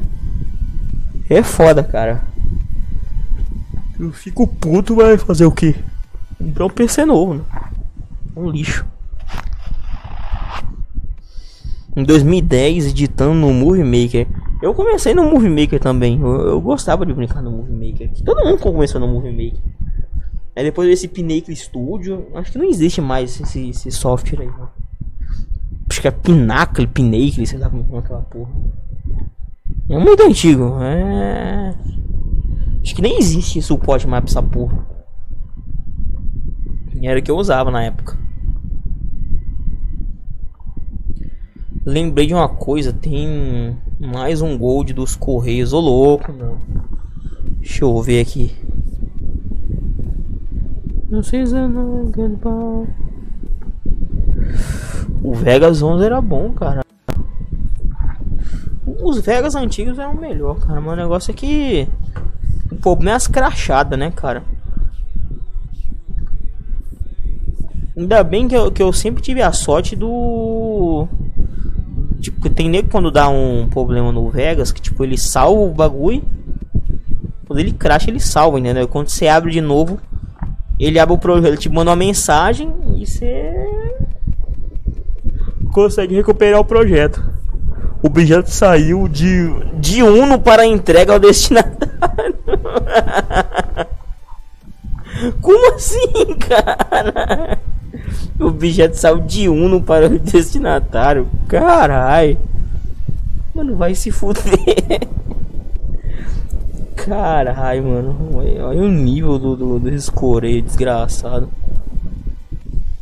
É 1.29 1.43
foda, 1.43 1.83
cara. 1.83 2.21
Eu 3.99 4.11
fico 4.13 4.47
puto, 4.47 4.95
vai 4.95 5.17
fazer 5.17 5.45
o 5.45 5.51
que? 5.51 5.75
Comprar 6.37 6.65
um 6.65 6.69
PC 6.69 7.05
novo, 7.05 7.35
né? 7.35 7.43
Um 8.35 8.49
lixo. 8.49 8.85
Em 11.95 12.03
2010, 12.03 12.87
editando 12.87 13.33
no 13.33 13.51
Movie 13.51 13.83
Maker. 13.83 14.27
Eu 14.61 14.73
comecei 14.73 15.13
no 15.13 15.23
Movie 15.23 15.49
Maker 15.49 15.79
também. 15.79 16.19
Eu, 16.21 16.47
eu 16.47 16.61
gostava 16.61 17.05
de 17.05 17.13
brincar 17.13 17.41
no 17.41 17.51
Movie 17.51 17.73
Maker. 17.73 18.11
Todo 18.23 18.45
mundo 18.45 18.59
começou 18.59 19.01
no 19.01 19.07
Movie 19.07 19.31
Maker. 19.31 19.77
Aí 20.55 20.63
depois 20.63 20.89
desse 20.89 21.07
Pinnacle 21.07 21.55
Studio. 21.55 22.27
Acho 22.33 22.51
que 22.51 22.57
não 22.57 22.65
existe 22.65 22.99
mais 22.99 23.39
esse, 23.39 23.69
esse 23.69 23.91
software 23.91 24.41
aí. 24.41 24.47
Né? 24.47 24.67
Acho 25.87 26.01
que 26.01 26.07
é 26.07 26.11
Pinacle, 26.11 26.87
Pinacle, 26.87 27.45
sei 27.45 27.59
lá 27.59 27.69
como 27.69 27.85
é 27.95 27.99
aquela 27.99 28.21
porra. 28.21 28.51
É 29.89 29.99
muito 29.99 30.23
antigo. 30.23 30.77
É. 30.81 31.75
Acho 32.81 32.95
que 32.95 33.01
nem 33.01 33.19
existe 33.19 33.61
suporte 33.61 34.07
mais 34.07 34.23
pra 34.23 34.31
essa 34.31 34.41
porra. 34.41 34.96
Era 37.01 37.19
o 37.19 37.23
que 37.23 37.31
eu 37.31 37.37
usava 37.37 37.71
na 37.71 37.83
época. 37.83 38.17
Lembrei 41.85 42.27
de 42.27 42.33
uma 42.33 42.49
coisa, 42.49 42.91
tem 42.91 43.77
mais 43.99 44.41
um 44.41 44.57
gold 44.57 44.93
dos 44.93 45.15
Correios, 45.15 45.71
ô 45.73 45.79
louco, 45.79 46.33
não. 46.33 46.57
Deixa 47.59 47.85
eu 47.85 48.01
ver 48.01 48.21
aqui. 48.21 48.53
Não 51.09 51.23
sei 51.23 51.45
se 51.45 51.53
não 51.53 52.11
o 55.23 55.33
Vegas 55.33 55.81
11 55.81 56.05
era 56.05 56.21
bom, 56.21 56.53
cara. 56.53 56.85
Os 59.01 59.19
Vegas 59.19 59.55
antigos 59.55 59.99
eram 59.99 60.13
melhor, 60.13 60.59
cara. 60.59 60.79
Mas 60.79 60.93
o 60.93 60.95
negócio 60.95 61.31
é 61.31 61.33
que. 61.33 61.87
O 62.71 62.75
problema 62.75 63.11
é 63.11 63.15
as 63.15 63.27
crachadas, 63.27 63.97
né, 63.97 64.11
cara? 64.11 64.43
Ainda 67.97 68.23
bem 68.23 68.47
que 68.47 68.55
eu, 68.55 68.71
que 68.71 68.83
eu 68.83 68.93
sempre 68.93 69.23
tive 69.23 69.41
a 69.41 69.51
sorte 69.51 69.95
do. 69.95 71.07
Tipo, 72.21 72.47
tem 72.47 72.69
nego 72.69 72.89
quando 72.89 73.09
dá 73.09 73.27
um 73.27 73.67
problema 73.67 74.11
no 74.11 74.29
Vegas, 74.29 74.71
que 74.71 74.79
tipo, 74.79 75.03
ele 75.03 75.17
salva 75.17 75.61
o 75.61 75.73
bagulho. 75.73 76.23
Quando 77.47 77.59
ele 77.59 77.71
cracha, 77.71 78.11
ele 78.11 78.19
salva, 78.19 78.59
entendeu? 78.59 78.87
Quando 78.87 79.09
você 79.09 79.27
abre 79.27 79.51
de 79.51 79.61
novo, 79.61 79.99
ele 80.79 80.99
abre 80.99 81.15
o 81.15 81.17
projeto, 81.17 81.47
ele 81.47 81.57
te 81.57 81.69
manda 81.69 81.89
uma 81.89 81.95
mensagem 81.95 82.71
e 82.95 83.07
você 83.07 83.51
consegue 85.71 86.13
recuperar 86.13 86.59
o 86.59 86.65
projeto. 86.65 87.19
O 88.03 88.07
objeto 88.07 88.51
saiu 88.51 89.07
de, 89.07 89.49
de 89.79 90.03
Uno 90.03 90.37
para 90.37 90.67
entrega 90.67 91.13
ao 91.13 91.19
destinatário. 91.19 92.35
Como 95.41 95.73
assim, 95.73 96.35
cara? 96.47 97.57
O 98.39 98.45
objeto 98.45 98.95
saiu 98.95 99.19
de 99.19 99.49
Uno 99.49 99.81
para 99.81 100.07
o 100.07 100.19
destinatário. 100.19 101.27
Carai. 101.47 102.37
Mano, 103.53 103.75
vai 103.75 103.95
se 103.95 104.11
fuder. 104.11 105.07
Carai, 106.95 107.81
mano. 107.81 108.29
Olha 108.33 108.81
o 108.81 108.87
nível 108.87 109.39
do, 109.39 109.55
do, 109.55 109.79
do 109.79 109.89
escoreio 109.89 110.61
desgraçado. 110.61 111.49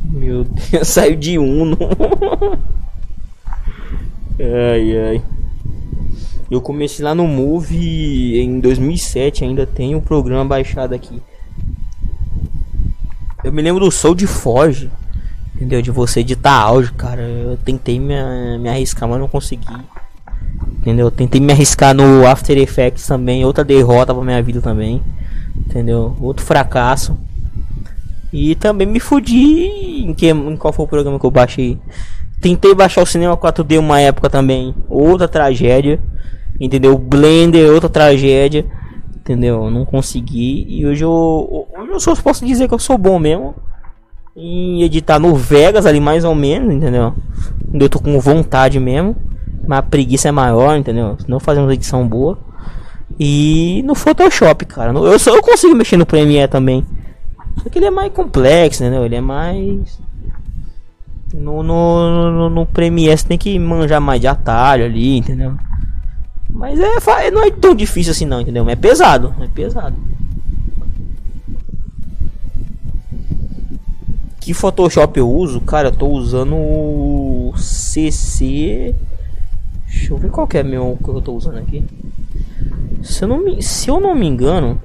Meu 0.02 0.44
Deus, 0.44 0.88
saiu 0.88 1.16
de 1.16 1.38
Uno. 1.38 1.76
ai, 4.40 4.98
ai. 4.98 5.22
Eu 6.50 6.60
comecei 6.60 7.04
lá 7.04 7.14
no 7.14 7.26
Move 7.26 8.38
em 8.40 8.60
2007, 8.60 9.44
ainda 9.44 9.66
tem 9.66 9.94
o 9.94 10.00
programa 10.00 10.44
baixado 10.44 10.94
aqui. 10.94 11.20
Eu 13.42 13.52
me 13.52 13.60
lembro 13.60 13.84
do 13.84 13.90
Soul 13.90 14.14
de 14.14 14.26
Forge. 14.26 14.90
Entendeu? 15.56 15.80
De 15.80 15.90
você 15.90 16.20
editar 16.20 16.52
áudio, 16.52 16.92
cara. 16.92 17.22
Eu 17.22 17.56
tentei 17.56 17.98
me, 17.98 18.14
me 18.58 18.68
arriscar, 18.68 19.08
mas 19.08 19.18
não 19.18 19.26
consegui. 19.26 19.64
Entendeu? 20.78 21.06
Eu 21.06 21.10
tentei 21.10 21.40
me 21.40 21.50
arriscar 21.50 21.94
no 21.94 22.26
After 22.26 22.58
Effects 22.58 23.06
também. 23.06 23.42
Outra 23.42 23.64
derrota 23.64 24.14
pra 24.14 24.22
minha 24.22 24.42
vida 24.42 24.60
também. 24.60 25.02
Entendeu? 25.56 26.14
Outro 26.20 26.44
fracasso. 26.44 27.16
E 28.30 28.54
também 28.54 28.86
me 28.86 29.00
fudi 29.00 30.04
em, 30.04 30.12
que, 30.12 30.28
em 30.28 30.56
qual 30.58 30.74
foi 30.74 30.84
o 30.84 30.88
programa 30.88 31.18
que 31.18 31.24
eu 31.24 31.30
baixei. 31.30 31.78
Tentei 32.38 32.74
baixar 32.74 33.02
o 33.02 33.06
cinema 33.06 33.34
4D 33.34 33.78
uma 33.78 33.98
época 33.98 34.28
também. 34.28 34.74
Outra 34.90 35.26
tragédia. 35.26 35.98
Entendeu? 36.60 36.98
Blender, 36.98 37.72
outra 37.72 37.88
tragédia. 37.88 38.66
Entendeu? 39.16 39.70
Não 39.70 39.86
consegui. 39.86 40.66
E 40.68 40.86
hoje 40.86 41.02
eu. 41.02 41.66
Hoje 41.78 41.92
eu 41.92 42.00
só 42.00 42.14
posso 42.14 42.44
dizer 42.44 42.68
que 42.68 42.74
eu 42.74 42.78
sou 42.78 42.98
bom 42.98 43.18
mesmo 43.18 43.54
editar 44.36 45.18
no 45.18 45.34
Vegas 45.34 45.86
ali 45.86 45.98
mais 45.98 46.24
ou 46.24 46.34
menos, 46.34 46.74
entendeu? 46.74 47.14
Eu 47.72 47.88
tô 47.88 47.98
com 47.98 48.20
vontade 48.20 48.78
mesmo, 48.78 49.16
mas 49.66 49.78
a 49.78 49.82
preguiça 49.82 50.28
é 50.28 50.32
maior, 50.32 50.76
entendeu? 50.76 51.16
Não 51.26 51.40
fazer 51.40 51.60
uma 51.60 51.72
edição 51.72 52.06
boa. 52.06 52.38
E 53.18 53.82
no 53.86 53.94
Photoshop, 53.94 54.66
cara, 54.66 54.92
eu 54.92 55.18
só 55.18 55.34
eu 55.34 55.42
consigo 55.42 55.74
mexer 55.74 55.96
no 55.96 56.04
Premiere 56.04 56.50
também. 56.50 56.84
Só 57.62 57.70
que 57.70 57.78
ele 57.78 57.86
é 57.86 57.90
mais 57.90 58.12
complexo, 58.12 58.82
entendeu? 58.82 59.04
Ele 59.04 59.14
é 59.14 59.20
mais 59.20 59.98
no, 61.34 61.62
no, 61.62 62.30
no, 62.30 62.50
no 62.50 62.66
Premiere 62.66 63.16
você 63.16 63.26
tem 63.26 63.38
que 63.38 63.58
manjar 63.58 64.00
mais 64.00 64.20
de 64.20 64.26
atalho 64.26 64.84
ali, 64.84 65.18
entendeu? 65.18 65.54
Mas 66.48 66.78
é, 66.78 67.30
não 67.30 67.42
é 67.42 67.50
tão 67.50 67.74
difícil 67.74 68.12
assim 68.12 68.24
não, 68.24 68.40
entendeu? 68.40 68.68
É 68.68 68.76
pesado, 68.76 69.34
é 69.40 69.48
pesado. 69.48 69.96
Que 74.46 74.54
Photoshop 74.54 75.18
eu 75.18 75.28
uso? 75.28 75.60
Cara, 75.60 75.88
eu 75.88 75.92
tô 75.92 76.06
usando 76.06 76.54
o 76.54 77.52
CC. 77.56 78.94
Deixa 79.88 80.12
eu 80.12 80.18
ver 80.18 80.30
qual 80.30 80.46
que 80.46 80.56
é 80.56 80.62
meu 80.62 80.96
que 81.02 81.08
eu 81.08 81.20
tô 81.20 81.32
usando 81.32 81.58
aqui. 81.58 81.84
Se 83.02 83.24
eu 83.24 83.28
não 83.28 83.38
me, 83.42 83.60
se 83.60 83.90
eu 83.90 83.98
não 83.98 84.14
me 84.14 84.24
engano, 84.24 84.80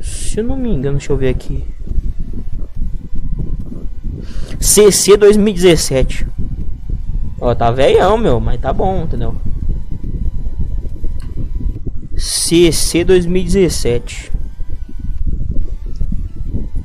se 0.00 0.38
eu 0.38 0.44
não 0.44 0.56
me 0.56 0.72
engano, 0.72 0.98
deixa 0.98 1.12
eu 1.12 1.16
ver 1.16 1.30
aqui. 1.30 1.64
CC 4.60 5.16
2017. 5.16 6.24
Ó, 7.40 7.52
tá 7.52 7.72
velhão, 7.72 8.16
meu, 8.16 8.38
mas 8.38 8.60
tá 8.60 8.72
bom, 8.72 9.02
entendeu? 9.02 9.34
CC 12.16 13.02
2017. 13.02 14.37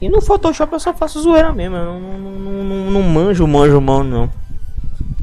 E 0.03 0.09
no 0.09 0.19
Photoshop 0.21 0.73
eu 0.73 0.79
só 0.81 0.93
faço 0.93 1.21
zoeira 1.21 1.53
mesmo. 1.53 1.77
Eu 1.77 1.85
não, 1.85 2.19
não, 2.19 2.63
não, 2.63 2.91
não, 2.91 3.01
manjo, 3.03 3.47
manjo, 3.47 3.79
mano, 3.79 4.09
não. 4.09 4.29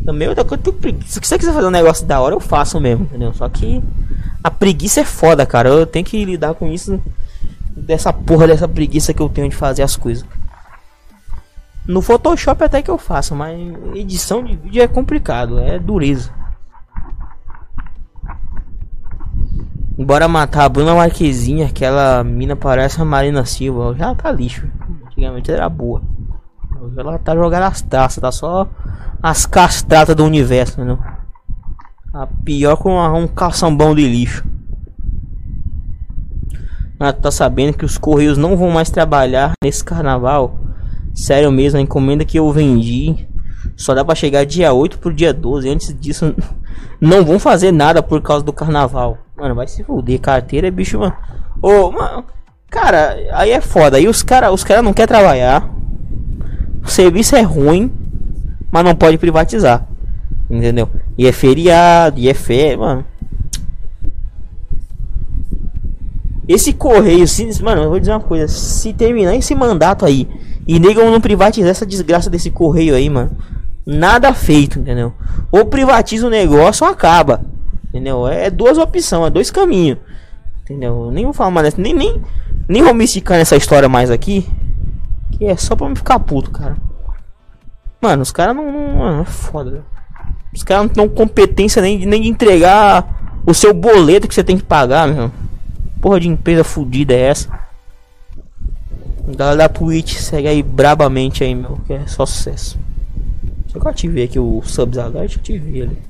Também 0.06 0.26
outra 0.26 0.42
coisa, 0.42 0.64
se 1.04 1.20
você 1.20 1.38
quiser 1.38 1.52
fazer 1.52 1.66
um 1.66 1.70
negócio 1.70 2.06
da 2.06 2.18
hora, 2.18 2.34
eu 2.34 2.40
faço 2.40 2.80
mesmo, 2.80 3.04
entendeu? 3.04 3.34
Só 3.34 3.46
que 3.50 3.82
a 4.42 4.50
preguiça 4.50 5.00
é 5.00 5.04
foda, 5.04 5.44
cara. 5.44 5.68
Eu 5.68 5.84
tenho 5.84 6.02
que 6.02 6.24
lidar 6.24 6.54
com 6.54 6.66
isso. 6.72 6.98
Dessa 7.76 8.10
porra, 8.10 8.46
dessa 8.46 8.66
preguiça 8.66 9.12
que 9.12 9.20
eu 9.20 9.28
tenho 9.28 9.50
de 9.50 9.54
fazer 9.54 9.82
as 9.82 9.96
coisas. 9.96 10.24
No 11.86 12.00
Photoshop 12.00 12.64
até 12.64 12.80
que 12.80 12.90
eu 12.90 12.96
faço, 12.96 13.34
mas 13.34 13.58
edição 13.94 14.42
de 14.42 14.56
vídeo 14.56 14.82
é 14.82 14.88
complicado, 14.88 15.58
é 15.58 15.78
dureza. 15.78 16.30
Bora 19.98 20.26
matar 20.28 20.64
a 20.64 20.68
Bruna 20.68 20.94
Marquezinha, 20.94 21.66
aquela 21.66 22.24
mina 22.24 22.56
parece 22.56 23.00
a 23.00 23.04
Marina 23.04 23.44
Silva. 23.44 23.94
Já 23.96 24.14
tá 24.14 24.32
lixo. 24.32 24.66
Antigamente 25.06 25.50
era 25.50 25.68
boa. 25.68 26.02
Hoje 26.80 26.98
ela 26.98 27.18
tá 27.18 27.34
jogando 27.34 27.64
as 27.64 27.82
taças, 27.82 28.20
tá 28.20 28.32
só 28.32 28.66
as 29.22 29.44
castratas 29.44 30.16
do 30.16 30.24
universo, 30.24 30.82
né? 30.82 30.96
A 32.14 32.26
pior 32.26 32.76
com 32.76 32.98
um 32.98 33.28
caçambão 33.28 33.94
de 33.94 34.06
lixo. 34.08 34.44
Ah, 36.98 37.12
tá 37.12 37.30
sabendo 37.30 37.76
que 37.76 37.84
os 37.84 37.98
correios 37.98 38.38
não 38.38 38.56
vão 38.56 38.70
mais 38.70 38.90
trabalhar 38.90 39.52
nesse 39.62 39.84
carnaval? 39.84 40.58
Sério 41.14 41.50
mesmo, 41.50 41.78
a 41.78 41.82
encomenda 41.82 42.24
que 42.24 42.38
eu 42.38 42.50
vendi 42.52 43.28
só 43.76 43.94
dá 43.94 44.04
pra 44.04 44.14
chegar 44.14 44.44
dia 44.44 44.72
8 44.72 44.98
pro 44.98 45.12
dia 45.12 45.32
12. 45.32 45.68
Antes 45.68 45.98
disso, 45.98 46.34
não 47.00 47.24
vão 47.24 47.38
fazer 47.38 47.72
nada 47.72 48.02
por 48.02 48.20
causa 48.20 48.44
do 48.44 48.52
carnaval. 48.52 49.18
Mano, 49.40 49.54
vai 49.54 49.66
se 49.66 49.82
fuder. 49.82 50.20
Carteira 50.20 50.70
bicho, 50.70 50.98
mano. 50.98 51.16
Ô, 51.62 51.90
mano. 51.90 52.24
Cara, 52.68 53.16
aí 53.32 53.50
é 53.50 53.60
foda. 53.60 53.96
Aí 53.96 54.06
os 54.06 54.22
caras 54.22 54.52
os 54.52 54.62
cara 54.62 54.82
não 54.82 54.92
querem 54.92 55.08
trabalhar. 55.08 55.68
O 56.84 56.88
serviço 56.88 57.34
é 57.34 57.40
ruim. 57.40 57.90
Mas 58.70 58.84
não 58.84 58.94
pode 58.94 59.16
privatizar. 59.16 59.86
Entendeu? 60.48 60.88
E 61.16 61.26
é 61.26 61.32
feriado, 61.32 62.20
e 62.20 62.28
é 62.28 62.34
férias, 62.34 62.78
mano. 62.78 63.04
Esse 66.46 66.72
correio, 66.72 67.26
se, 67.28 67.62
mano, 67.62 67.82
eu 67.82 67.90
vou 67.90 68.00
dizer 68.00 68.12
uma 68.12 68.20
coisa. 68.20 68.46
Se 68.48 68.92
terminar 68.92 69.34
esse 69.36 69.54
mandato 69.54 70.04
aí 70.04 70.28
e 70.66 70.78
nego 70.78 71.00
não 71.02 71.20
privatizar 71.20 71.70
essa 71.70 71.86
desgraça 71.86 72.28
desse 72.28 72.50
correio 72.50 72.94
aí, 72.94 73.08
mano. 73.08 73.30
Nada 73.86 74.34
feito, 74.34 74.78
entendeu? 74.78 75.12
Ou 75.50 75.64
privatiza 75.64 76.26
o 76.26 76.30
negócio 76.30 76.84
ou 76.84 76.92
acaba. 76.92 77.40
Entendeu? 77.90 78.26
É, 78.26 78.46
é 78.46 78.50
duas 78.50 78.78
opções, 78.78 79.26
é 79.26 79.30
dois 79.30 79.50
caminhos. 79.50 79.98
Entendeu? 80.62 81.10
Nem 81.10 81.24
vou 81.24 81.32
falar 81.32 81.50
mais. 81.50 81.74
Nem, 81.74 81.92
nem, 81.92 82.22
nem 82.68 82.82
vou 82.82 82.94
me 82.94 83.04
esticar 83.04 83.36
nessa 83.36 83.56
história 83.56 83.88
mais 83.88 84.10
aqui. 84.10 84.48
Que 85.32 85.46
é 85.46 85.56
só 85.56 85.74
pra 85.74 85.88
me 85.88 85.96
ficar 85.96 86.20
puto, 86.20 86.50
cara. 86.50 86.76
Mano, 88.00 88.22
os 88.22 88.30
caras 88.30 88.54
não, 88.54 88.70
não. 88.70 89.20
É 89.20 89.24
foda. 89.24 89.84
Os 90.54 90.62
caras 90.62 90.86
não 90.86 90.88
têm 90.88 91.08
competência 91.08 91.82
nem, 91.82 92.06
nem 92.06 92.22
de 92.22 92.28
entregar 92.28 93.42
o 93.44 93.52
seu 93.52 93.74
boleto 93.74 94.28
que 94.28 94.34
você 94.34 94.44
tem 94.44 94.56
que 94.56 94.62
pagar, 94.62 95.08
meu. 95.08 95.30
Porra 96.00 96.20
de 96.20 96.28
empresa 96.28 96.64
fodida 96.64 97.12
é 97.12 97.20
essa? 97.20 97.60
Galera 99.36 99.56
da 99.56 99.68
Twitch, 99.68 100.14
segue 100.14 100.48
aí 100.48 100.62
brabamente 100.62 101.44
aí, 101.44 101.54
meu. 101.54 101.78
Que 101.86 101.94
é 101.94 102.06
só 102.06 102.24
sucesso. 102.24 102.78
Só 103.66 103.78
que 103.78 103.86
eu 103.86 103.90
ativei 103.90 104.24
aqui 104.24 104.38
o 104.38 104.62
subs 104.62 104.98
agora, 104.98 105.24
eu 105.24 105.30
ativei 105.36 105.82
ali. 105.82 106.09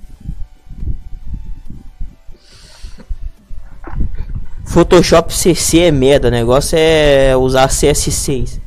Photoshop 4.71 5.35
CC 5.35 5.81
é 5.81 5.91
merda, 5.91 6.29
o 6.29 6.31
negócio 6.31 6.79
é 6.79 7.37
usar 7.37 7.67
CS6. 7.67 8.61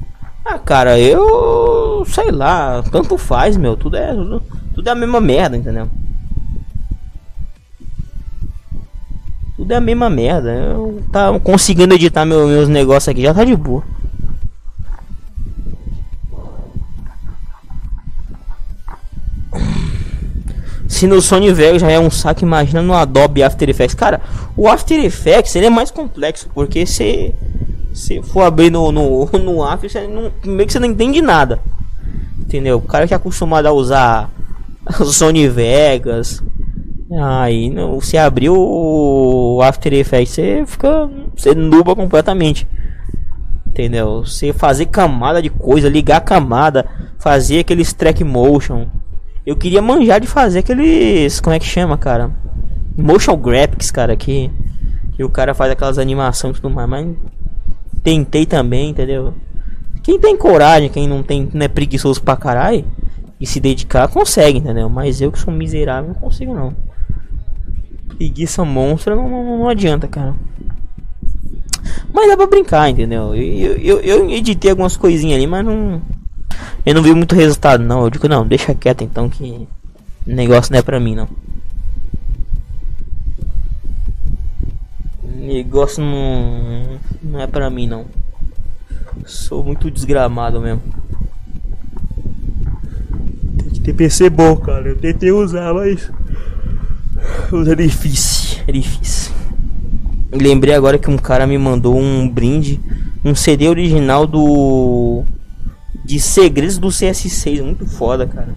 Ah, 0.44 0.60
cara, 0.60 1.00
eu 1.00 2.04
sei 2.06 2.30
lá, 2.30 2.84
tanto 2.92 3.18
faz, 3.18 3.56
meu, 3.56 3.78
tudo 3.78 3.96
é 3.96 4.14
tudo, 4.14 4.44
tudo 4.76 4.88
é 4.90 4.92
a 4.92 4.96
mesma 4.96 5.22
merda, 5.22 5.56
entendeu? 5.56 5.88
Tudo 9.56 9.72
é 9.72 9.78
a 9.78 9.82
mesma 9.82 10.10
merda. 10.10 10.52
Eu 10.52 11.02
tá 11.10 11.40
conseguindo 11.40 11.96
editar 11.96 12.26
meu, 12.26 12.48
meus 12.48 12.68
negócios 12.68 13.08
aqui, 13.08 13.22
já 13.22 13.34
tá 13.34 13.46
de 13.46 13.56
boa. 13.56 13.82
Se 20.94 21.08
no 21.08 21.20
Sony 21.20 21.52
Vegas 21.52 21.82
já 21.82 21.90
é 21.90 22.00
um 22.00 22.12
saco, 22.12 22.44
imagina 22.44 22.80
no 22.80 22.94
Adobe 22.94 23.42
After 23.42 23.68
Effects. 23.68 23.96
Cara, 23.96 24.22
o 24.56 24.70
After 24.70 25.04
Effects 25.04 25.56
ele 25.56 25.66
é 25.66 25.70
mais 25.70 25.90
complexo, 25.90 26.48
porque 26.54 26.86
você 26.86 27.34
Se 27.94 28.22
for 28.22 28.44
abrir 28.44 28.70
no, 28.70 28.92
no, 28.92 29.26
no 29.44 29.64
After, 29.64 29.90
você 29.90 30.06
não, 30.06 30.32
meio 30.46 30.68
que 30.68 30.72
você 30.72 30.80
não 30.80 30.88
entende 30.88 31.20
nada. 31.20 31.60
Entendeu? 32.40 32.78
O 32.78 32.82
cara 32.82 33.08
que 33.08 33.14
é 33.14 33.18
acostumado 33.18 33.66
a 33.66 33.72
usar 33.72 34.30
Sony 35.04 35.50
Vegas. 35.50 36.44
Aí 37.12 37.72
não, 37.72 38.00
se 38.00 38.16
abrir 38.16 38.52
o 38.52 39.62
After 39.64 39.94
Effects, 39.94 40.36
você 40.36 40.64
fica. 40.68 41.10
Você 41.36 41.56
nuba 41.56 41.96
completamente. 41.96 42.68
Entendeu? 43.66 44.24
Você 44.24 44.54
fazer 44.54 44.86
camada 44.86 45.42
de 45.42 45.50
coisa, 45.50 45.90
ligar 45.90 46.22
camada, 46.22 46.86
fazer 47.18 47.62
aqueles 47.62 47.94
track 47.94 48.24
motion. 48.24 48.86
Eu 49.46 49.56
queria 49.56 49.82
manjar 49.82 50.22
de 50.22 50.28
fazer 50.28 50.60
aqueles. 50.60 51.40
Como 51.40 51.56
é 51.56 51.60
que 51.60 51.66
chama, 51.66 51.98
cara? 51.98 52.32
Motion 52.98 53.36
graphics, 53.36 53.92
cara, 53.92 54.16
que, 54.16 54.50
que 55.16 55.24
o 55.24 55.30
cara 55.30 55.54
faz 55.54 55.72
aquelas 55.72 55.98
animações 55.98 56.58
e 56.58 56.62
tudo 56.62 56.74
mais, 56.74 56.90
mas 56.90 57.08
tentei 58.04 58.46
também, 58.46 58.92
entendeu? 58.92 59.34
Quem 60.02 60.20
tem 60.20 60.38
coragem, 60.38 60.90
quem 60.90 61.08
não 61.08 61.24
tem, 61.24 61.50
não 61.54 61.66
é 61.66 61.68
preguiçoso 61.68 62.22
pra 62.22 62.36
caralho 62.36 62.86
e 63.40 63.46
se 63.46 63.60
dedicar, 63.60 64.08
consegue, 64.08 64.60
entendeu? 64.60 64.90
Mas 64.90 65.22
eu 65.22 65.32
que 65.32 65.40
sou 65.40 65.54
miserável 65.54 66.10
não 66.10 66.16
consigo 66.16 66.54
não. 66.54 66.74
Preguiça 68.18 68.64
monstra 68.64 69.16
não, 69.16 69.28
não, 69.28 69.60
não 69.60 69.70
adianta, 69.70 70.08
cara. 70.08 70.36
Mas 72.14 72.30
dá 72.30 72.38
pra 72.38 72.48
brincar, 72.48 72.90
entendeu? 72.90 73.34
Eu, 73.36 73.78
eu, 73.78 74.00
eu 74.02 74.30
editei 74.30 74.72
algumas 74.72 74.96
coisinhas 74.96 75.38
ali, 75.38 75.48
mas 75.48 75.66
não. 75.66 76.02
Eu 76.86 76.96
não 76.96 77.04
vi 77.04 77.14
muito 77.14 77.36
resultado, 77.36 77.84
não. 77.84 78.04
Eu 78.04 78.10
digo, 78.10 78.28
não, 78.28 78.48
deixa 78.48 78.74
quieto 78.74 79.04
então 79.04 79.30
que 79.30 79.68
negócio 80.26 80.72
não 80.72 80.80
é 80.80 80.82
pra 80.82 81.00
mim, 81.00 81.16
não. 81.16 81.28
negócio 85.44 86.02
não, 86.02 87.00
não 87.22 87.40
é 87.40 87.48
pra 87.48 87.70
mim 87.70 87.88
não. 87.88 88.06
Sou 89.26 89.64
muito 89.64 89.92
desgramado 89.92 90.60
mesmo. 90.60 90.82
Tem 93.58 93.70
que 93.70 93.80
ter 93.82 93.94
PC 93.94 94.30
bom, 94.30 94.56
cara. 94.56 94.90
Eu 94.90 94.98
tentei 94.98 95.32
usar, 95.32 95.74
mas. 95.74 96.10
É 97.70 97.76
difícil. 97.76 98.64
É 98.68 98.72
difícil. 98.72 99.34
Lembrei 100.32 100.74
agora 100.74 100.98
que 100.98 101.10
um 101.10 101.18
cara 101.18 101.46
me 101.46 101.58
mandou 101.58 101.98
um 101.98 102.28
brinde. 102.28 102.80
Um 103.24 103.36
CD 103.36 103.70
original 103.70 104.26
do. 104.26 105.24
De 106.04 106.20
Segredos 106.20 106.78
do 106.78 106.88
CS6. 106.90 107.64
Muito 107.64 107.86
foda, 107.86 108.28
cara. 108.28 108.56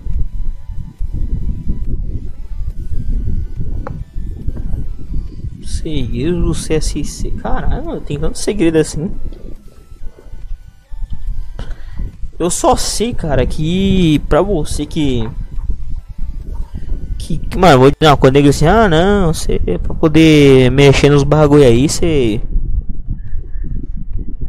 Segredos 5.64 6.42
do 6.42 6.53
CSC. 6.53 7.30
Caralho, 7.32 8.01
tem 8.01 8.18
tanto 8.18 8.38
segredo 8.38 8.76
assim. 8.76 9.11
Eu 12.38 12.51
só 12.51 12.76
sei, 12.76 13.14
cara, 13.14 13.47
que 13.47 14.18
pra 14.28 14.42
você 14.42 14.84
que. 14.84 15.28
Que, 17.18 17.40
mano, 17.57 17.78
vou 17.78 17.90
dizer 17.90 18.11
uma 18.11 18.16
coisa 18.16 18.38
assim, 18.49 18.66
ah 18.66 18.88
não, 18.88 19.32
você 19.32 19.59
pra 19.59 19.94
poder 19.94 20.70
mexer 20.70 21.09
nos 21.09 21.22
bagulho 21.22 21.64
aí, 21.64 21.88
você. 21.88 22.40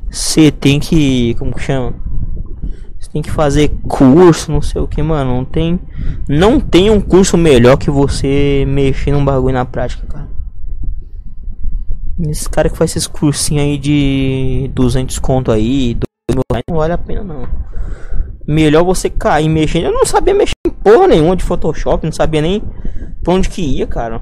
Você 0.09 0.51
tem 0.51 0.79
que. 0.79 1.33
Como 1.35 1.53
que 1.53 1.61
chama? 1.61 1.93
Tem 3.17 3.23
que 3.23 3.31
fazer 3.31 3.69
curso, 3.87 4.51
não 4.51 4.61
sei 4.61 4.79
o 4.79 4.87
que, 4.87 5.01
mano. 5.01 5.37
Não 5.37 5.43
tem. 5.43 5.79
Não 6.29 6.59
tem 6.59 6.91
um 6.91 7.01
curso 7.01 7.35
melhor 7.35 7.75
que 7.75 7.89
você 7.89 8.63
mexer 8.67 9.11
num 9.11 9.25
bagulho 9.25 9.55
na 9.55 9.65
prática, 9.65 10.05
cara. 10.05 10.29
Esse 12.29 12.47
cara 12.47 12.69
que 12.69 12.77
faz 12.77 12.91
esses 12.91 13.07
cursinhos 13.07 13.63
aí 13.63 13.77
de 13.79 14.69
200 14.75 15.17
conto 15.17 15.51
aí, 15.51 15.97
não 16.69 16.77
vale 16.77 16.93
a 16.93 16.97
pena 16.97 17.23
não. 17.23 17.47
Melhor 18.47 18.83
você 18.83 19.09
cair 19.09 19.49
mexendo. 19.49 19.85
Eu 19.85 19.93
não 19.93 20.05
sabia 20.05 20.35
mexer 20.35 20.53
em 20.67 20.69
porra 20.69 21.07
nenhuma 21.07 21.35
de 21.35 21.43
Photoshop, 21.43 22.05
não 22.05 22.13
sabia 22.13 22.43
nem 22.43 22.61
pra 23.23 23.33
onde 23.33 23.49
que 23.49 23.63
ia, 23.63 23.87
cara. 23.87 24.21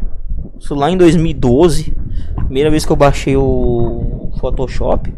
Isso 0.57 0.73
lá 0.73 0.89
em 0.89 0.95
2012, 0.95 1.93
primeira 2.45 2.71
vez 2.71 2.85
que 2.85 2.93
eu 2.93 2.95
baixei 2.95 3.35
o 3.35 4.31
Photoshop. 4.39 5.13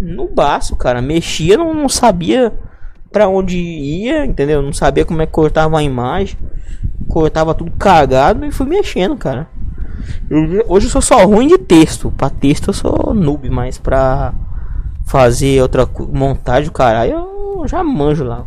No 0.00 0.26
baço, 0.26 0.74
cara. 0.74 1.00
Mexia, 1.00 1.56
não, 1.56 1.72
não 1.72 1.88
sabia 1.88 2.52
pra 3.10 3.28
onde 3.28 3.58
ia, 3.58 4.24
entendeu? 4.24 4.62
Não 4.62 4.72
sabia 4.72 5.04
como 5.04 5.22
é 5.22 5.26
que 5.26 5.32
cortava 5.32 5.78
a 5.78 5.82
imagem. 5.82 6.38
Cortava 7.08 7.54
tudo 7.54 7.70
cagado 7.72 8.44
e 8.44 8.52
fui 8.52 8.66
mexendo, 8.66 9.16
cara. 9.16 9.48
Eu, 10.30 10.64
hoje 10.68 10.86
eu 10.86 10.90
sou 10.90 11.02
só 11.02 11.24
ruim 11.24 11.46
de 11.46 11.58
texto. 11.58 12.10
Pra 12.16 12.30
texto 12.30 12.68
eu 12.68 12.74
sou 12.74 13.14
noob, 13.14 13.48
mas 13.50 13.78
pra 13.78 14.34
fazer 15.04 15.62
outra 15.62 15.88
montagem, 16.12 16.70
caralho, 16.70 17.12
eu 17.12 17.64
já 17.66 17.82
manjo 17.82 18.24
lá. 18.24 18.44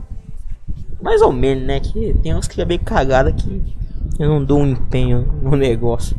Mais 1.01 1.22
ou 1.22 1.32
menos, 1.32 1.64
né? 1.66 1.80
Que 1.80 2.14
tem 2.22 2.36
uns 2.36 2.47
que 2.47 2.62
é 2.62 2.66
bem 2.66 2.78
cagada 2.78 3.32
que 3.32 3.76
eu 4.20 4.30
não 4.30 4.43
dou 4.43 4.59
um 4.59 4.68
empenho 4.68 5.28
no 5.41 5.55
negócio. 5.55 6.16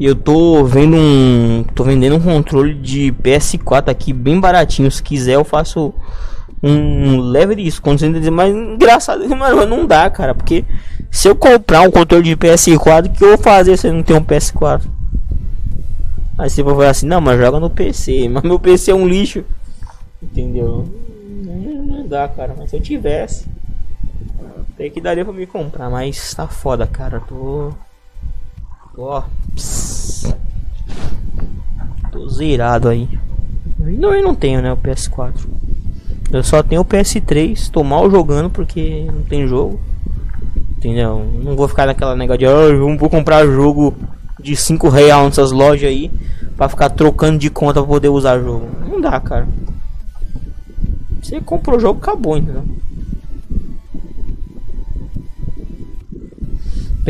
E 0.00 0.06
eu 0.06 0.14
tô 0.14 0.64
vendo 0.64 0.96
um. 0.96 1.62
tô 1.74 1.84
vendendo 1.84 2.16
um 2.16 2.20
controle 2.20 2.72
de 2.72 3.12
PS4 3.22 3.90
aqui 3.90 4.14
bem 4.14 4.40
baratinho. 4.40 4.90
Se 4.90 5.02
quiser 5.02 5.34
eu 5.34 5.44
faço 5.44 5.92
um 6.62 7.20
leve 7.20 7.54
dizer, 7.54 8.30
mas 8.30 8.54
engraçado, 8.54 9.28
mano, 9.36 9.66
não 9.66 9.86
dá, 9.86 10.08
cara. 10.08 10.34
Porque 10.34 10.64
se 11.10 11.28
eu 11.28 11.36
comprar 11.36 11.82
um 11.82 11.90
controle 11.90 12.24
de 12.24 12.34
PS4, 12.34 13.08
o 13.08 13.10
que 13.10 13.22
eu 13.22 13.28
vou 13.28 13.38
fazer 13.38 13.76
se 13.76 13.88
eu 13.88 13.92
não 13.92 14.02
tenho 14.02 14.20
um 14.20 14.24
PS4? 14.24 14.80
Aí 16.38 16.48
você 16.48 16.62
vai 16.62 16.74
falar 16.74 16.88
assim, 16.88 17.06
não, 17.06 17.20
mas 17.20 17.38
joga 17.38 17.60
no 17.60 17.68
PC. 17.68 18.26
Mas 18.32 18.42
meu 18.42 18.58
PC 18.58 18.92
é 18.92 18.94
um 18.94 19.06
lixo. 19.06 19.44
Entendeu? 20.22 20.88
Não, 21.44 22.08
dá, 22.08 22.26
cara. 22.26 22.54
Mas 22.56 22.70
se 22.70 22.76
eu 22.76 22.80
tivesse. 22.80 23.44
Até 24.72 24.88
que 24.88 24.98
daria 24.98 25.26
pra 25.26 25.34
me 25.34 25.44
comprar. 25.44 25.90
Mas 25.90 26.32
tá 26.32 26.48
foda, 26.48 26.86
cara. 26.86 27.20
Tô. 27.20 27.74
Ó. 29.02 29.22
Tô 32.12 32.28
zerado 32.28 32.88
aí. 32.88 33.08
Não, 33.78 34.14
eu 34.14 34.22
não 34.22 34.34
tenho, 34.34 34.60
né? 34.60 34.72
O 34.72 34.76
PS4. 34.76 35.32
Eu 36.30 36.44
só 36.44 36.62
tenho 36.62 36.82
o 36.82 36.84
PS3. 36.84 37.70
Tô 37.70 37.82
mal 37.82 38.10
jogando 38.10 38.50
porque 38.50 39.06
não 39.06 39.22
tem 39.22 39.46
jogo. 39.46 39.80
Entendeu? 40.76 41.24
Não 41.42 41.56
vou 41.56 41.66
ficar 41.66 41.86
naquela 41.86 42.14
negócio 42.14 42.38
de. 42.38 42.46
Oh, 42.46 42.96
vou 42.98 43.08
comprar 43.08 43.46
jogo 43.46 43.94
de 44.38 44.54
5 44.54 44.88
reais 44.88 45.24
nessas 45.24 45.50
lojas 45.50 45.88
aí. 45.88 46.10
Pra 46.56 46.68
ficar 46.68 46.90
trocando 46.90 47.38
de 47.38 47.48
conta 47.48 47.80
pra 47.80 47.84
poder 47.84 48.10
usar 48.10 48.38
jogo. 48.38 48.68
Não 48.86 49.00
dá, 49.00 49.18
cara. 49.18 49.48
Você 51.22 51.40
comprou 51.40 51.78
o 51.78 51.80
jogo, 51.80 52.00
acabou, 52.00 52.36
entendeu? 52.36 52.64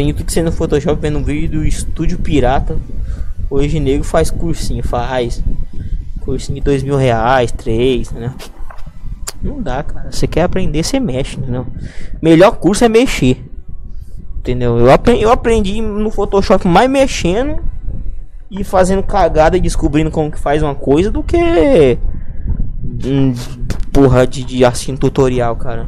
Tem 0.00 0.14
tudo 0.14 0.24
que 0.24 0.32
você 0.32 0.50
Photoshop 0.50 0.98
vendo 0.98 1.18
um 1.18 1.22
vídeo 1.22 1.60
do 1.60 1.66
estúdio 1.66 2.18
pirata. 2.18 2.78
Hoje 3.50 3.78
nego 3.78 4.02
faz 4.02 4.30
cursinho, 4.30 4.82
faz 4.82 5.44
cursinho 6.20 6.54
de 6.58 6.64
dois 6.64 6.82
mil 6.82 6.96
reais, 6.96 7.52
três, 7.52 8.10
né? 8.10 8.34
Não 9.42 9.60
dá, 9.60 9.82
cara. 9.82 10.10
Você 10.10 10.26
quer 10.26 10.44
aprender, 10.44 10.82
você 10.82 10.98
mexe, 10.98 11.36
entendeu? 11.36 11.66
Melhor 12.22 12.52
curso 12.52 12.82
é 12.82 12.88
mexer. 12.88 13.44
Entendeu? 14.38 14.78
Eu 14.78 14.90
aprendi, 14.90 15.22
eu 15.22 15.30
aprendi 15.30 15.82
no 15.82 16.10
Photoshop 16.10 16.66
mais 16.66 16.88
mexendo 16.88 17.62
e 18.50 18.64
fazendo 18.64 19.02
cagada 19.02 19.58
e 19.58 19.60
descobrindo 19.60 20.10
como 20.10 20.30
que 20.30 20.38
faz 20.38 20.62
uma 20.62 20.74
coisa 20.74 21.10
do 21.10 21.22
que 21.22 21.98
hum, 23.04 23.34
porra 23.92 24.26
de, 24.26 24.44
de 24.44 24.64
assim 24.64 24.96
tutorial, 24.96 25.56
cara. 25.56 25.86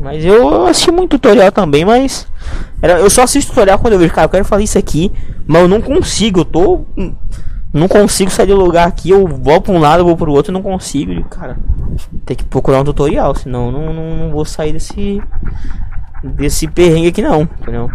Mas 0.00 0.24
eu 0.24 0.66
assisti 0.66 0.90
muito 0.90 1.18
tutorial 1.18 1.52
também, 1.52 1.84
mas 1.84 2.26
era, 2.80 2.98
eu 2.98 3.10
só 3.10 3.22
assisto 3.22 3.50
tutorial 3.52 3.78
quando 3.78 3.92
eu 3.92 3.98
vejo, 3.98 4.14
cara, 4.14 4.24
eu 4.24 4.30
quero 4.30 4.44
fazer 4.46 4.64
isso 4.64 4.78
aqui, 4.78 5.12
mas 5.46 5.60
eu 5.60 5.68
não 5.68 5.82
consigo, 5.82 6.40
eu 6.40 6.44
tô 6.44 6.86
não 7.72 7.86
consigo 7.86 8.30
sair 8.30 8.46
do 8.46 8.56
lugar 8.56 8.88
aqui, 8.88 9.10
eu 9.10 9.26
vou 9.26 9.60
para 9.60 9.72
um 9.72 9.78
lado, 9.78 10.04
vou 10.04 10.16
para 10.16 10.28
o 10.28 10.32
outro, 10.32 10.52
não 10.52 10.62
consigo, 10.62 11.22
cara. 11.24 11.56
Tem 12.24 12.36
que 12.36 12.44
procurar 12.44 12.80
um 12.80 12.84
tutorial, 12.84 13.34
senão 13.34 13.70
não, 13.70 13.92
não, 13.92 14.16
não 14.16 14.30
vou 14.30 14.44
sair 14.44 14.72
desse 14.72 15.22
desse 16.22 16.66
perrengue 16.66 17.08
aqui 17.08 17.22
não, 17.22 17.42
entendeu? 17.42 17.90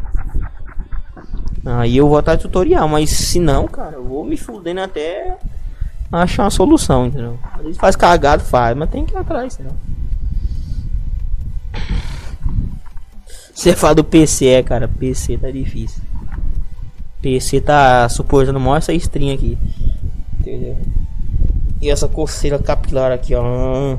Aí 1.65 1.97
eu 1.97 2.07
vou 2.07 2.17
atrás 2.17 2.39
tutorial, 2.39 2.87
mas 2.87 3.09
se 3.09 3.39
não, 3.39 3.67
cara, 3.67 3.95
eu 3.95 4.05
vou 4.05 4.23
me 4.23 4.37
fudendo 4.37 4.81
até 4.81 5.35
achar 6.11 6.43
uma 6.43 6.51
solução, 6.51 7.07
entendeu? 7.07 7.39
Às 7.55 7.63
vezes 7.63 7.77
faz 7.77 7.95
cagado, 7.95 8.43
faz, 8.43 8.77
mas 8.77 8.89
tem 8.89 9.05
que 9.05 9.13
ir 9.13 9.17
atrás, 9.17 9.55
entendeu? 9.55 9.75
Você 13.53 13.73
fala 13.73 13.95
do 13.95 14.03
PC, 14.03 14.47
é, 14.47 14.61
cara. 14.61 14.87
PC 14.87 15.37
tá 15.37 15.49
difícil. 15.49 16.03
PC 17.21 17.61
tá 17.61 18.07
suportando 18.09 18.59
maior 18.59 18.77
essa 18.77 18.93
string 18.93 19.33
aqui. 19.33 19.57
Entendeu? 20.39 20.77
E 21.81 21.89
essa 21.89 22.07
coceira 22.07 22.59
capilar 22.59 23.11
aqui, 23.11 23.33
ó. 23.33 23.97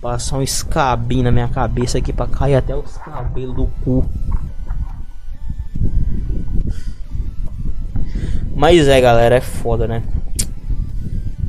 Passar 0.00 0.38
um 0.38 0.42
escabinho 0.42 1.22
na 1.22 1.30
minha 1.30 1.48
cabeça 1.48 1.98
aqui 1.98 2.12
pra 2.12 2.26
cair 2.26 2.56
até 2.56 2.74
os 2.74 2.96
cabelos 2.96 3.54
do 3.54 3.66
cu. 3.84 4.04
Mas 8.56 8.88
é, 8.88 9.00
galera, 9.00 9.36
é 9.36 9.40
foda, 9.40 9.86
né? 9.86 10.02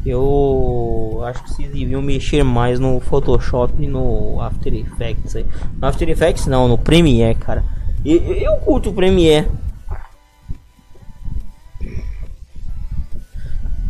Eu 0.06 1.22
acho 1.26 1.43
que 1.43 1.54
vocês 1.54 1.72
deviam 1.72 2.01
mexer 2.01 2.43
mais 2.43 2.80
no 2.80 2.99
Photoshop 2.99 3.74
e 3.82 3.88
no 3.88 4.41
After 4.41 4.74
Effects 4.74 5.36
aí. 5.36 5.45
No 5.80 5.88
After 5.88 6.10
Effects 6.10 6.45
não, 6.45 6.68
no 6.68 6.78
Premiere, 6.78 7.36
cara. 7.36 7.64
Eu, 8.04 8.18
eu 8.18 8.58
curto 8.58 8.89
o 8.89 8.93
Premiere. 8.93 9.47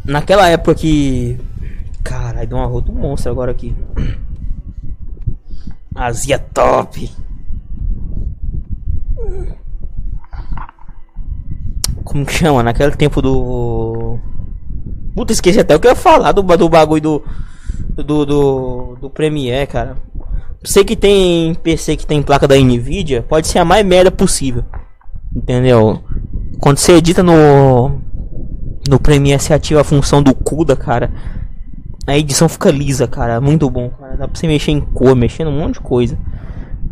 Naquela 0.06 0.48
época 0.50 0.76
que. 0.76 1.40
Caralho, 2.04 2.48
deu 2.48 2.58
uma 2.58 2.68
rota 2.68 2.92
monstro 2.92 3.32
agora 3.32 3.52
aqui. 3.52 3.76
Azia 5.96 6.38
top. 6.38 7.10
Como 12.04 12.26
que 12.26 12.34
chama? 12.34 12.62
Naquele 12.62 12.92
tempo 12.92 13.22
do. 13.22 14.20
Puta, 15.16 15.32
esqueci 15.32 15.60
até 15.60 15.76
o 15.76 15.80
que 15.80 15.88
eu 15.88 15.92
ia 15.92 15.96
falar 15.96 16.32
do, 16.32 16.42
do 16.42 16.70
bagulho 16.70 17.02
do. 17.02 17.24
Do, 17.96 18.26
do, 18.26 18.98
do 19.02 19.10
Premiere, 19.10 19.68
cara. 19.68 19.98
Sei 20.64 20.84
que 20.84 20.96
tem 20.96 21.54
PC 21.56 21.96
que 21.96 22.08
tem 22.08 22.22
placa 22.22 22.48
da 22.48 22.56
Nvidia, 22.56 23.22
pode 23.22 23.48
ser 23.48 23.60
a 23.60 23.66
mais 23.66 23.86
merda 23.86 24.10
possível. 24.10 24.64
Entendeu? 25.36 26.02
Quando 26.60 26.78
você 26.78 26.94
edita 26.94 27.22
no. 27.22 28.02
No 28.88 29.00
Premiere, 29.00 29.42
você 29.42 29.54
ativa 29.54 29.82
a 29.82 29.84
função 29.84 30.22
do 30.22 30.34
CUDA, 30.34 30.76
cara. 30.76 31.12
A 32.06 32.18
edição 32.18 32.50
fica 32.50 32.70
lisa, 32.70 33.08
cara. 33.08 33.40
Muito 33.40 33.70
bom, 33.70 33.90
cara. 33.90 34.18
Dá 34.18 34.28
pra 34.28 34.38
você 34.38 34.48
mexer 34.48 34.72
em 34.72 34.82
cor, 34.82 35.16
mexer 35.16 35.46
num 35.46 35.58
monte 35.58 35.76
de 35.76 35.80
coisa. 35.80 36.18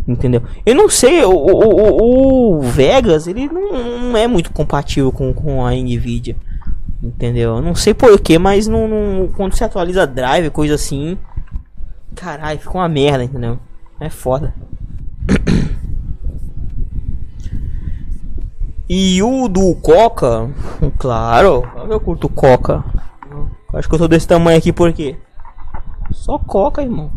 Entendeu? 0.07 0.41
Eu 0.65 0.75
não 0.75 0.89
sei, 0.89 1.23
o, 1.23 1.31
o, 1.31 2.57
o 2.57 2.61
Vegas, 2.61 3.27
ele 3.27 3.47
não, 3.47 3.99
não, 3.99 4.17
é 4.17 4.27
muito 4.27 4.51
compatível 4.51 5.11
com, 5.11 5.33
com 5.33 5.65
a 5.65 5.71
Nvidia. 5.71 6.35
Entendeu? 7.03 7.55
Eu 7.55 7.61
não 7.61 7.73
sei 7.73 7.93
porquê, 7.93 8.37
mas 8.37 8.67
não, 8.67 8.87
não, 8.87 9.27
quando 9.29 9.55
você 9.55 9.63
atualiza 9.63 10.05
drive, 10.05 10.51
coisa 10.51 10.75
assim. 10.75 11.17
Caralho, 12.15 12.59
fica 12.59 12.77
uma 12.77 12.87
merda, 12.87 13.23
entendeu? 13.23 13.57
É 13.99 14.09
foda. 14.09 14.53
E 18.93 19.23
o 19.23 19.47
do 19.47 19.73
Coca, 19.75 20.49
claro, 20.99 21.63
eu 21.89 21.99
curto 21.99 22.27
Coca. 22.27 22.83
Acho 23.73 23.87
que 23.87 23.95
eu 23.95 23.99
sou 23.99 24.07
desse 24.07 24.27
tamanho 24.27 24.57
aqui 24.57 24.73
porque 24.73 25.15
só 26.11 26.37
Coca, 26.37 26.81
irmão. 26.81 27.09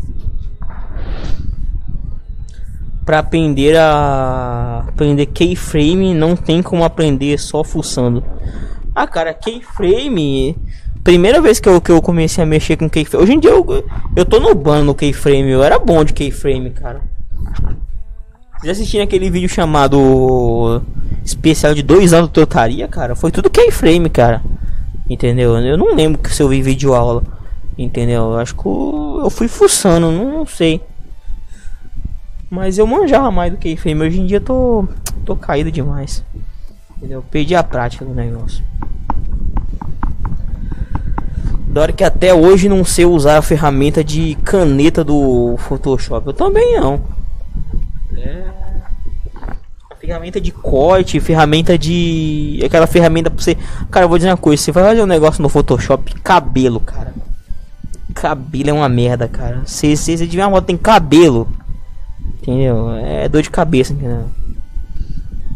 Pra 3.05 3.19
aprender 3.19 3.75
a 3.75 4.85
aprender 4.87 5.25
keyframe 5.27 6.13
não 6.13 6.35
tem 6.35 6.63
como 6.63 6.83
aprender 6.83 7.37
só 7.37 7.63
fuçando. 7.63 8.23
Ah, 8.95 9.05
cara, 9.05 9.33
keyframe. 9.33 10.55
Primeira 11.03 11.41
vez 11.41 11.59
que 11.59 11.67
eu, 11.67 11.81
que 11.81 11.91
eu 11.91 12.01
comecei 12.01 12.41
a 12.41 12.47
mexer 12.47 12.77
com 12.77 12.89
keyframe. 12.89 13.23
Hoje 13.23 13.33
em 13.33 13.39
dia 13.39 13.51
eu, 13.51 13.85
eu 14.15 14.25
tô 14.25 14.39
no 14.39 14.55
ban 14.55 14.83
no 14.83 14.95
keyframe. 14.95 15.49
Eu 15.49 15.61
era 15.61 15.77
bom 15.77 16.01
de 16.03 16.13
keyframe, 16.13 16.69
cara. 16.71 17.01
Vocês 18.57 18.77
assistiram 18.77 19.03
aquele 19.03 19.29
vídeo 19.29 19.49
chamado 19.49 20.81
especial 21.23 21.73
de 21.75 21.83
dois 21.83 22.13
anos 22.13 22.29
de 22.29 22.33
Totaria, 22.33 22.87
cara? 22.87 23.15
Foi 23.15 23.31
tudo 23.31 23.49
keyframe, 23.49 24.09
cara. 24.09 24.41
Entendeu? 25.09 25.57
Eu 25.57 25.77
não 25.77 25.93
lembro 25.93 26.21
que 26.21 26.33
se 26.33 26.41
eu 26.41 26.47
vi 26.47 26.61
vídeo 26.61 26.93
aula. 26.93 27.21
Entendeu? 27.77 28.31
Eu 28.31 28.39
acho 28.39 28.55
que 28.55 28.65
eu 28.65 29.29
fui 29.29 29.49
fuçando, 29.49 30.09
não 30.09 30.45
sei. 30.45 30.81
Mas 32.49 32.77
eu 32.77 32.87
manjava 32.87 33.29
mais 33.29 33.51
do 33.51 33.57
keyframe. 33.57 34.03
Hoje 34.03 34.21
em 34.21 34.25
dia 34.25 34.39
tô 34.39 34.87
tô 35.25 35.35
caído 35.35 35.69
demais. 35.69 36.23
Entendeu? 36.97 37.23
Perdi 37.29 37.55
a 37.55 37.63
prática 37.63 38.05
do 38.05 38.13
negócio. 38.13 38.63
Da 41.67 41.81
hora 41.81 41.91
que 41.91 42.05
até 42.05 42.33
hoje 42.33 42.69
não 42.69 42.85
sei 42.85 43.05
usar 43.05 43.37
a 43.37 43.41
ferramenta 43.41 44.01
de 44.01 44.35
caneta 44.45 45.03
do 45.03 45.57
Photoshop. 45.57 46.25
Eu 46.25 46.33
também 46.33 46.79
não. 46.79 47.01
É. 48.15 48.45
A 49.91 49.95
ferramenta 49.95 50.39
de 50.39 50.51
corte, 50.51 51.19
ferramenta 51.19 51.77
de. 51.77 52.61
Aquela 52.63 52.87
ferramenta 52.87 53.29
pra 53.29 53.43
você. 53.43 53.57
Cara, 53.91 54.07
vou 54.07 54.17
dizer 54.17 54.29
uma 54.29 54.37
coisa: 54.37 54.63
você 54.63 54.71
vai 54.71 54.85
fazer 54.85 55.03
um 55.03 55.05
negócio 55.05 55.41
no 55.41 55.49
Photoshop, 55.49 56.13
cabelo, 56.21 56.79
cara. 56.79 57.13
Cabelo 58.13 58.69
é 58.69 58.73
uma 58.73 58.87
merda, 58.87 59.27
cara. 59.27 59.61
Se 59.65 59.97
você 59.97 60.15
tiver 60.25 60.45
uma 60.45 60.51
moto 60.51 60.67
tem 60.67 60.77
cabelo, 60.77 61.45
entendeu? 62.41 62.89
É 62.91 63.27
dor 63.27 63.41
de 63.41 63.49
cabeça, 63.49 63.91
entendeu? 63.91 64.29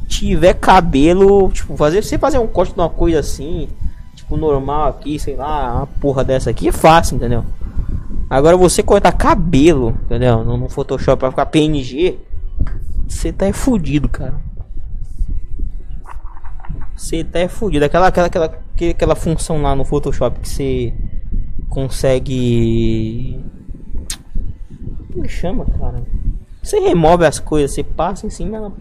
Tiver 0.10 0.56
cabelo, 0.56 1.50
tipo, 1.52 1.78
fazer 1.78 2.04
você 2.04 2.18
fazer 2.18 2.40
um 2.40 2.48
corte 2.48 2.74
de 2.74 2.80
uma 2.80 2.90
coisa 2.90 3.20
assim, 3.20 3.70
tipo 4.16 4.36
normal 4.36 4.90
aqui, 4.90 5.20
sei 5.20 5.36
lá, 5.36 5.76
uma 5.76 5.88
porra 5.88 6.24
dessa 6.24 6.50
aqui 6.50 6.68
é 6.68 6.72
fácil, 6.72 7.16
entendeu? 7.16 7.46
Agora 8.28 8.58
você 8.58 8.82
cortar 8.82 9.12
cabelo, 9.12 9.96
entendeu? 10.06 10.44
No, 10.44 10.58
no 10.58 10.68
Photoshop 10.68 11.20
para 11.20 11.30
ficar 11.30 11.46
PNG, 11.46 12.20
você 13.08 13.32
tá 13.32 13.46
é 13.46 13.54
fudido, 13.54 14.10
cara. 14.10 14.36
Você 16.96 17.24
tá 17.24 17.40
é 17.40 17.48
fudido. 17.48 17.86
Aquela, 17.86 18.08
aquela, 18.08 18.28
aquela, 18.28 18.60
aquela 18.92 19.16
função 19.16 19.62
lá 19.62 19.76
no 19.76 19.86
Photoshop 19.86 20.40
que 20.40 20.50
você 20.50 20.94
consegue. 21.70 23.44
Como 25.14 25.30
chama, 25.30 25.66
cara? 25.66 26.04
Você 26.62 26.80
remove 26.80 27.26
as 27.26 27.40
coisas, 27.40 27.72
você 27.72 27.84
passa 27.84 28.28
em 28.28 28.30
cima, 28.30 28.58
ela 28.58 28.74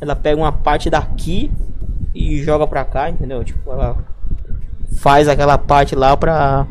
ela 0.00 0.14
pega 0.14 0.40
uma 0.40 0.52
parte 0.52 0.88
daqui 0.88 1.50
e 2.14 2.42
joga 2.42 2.66
pra 2.66 2.84
cá, 2.84 3.10
entendeu? 3.10 3.44
Tipo, 3.44 3.72
ela 3.72 3.96
faz 4.96 5.28
aquela 5.28 5.58
parte 5.58 5.94
lá 5.94 6.16
pra 6.16 6.66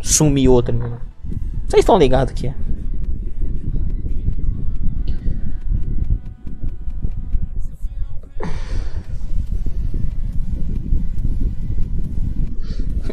sumir 0.00 0.48
outra, 0.48 0.74
entendeu? 0.74 0.98
Vocês 1.68 1.80
estão 1.80 1.98
ligados 1.98 2.32
que 2.32 2.48
é? 2.48 2.54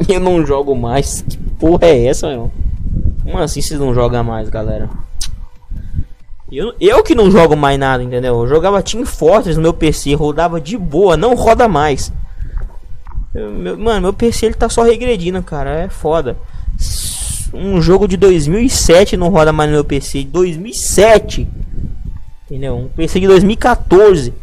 Eu 0.09 0.19
não 0.19 0.45
jogo 0.45 0.75
mais. 0.75 1.21
Que 1.21 1.37
porra 1.37 1.85
é 1.85 2.07
essa, 2.07 2.27
meu? 2.27 2.51
Como 3.23 3.37
assim 3.37 3.61
vocês 3.61 3.79
não 3.79 3.93
jogam 3.93 4.23
mais, 4.23 4.49
galera? 4.49 4.89
Eu, 6.51 6.73
eu 6.81 7.01
que 7.01 7.15
não 7.15 7.31
jogo 7.31 7.55
mais 7.55 7.79
nada, 7.79 8.03
entendeu? 8.03 8.41
Eu 8.41 8.47
jogava 8.47 8.83
Team 8.83 9.05
Fortress 9.05 9.55
no 9.55 9.61
meu 9.61 9.73
PC, 9.73 10.13
rodava 10.15 10.59
de 10.59 10.77
boa, 10.77 11.15
não 11.15 11.33
roda 11.33 11.65
mais. 11.65 12.11
Eu, 13.33 13.49
meu, 13.49 13.77
mano, 13.77 14.01
meu 14.01 14.13
PC 14.13 14.47
ele 14.47 14.55
tá 14.55 14.67
só 14.67 14.83
regredindo, 14.83 15.41
cara, 15.41 15.69
é 15.69 15.87
foda. 15.87 16.37
Um 17.53 17.81
jogo 17.81 18.05
de 18.05 18.17
2007 18.17 19.15
não 19.15 19.29
roda 19.29 19.53
mais 19.53 19.69
no 19.69 19.77
meu 19.77 19.85
PC, 19.85 20.25
2007. 20.25 21.47
Entendeu? 22.45 22.75
Um 22.75 22.89
PC 22.89 23.21
de 23.21 23.27
2014. 23.27 24.33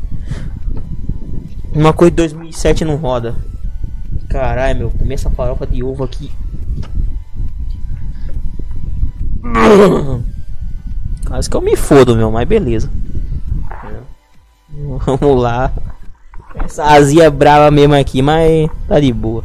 Uma 1.75 1.93
coisa 1.93 2.11
de 2.11 2.17
2007 2.17 2.87
não 2.87 2.97
roda. 2.97 3.37
Caralho, 4.31 4.79
meu, 4.79 4.91
começa 4.91 5.29
a 5.29 5.33
farofa 5.33 5.67
de 5.67 5.85
ovo 5.85 6.05
aqui. 6.05 6.31
Quase 11.29 11.51
que 11.51 11.57
eu 11.57 11.61
me 11.61 11.76
fodo, 11.76 12.16
meu, 12.16 12.31
mas 12.31 12.49
beleza. 12.49 12.91
Vamos 14.70 15.43
lá. 15.43 15.70
Essa 16.55 16.85
azia 16.85 17.24
é 17.24 17.31
brava 17.31 17.70
mesmo 17.70 17.95
aqui, 17.95 18.22
mas 18.22 18.68
tá 18.89 18.99
de 18.99 19.12
boa. 19.12 19.45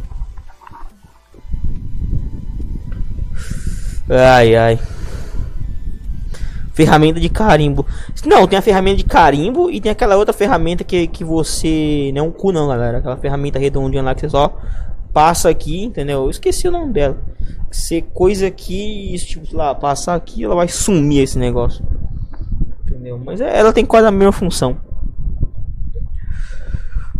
Ai, 4.08 4.56
ai. 4.56 4.78
Ferramenta 6.72 7.20
de 7.20 7.28
carimbo. 7.28 7.86
Não, 8.24 8.46
tem 8.48 8.58
a 8.58 8.62
ferramenta 8.62 8.96
de 8.96 9.04
carimbo 9.04 9.70
e 9.70 9.80
tem 9.80 9.92
aquela 9.92 10.16
outra 10.16 10.32
ferramenta 10.32 10.82
que, 10.82 11.06
que 11.06 11.22
você. 11.22 12.10
Não 12.14 12.24
é 12.24 12.28
um 12.28 12.30
cu, 12.30 12.50
não, 12.50 12.68
galera. 12.68 12.98
Aquela 12.98 13.16
ferramenta 13.16 13.58
redondinha 13.58 14.02
lá 14.02 14.14
que 14.14 14.22
você 14.22 14.30
só 14.30 14.58
passa 15.14 15.48
aqui, 15.48 15.82
entendeu? 15.82 16.24
Eu 16.24 16.30
esqueci 16.30 16.68
o 16.68 16.72
nome 16.72 16.92
dela 16.92 17.16
ser 17.74 18.02
coisa 18.14 18.50
que, 18.50 19.16
tipo, 19.18 19.54
lá, 19.54 19.74
passar 19.74 20.14
aqui, 20.14 20.44
ela 20.44 20.54
vai 20.54 20.68
sumir 20.68 21.22
esse 21.22 21.38
negócio. 21.38 21.84
Entendeu? 22.86 23.18
Mas 23.18 23.40
é, 23.40 23.58
ela 23.58 23.72
tem 23.72 23.84
quase 23.84 24.06
a 24.06 24.12
mesma 24.12 24.32
função. 24.32 24.76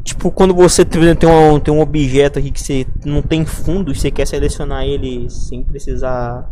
Tipo, 0.04 0.30
quando 0.30 0.54
você 0.54 0.84
tem 0.84 1.00
um, 1.28 1.58
tem 1.58 1.74
um 1.74 1.80
objeto 1.80 2.38
aqui 2.38 2.50
que 2.50 2.60
você 2.60 2.86
não 3.04 3.20
tem 3.20 3.44
fundo 3.44 3.90
e 3.90 3.94
você 3.94 4.10
quer 4.10 4.26
selecionar 4.26 4.84
ele 4.84 5.28
sem 5.28 5.62
precisar. 5.64 6.48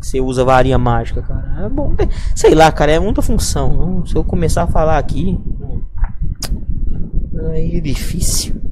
Você 0.00 0.20
usa 0.20 0.44
varinha 0.44 0.78
mágica, 0.78 1.22
cara. 1.22 1.64
É 1.64 1.68
bom. 1.68 1.96
Sei 2.36 2.54
lá, 2.54 2.70
cara, 2.70 2.92
é 2.92 2.98
muita 3.00 3.22
função. 3.22 4.04
Se 4.06 4.14
eu 4.14 4.22
começar 4.22 4.64
a 4.64 4.66
falar 4.66 4.98
aqui. 4.98 5.40
Aí 7.50 7.76
é 7.76 7.80
difícil. 7.80 8.65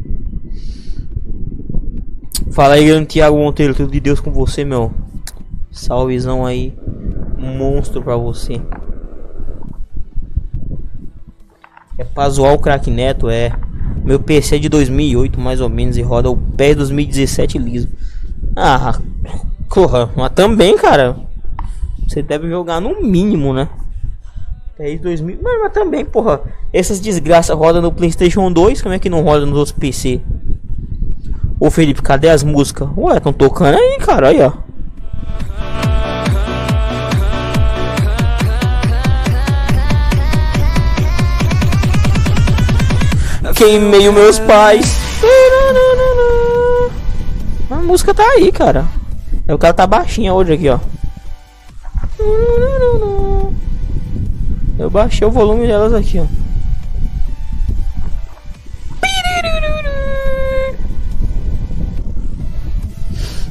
Fala 2.55 2.75
aí, 2.75 2.87
grande 2.87 3.07
Thiago 3.07 3.37
Monteiro, 3.37 3.75
tudo 3.75 3.91
de 3.91 3.99
Deus 3.99 4.21
com 4.21 4.31
você, 4.31 4.65
meu. 4.65 4.93
Salvezão 5.73 6.47
aí. 6.47 6.73
monstro 7.37 8.01
pra 8.01 8.17
você. 8.17 8.61
É 11.99 12.05
pra 12.05 12.29
zoar 12.29 12.55
o 12.55 12.59
crack 12.61 12.89
neto, 12.93 13.29
é. 13.29 13.51
Meu 14.05 14.21
PC 14.21 14.55
é 14.55 14.59
de 14.61 14.69
2008 14.69 15.41
mais 15.41 15.61
ou 15.61 15.69
menos 15.69 15.97
e 15.97 16.03
roda 16.03 16.31
o 16.31 16.37
pé 16.37 16.77
2017 16.77 17.59
liso. 17.59 17.89
Ah, 18.55 19.01
corra, 19.69 20.09
mas 20.15 20.31
também, 20.31 20.77
cara. 20.77 21.17
Você 22.07 22.23
deve 22.23 22.49
jogar 22.49 22.81
no 22.81 23.03
mínimo, 23.03 23.53
né? 23.53 23.69
PES 24.77 25.01
2000, 25.01 25.39
mas, 25.43 25.61
mas 25.61 25.73
também, 25.73 26.05
porra. 26.05 26.41
Essas 26.73 27.01
desgraças 27.01 27.57
rodam 27.57 27.83
no 27.83 27.91
PlayStation 27.91 28.53
2, 28.53 28.81
como 28.81 28.95
é 28.95 29.01
que 29.01 29.11
não 29.11 29.23
roda 29.25 29.45
nos 29.45 29.59
outros 29.59 29.77
PC? 29.77 30.21
Ô 31.65 31.71
Felipe, 31.71 32.03
cadê 32.03 32.29
as 32.29 32.45
músicas? 32.45 32.87
Ué, 32.95 33.17
estão 33.17 33.33
tocando 33.33 33.79
aí, 33.79 33.97
cara, 33.99 34.29
aí, 34.29 34.39
ó. 34.39 34.53
Queimei 43.55 44.07
os 44.09 44.15
meus 44.15 44.39
pais. 44.41 44.95
A 47.71 47.77
música 47.77 48.13
tá 48.13 48.25
aí, 48.33 48.53
cara. 48.53 48.85
É 49.49 49.55
o 49.55 49.59
cara 49.59 49.73
tá 49.73 49.87
baixinha 49.87 50.35
hoje 50.35 50.53
aqui, 50.53 50.69
ó. 50.69 50.79
Eu 54.79 54.91
baixei 54.91 55.27
o 55.27 55.31
volume 55.31 55.67
delas 55.67 55.95
aqui, 55.95 56.21
ó. 56.21 56.44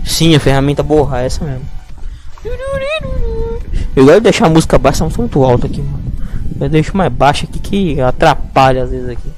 Sim, 0.03 0.35
a 0.35 0.39
ferramenta 0.39 0.83
borra 0.83 1.21
é 1.21 1.25
essa 1.25 1.43
mesmo. 1.43 1.65
Eu 3.95 4.05
de 4.05 4.19
deixar 4.19 4.47
a 4.47 4.49
música 4.49 4.77
baixa, 4.77 5.07
tá 5.07 5.17
muito 5.17 5.43
alta 5.43 5.67
aqui, 5.67 5.81
mano. 5.81 6.03
Eu 6.59 6.69
deixo 6.69 6.95
mais 6.95 7.11
baixa 7.11 7.45
aqui 7.45 7.59
que 7.59 8.01
atrapalha 8.01 8.83
às 8.83 8.89
vezes 8.89 9.09
aqui. 9.09 9.31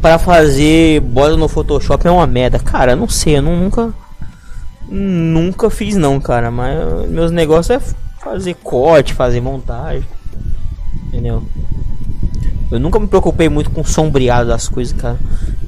para 0.00 0.18
fazer 0.18 1.00
bola 1.00 1.36
no 1.36 1.48
Photoshop 1.48 2.06
é 2.06 2.10
uma 2.10 2.26
merda. 2.26 2.58
Cara, 2.58 2.96
não 2.96 3.08
sei, 3.08 3.38
eu 3.38 3.42
não, 3.42 3.56
nunca 3.56 3.92
nunca 4.90 5.68
fiz 5.68 5.96
não, 5.96 6.18
cara, 6.18 6.50
mas 6.50 7.06
meus 7.10 7.30
negócios 7.30 7.70
é 7.70 8.07
fazer 8.18 8.54
corte, 8.54 9.14
fazer 9.14 9.40
montagem. 9.40 10.06
Entendeu? 11.06 11.42
Eu 12.70 12.78
nunca 12.78 12.98
me 12.98 13.08
preocupei 13.08 13.48
muito 13.48 13.70
com 13.70 13.82
sombreado 13.82 14.48
das 14.48 14.68
coisas, 14.68 14.92
cara. 14.92 15.18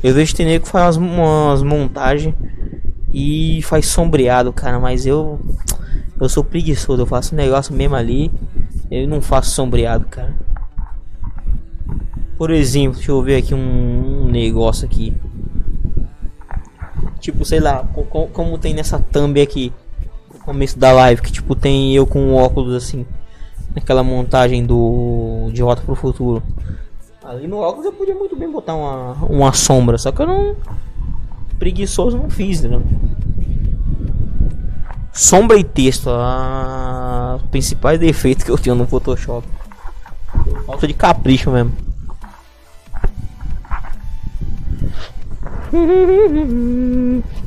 Eu 0.03 0.15
vejo 0.15 0.35
tem 0.35 0.47
nego 0.47 0.65
que 0.65 0.71
faz 0.71 0.97
umas, 0.97 1.63
montagens 1.63 2.35
e 3.13 3.61
faz 3.63 3.87
sombreado, 3.87 4.53
cara, 4.53 4.79
mas 4.79 5.07
eu 5.07 5.41
eu 6.21 6.29
sou 6.29 6.45
preguiçoso, 6.45 7.01
eu 7.01 7.07
faço 7.07 7.35
um 7.35 7.39
negócio 7.39 7.75
mesmo 7.75 7.97
ali, 7.97 8.31
eu 8.91 9.09
não 9.09 9.23
faço 9.23 9.53
sombreado, 9.53 10.05
cara. 10.07 10.35
Por 12.37 12.51
exemplo, 12.51 12.97
deixa 12.97 13.11
eu 13.11 13.23
ver 13.23 13.37
aqui 13.37 13.55
um, 13.55 14.25
um 14.25 14.29
negócio 14.29 14.87
aqui. 14.87 15.15
Tipo, 17.19 17.45
sei 17.45 17.61
lá, 17.61 17.85
como, 17.93 18.29
como 18.29 18.59
tem 18.59 18.75
nessa 18.75 18.99
thumb 18.99 19.41
aqui 19.41 19.73
começo 20.51 20.77
da 20.77 20.91
live, 20.91 21.23
que 21.23 21.31
tipo 21.31 21.55
tem 21.55 21.95
eu 21.95 22.05
com 22.05 22.35
óculos 22.35 22.75
assim, 22.75 23.07
naquela 23.73 24.03
montagem 24.03 24.67
do 24.67 25.49
de 25.53 25.63
Rota 25.63 25.83
pro 25.83 25.95
Futuro. 25.95 26.43
Ali 27.25 27.47
no 27.47 27.59
óculos 27.59 27.87
eu 27.87 27.93
podia 27.93 28.17
muito 28.17 28.35
bem 28.35 28.51
botar 28.51 28.75
uma, 28.75 29.13
uma 29.27 29.53
sombra, 29.53 29.97
só 29.97 30.11
que 30.11 30.21
eu 30.21 30.27
não 30.27 30.57
preguiçoso 31.57 32.19
não 32.19 32.29
fiz, 32.29 32.63
né? 32.63 32.83
Sombra 35.13 35.57
e 35.57 35.63
texto, 35.63 36.11
a... 36.11 37.39
principais 37.53 38.01
defeitos 38.01 38.43
que 38.43 38.51
eu 38.51 38.59
tenho 38.59 38.75
no 38.75 38.89
Photoshop. 38.89 39.47
Falta 40.67 40.89
de 40.89 40.95
capricho 40.95 41.53
mesmo. 41.53 41.73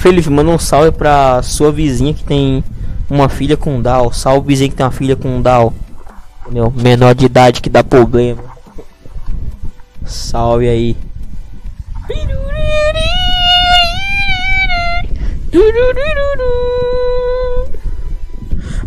Felipe, 0.00 0.30
manda 0.30 0.50
um 0.50 0.58
salve 0.58 0.92
pra 0.92 1.42
sua 1.42 1.70
vizinha 1.70 2.14
que 2.14 2.24
tem 2.24 2.64
uma 3.10 3.28
filha 3.28 3.54
com 3.54 3.82
Down. 3.82 4.10
Salve 4.10 4.48
vizinha 4.48 4.70
que 4.70 4.74
tem 4.74 4.86
uma 4.86 4.90
filha 4.90 5.14
com 5.14 5.42
Down. 5.42 5.74
Entendeu? 6.40 6.72
Menor 6.74 7.14
de 7.14 7.26
idade 7.26 7.60
que 7.60 7.68
dá 7.68 7.84
problema. 7.84 8.42
Salve 10.06 10.70
aí. 10.70 10.96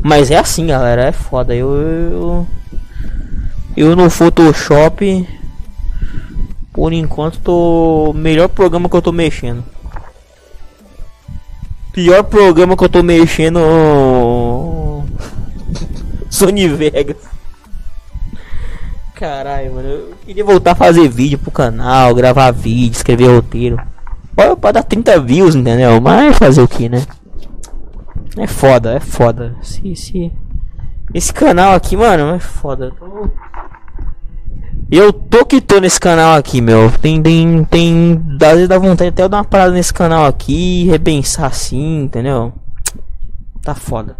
Mas 0.01 0.31
é 0.31 0.39
assim, 0.39 0.65
galera. 0.65 1.03
É 1.03 1.11
foda. 1.11 1.53
Eu. 1.53 1.75
Eu, 1.75 2.47
eu 3.77 3.95
no 3.95 4.09
Photoshop 4.09 5.27
por 6.73 6.91
enquanto 6.91 7.39
tô 7.39 8.13
melhor 8.15 8.49
programa 8.49 8.89
que 8.89 8.95
eu 8.95 9.01
tô 9.01 9.11
mexendo. 9.11 9.72
Pior 11.93 12.23
programa 12.23 12.75
que 12.75 12.83
eu 12.83 12.89
tô 12.89 13.03
mexendo 13.03 13.59
Sony 16.27 16.67
Vegas. 16.67 17.17
Caralho, 19.13 19.75
mano, 19.75 19.87
eu 19.87 20.13
queria 20.25 20.43
voltar 20.43 20.71
a 20.71 20.75
fazer 20.75 21.07
vídeo 21.07 21.37
pro 21.37 21.51
canal, 21.51 22.15
gravar 22.15 22.49
vídeo, 22.49 22.95
escrever 22.95 23.27
roteiro. 23.27 23.79
Pode, 24.35 24.59
pode 24.59 24.73
dar 24.73 24.81
30 24.81 25.19
views, 25.19 25.53
entendeu? 25.53 26.01
Mas 26.01 26.35
fazer 26.35 26.63
o 26.63 26.67
que, 26.67 26.89
né? 26.89 27.05
É 28.39 28.47
foda, 28.47 28.95
é 28.95 28.99
foda. 28.99 29.55
Se, 29.61 29.95
se... 29.95 30.31
Esse 31.13 31.31
canal 31.31 31.75
aqui, 31.75 31.95
mano, 31.95 32.33
é 32.33 32.39
foda. 32.39 32.91
tô 32.99 33.29
eu 34.95 35.11
tô 35.11 35.43
que 35.45 35.59
tô 35.59 35.79
nesse 35.79 35.99
canal 35.99 36.35
aqui, 36.37 36.61
meu. 36.61 36.91
Tem, 36.99 37.21
tem, 37.21 37.63
tem. 37.65 38.21
Às 38.41 38.53
vezes 38.53 38.69
dá 38.69 38.77
vontade 38.77 39.09
até 39.09 39.23
eu 39.23 39.29
dar 39.29 39.37
uma 39.37 39.43
parada 39.43 39.71
nesse 39.71 39.93
canal 39.93 40.25
aqui, 40.25 40.85
repensar 40.85 41.47
assim, 41.47 42.03
entendeu? 42.03 42.53
Tá 43.63 43.73
foda. 43.73 44.17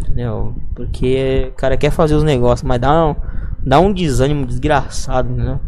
Entendeu? 0.00 0.54
Porque 0.74 1.50
o 1.52 1.56
cara 1.56 1.76
quer 1.76 1.90
fazer 1.90 2.14
os 2.14 2.22
negócios, 2.22 2.66
mas 2.66 2.80
dá 2.80 3.06
um, 3.06 3.16
dá 3.64 3.80
um 3.80 3.92
desânimo 3.92 4.44
desgraçado, 4.44 5.30
né? 5.30 5.58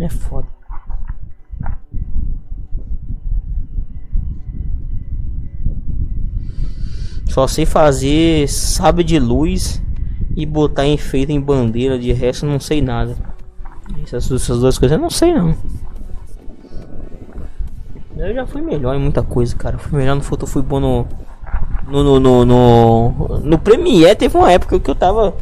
É 0.00 0.08
foda. 0.08 0.48
Só 7.28 7.46
sei 7.46 7.64
fazer 7.64 8.48
sabe 8.48 9.04
de 9.04 9.20
luz 9.20 9.80
e 10.40 10.46
botar 10.46 10.86
efeito 10.86 11.30
em 11.30 11.40
bandeira, 11.40 11.98
de 11.98 12.12
resto 12.12 12.46
não 12.46 12.58
sei 12.58 12.80
nada. 12.80 13.16
Essas, 14.02 14.30
essas 14.30 14.60
duas 14.60 14.78
coisas 14.78 14.96
eu 14.96 15.02
não 15.02 15.10
sei 15.10 15.34
não. 15.34 15.54
Eu 18.16 18.34
já 18.34 18.46
fui 18.46 18.60
melhor 18.60 18.94
em 18.94 19.00
muita 19.00 19.22
coisa, 19.22 19.54
cara. 19.56 19.78
Fui 19.78 19.98
melhor 19.98 20.14
no 20.14 20.22
foto, 20.22 20.46
fui 20.46 20.62
bom 20.62 20.80
no. 20.80 21.06
No, 21.88 22.04
no, 22.04 22.20
no, 22.20 22.44
no, 22.44 23.38
no 23.40 23.58
Premiere 23.58 24.14
teve 24.14 24.36
uma 24.36 24.52
época 24.52 24.78
que 24.78 24.90
eu 24.90 24.94
tava. 24.94 25.34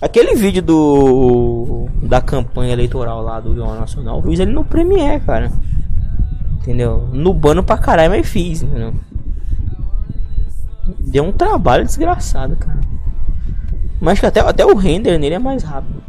Aquele 0.00 0.34
vídeo 0.34 0.62
do. 0.62 1.88
Da 2.02 2.20
campanha 2.20 2.72
eleitoral 2.72 3.22
lá 3.22 3.40
do 3.40 3.54
Jornal 3.54 3.80
Nacional, 3.80 4.16
eu 4.16 4.22
fiz 4.22 4.40
ele 4.40 4.52
no 4.52 4.64
Premiere, 4.64 5.20
cara. 5.20 5.52
Entendeu? 6.60 7.08
No 7.12 7.32
bano 7.32 7.62
pra 7.62 7.78
caralho, 7.78 8.10
mas 8.10 8.28
fiz, 8.28 8.62
entendeu? 8.62 8.94
Deu 10.98 11.24
um 11.24 11.32
trabalho 11.32 11.84
desgraçado, 11.84 12.56
cara. 12.56 12.80
Mas 14.02 14.18
que 14.18 14.26
até, 14.26 14.40
até 14.40 14.66
o 14.66 14.74
render 14.74 15.16
nele 15.16 15.36
é 15.36 15.38
mais 15.38 15.62
rápido. 15.62 16.02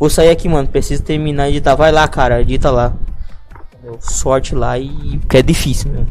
Vou 0.00 0.10
sair 0.10 0.30
aqui, 0.30 0.48
mano. 0.48 0.66
Preciso 0.66 1.04
terminar 1.04 1.44
de 1.44 1.58
editar. 1.58 1.76
Vai 1.76 1.92
lá, 1.92 2.08
cara. 2.08 2.40
Edita 2.40 2.72
lá. 2.72 2.92
Sorte 4.00 4.52
lá 4.52 4.76
e. 4.76 5.18
Porque 5.18 5.36
é 5.36 5.42
difícil, 5.42 5.92
meu. 5.92 6.06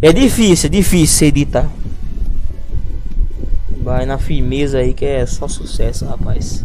É 0.00 0.10
difícil, 0.10 0.68
é 0.68 0.70
difícil 0.70 1.28
editar. 1.28 1.68
Vai 3.82 4.06
na 4.06 4.16
firmeza 4.16 4.78
aí 4.78 4.94
que 4.94 5.04
é 5.04 5.26
só 5.26 5.46
sucesso, 5.46 6.06
rapaz. 6.06 6.64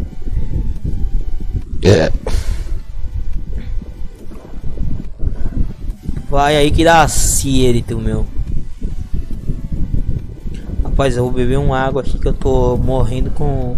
É. 1.82 2.10
Vai 6.30 6.56
aí 6.56 6.70
que 6.70 6.84
dá 6.84 7.06
ciência, 7.06 7.94
meu. 7.96 8.26
Rapaz, 10.94 11.16
eu 11.16 11.24
vou 11.24 11.32
beber 11.32 11.58
uma 11.58 11.76
água 11.76 12.02
aqui 12.02 12.16
que 12.16 12.28
eu 12.28 12.32
tô 12.32 12.76
morrendo 12.76 13.28
com 13.32 13.76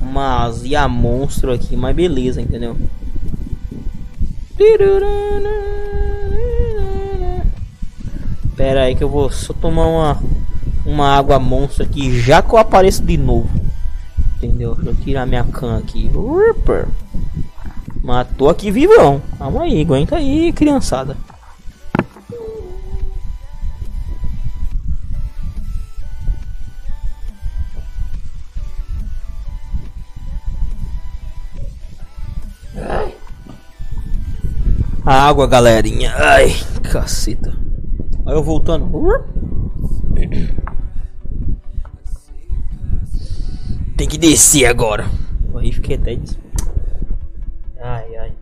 uma 0.00 0.44
azia 0.44 0.88
monstro 0.88 1.52
aqui, 1.52 1.76
mas 1.76 1.94
beleza, 1.94 2.40
entendeu? 2.40 2.74
Pera 8.56 8.84
aí 8.84 8.94
que 8.94 9.04
eu 9.04 9.10
vou 9.10 9.30
só 9.30 9.52
tomar 9.52 9.86
uma 9.86 10.22
uma 10.86 11.14
água 11.14 11.38
monstro 11.38 11.84
aqui 11.84 12.18
já 12.18 12.40
que 12.40 12.54
eu 12.54 12.58
apareço 12.58 13.02
de 13.02 13.18
novo. 13.18 13.50
Entendeu? 14.38 14.74
Deixa 14.74 14.88
eu 14.88 15.04
tirar 15.04 15.26
minha 15.26 15.44
can 15.44 15.76
aqui. 15.76 16.08
Ripper. 16.08 16.88
Matou 18.02 18.48
aqui 18.48 18.70
vivão. 18.70 19.20
Calma 19.36 19.64
aí, 19.64 19.82
aguenta 19.82 20.16
aí, 20.16 20.50
criançada. 20.50 21.14
Água, 35.32 35.46
galerinha. 35.46 36.12
Ai, 36.14 36.54
caceta. 36.82 37.56
Aí 38.26 38.34
eu 38.34 38.42
voltando. 38.42 38.90
Tem 43.96 44.06
que 44.06 44.18
descer 44.18 44.66
agora. 44.66 45.06
Aí 45.56 45.72
fiquei 45.72 45.96
até 45.96 46.14
des... 46.16 46.38
Ai, 47.80 48.16
ai. 48.16 48.32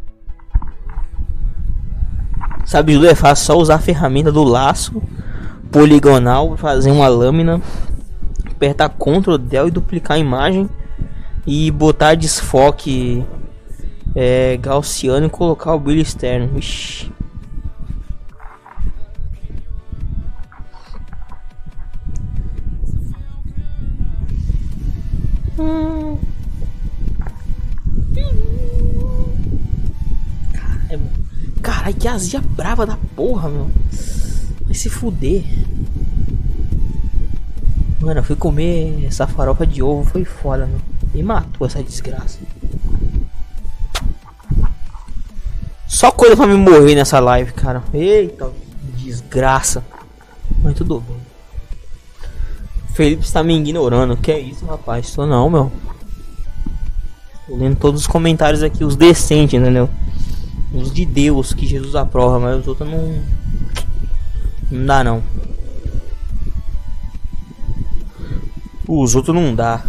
Sabe, 2.65 3.07
é 3.07 3.15
fácil 3.15 3.47
só 3.47 3.57
usar 3.57 3.77
a 3.77 3.81
ferramenta 3.81 4.33
do 4.33 4.43
laço 4.43 5.01
poligonal, 5.71 6.57
fazer 6.57 6.91
uma 6.91 7.07
lâmina, 7.07 7.63
apertar 8.51 8.89
Ctrl 8.89 9.39
Del 9.39 9.69
e 9.69 9.71
duplicar 9.71 10.17
a 10.17 10.21
imagem 10.21 10.69
e 11.47 11.71
botar 11.71 12.17
desfoque 12.17 13.25
é, 14.23 14.59
gaussiano 14.59 15.25
e 15.25 15.31
colocar 15.31 15.75
o 15.75 15.81
brilho 15.81 16.03
externo. 16.03 16.59
Ixi. 16.59 17.11
Hum. 25.59 26.19
Caralho, 31.63 31.95
que 31.95 32.07
azia 32.07 32.43
brava 32.43 32.85
da 32.85 32.99
porra, 33.17 33.49
meu. 33.49 33.71
Vai 34.67 34.75
se 34.75 34.91
fuder. 34.91 35.45
Mano, 38.03 38.21
eu 38.21 38.25
fui 38.25 38.37
comer 38.37 39.07
essa 39.07 39.27
farofa 39.27 39.67
de 39.67 39.83
ovo, 39.83 40.05
foi 40.05 40.27
foda, 40.27 40.67
meu. 40.67 40.81
Me 41.15 41.23
matou 41.23 41.67
essa 41.67 41.83
desgraça. 41.83 42.39
Só 46.01 46.11
coisa 46.11 46.35
pra 46.35 46.47
me 46.47 46.55
morrer 46.55 46.95
nessa 46.95 47.21
live, 47.21 47.53
cara. 47.53 47.83
Eita, 47.93 48.51
desgraça. 48.97 49.85
Mas 50.63 50.75
tudo 50.75 50.99
bem. 50.99 51.19
Felipe 52.95 53.23
está 53.23 53.43
me 53.43 53.55
ignorando. 53.55 54.17
Que 54.17 54.33
é 54.33 54.41
isso, 54.41 54.65
rapaz? 54.65 55.13
Tô 55.13 55.27
não, 55.27 55.51
meu. 55.51 55.71
Tô 57.47 57.55
lendo 57.55 57.77
todos 57.77 58.01
os 58.01 58.07
comentários 58.07 58.63
aqui, 58.63 58.83
os 58.83 58.97
decentes, 58.97 59.61
entendeu? 59.61 59.91
Os 60.73 60.91
de 60.91 61.05
Deus 61.05 61.53
que 61.53 61.67
Jesus 61.67 61.95
aprova, 61.95 62.41
mas 62.41 62.61
os 62.61 62.67
outros 62.67 62.89
não. 62.89 63.23
Não 64.71 64.87
dá 64.87 65.05
não. 65.05 65.23
Os 68.89 69.15
outros 69.15 69.37
não 69.37 69.55
dá. 69.55 69.85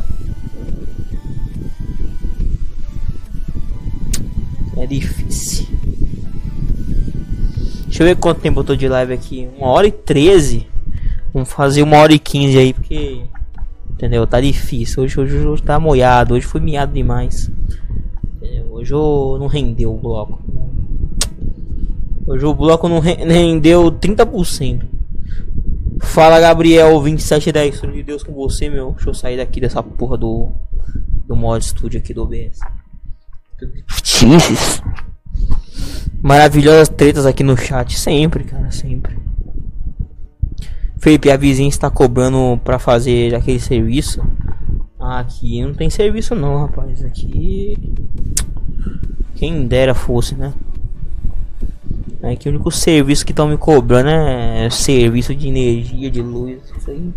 É 4.76 4.86
difícil. 4.86 5.72
Eu 8.02 8.06
ver 8.06 8.16
quanto 8.16 8.42
tempo 8.42 8.62
eu 8.62 8.64
tô 8.64 8.76
de 8.76 8.88
live 8.88 9.14
aqui. 9.14 9.48
Uma 9.56 9.68
hora 9.68 9.86
e 9.86 9.92
treze. 9.92 10.68
Vamos 11.32 11.52
fazer 11.52 11.84
uma 11.84 11.98
hora 11.98 12.12
e 12.12 12.18
quinze 12.18 12.58
aí, 12.58 12.74
porque. 12.74 13.22
Entendeu? 13.92 14.26
Tá 14.26 14.42
difícil. 14.42 15.04
Hoje, 15.04 15.20
hoje, 15.20 15.38
hoje 15.38 15.62
tá 15.62 15.80
moiado. 15.80 16.34
Hoje 16.34 16.44
foi 16.44 16.60
miado 16.60 16.94
demais. 16.94 17.52
Entendeu? 18.38 18.72
Hoje 18.72 18.92
eu 18.92 19.38
não 19.40 19.46
rendeu 19.46 19.94
o 19.94 20.00
bloco. 20.00 20.42
Hoje 22.26 22.44
o 22.44 22.56
bloco 22.56 22.90
não 22.90 23.00
rendeu 23.00 23.92
30%. 23.92 24.82
Fala 26.02 26.40
Gabriel 26.40 26.94
2710. 26.94 27.82
Filho 27.82 27.94
de 27.94 28.02
Deus 28.02 28.24
com 28.24 28.34
você, 28.34 28.68
meu. 28.68 28.94
Deixa 28.94 29.12
eu 29.12 29.14
sair 29.14 29.38
daqui 29.38 29.62
dessa 29.62 29.84
porra 29.84 30.18
do. 30.18 30.50
Do 31.28 31.36
mod 31.36 31.64
studio 31.64 32.00
aqui 32.00 32.16
do 32.16 32.24
OBS. 32.24 32.62
Jesus. 34.04 34.82
Maravilhosas 36.22 36.88
tretas 36.88 37.26
aqui 37.26 37.44
no 37.44 37.58
chat. 37.58 37.98
Sempre, 37.98 38.44
cara, 38.44 38.70
sempre. 38.72 39.18
Felipe, 41.00 41.32
a 41.32 41.38
vizinha 41.38 41.68
está 41.68 41.90
cobrando 41.90 42.60
pra 42.64 42.78
fazer 42.78 43.34
aquele 43.34 43.60
serviço. 43.60 44.22
Aqui 45.00 45.64
não 45.64 45.74
tem 45.74 45.90
serviço 45.90 46.36
não, 46.36 46.62
rapaz. 46.62 47.04
Aqui. 47.04 47.76
Quem 49.36 49.66
dera 49.66 49.96
fosse, 49.96 50.36
né? 50.36 50.54
É 52.22 52.36
que 52.36 52.48
o 52.48 52.52
único 52.52 52.70
serviço 52.70 53.26
que 53.26 53.32
estão 53.32 53.48
me 53.48 53.58
cobrando 53.58 54.10
é 54.10 54.70
serviço 54.70 55.34
de 55.34 55.48
energia, 55.48 56.12
de 56.12 56.22
luz. 56.22 56.60
Isso 56.78 56.92
aí. 56.92 57.14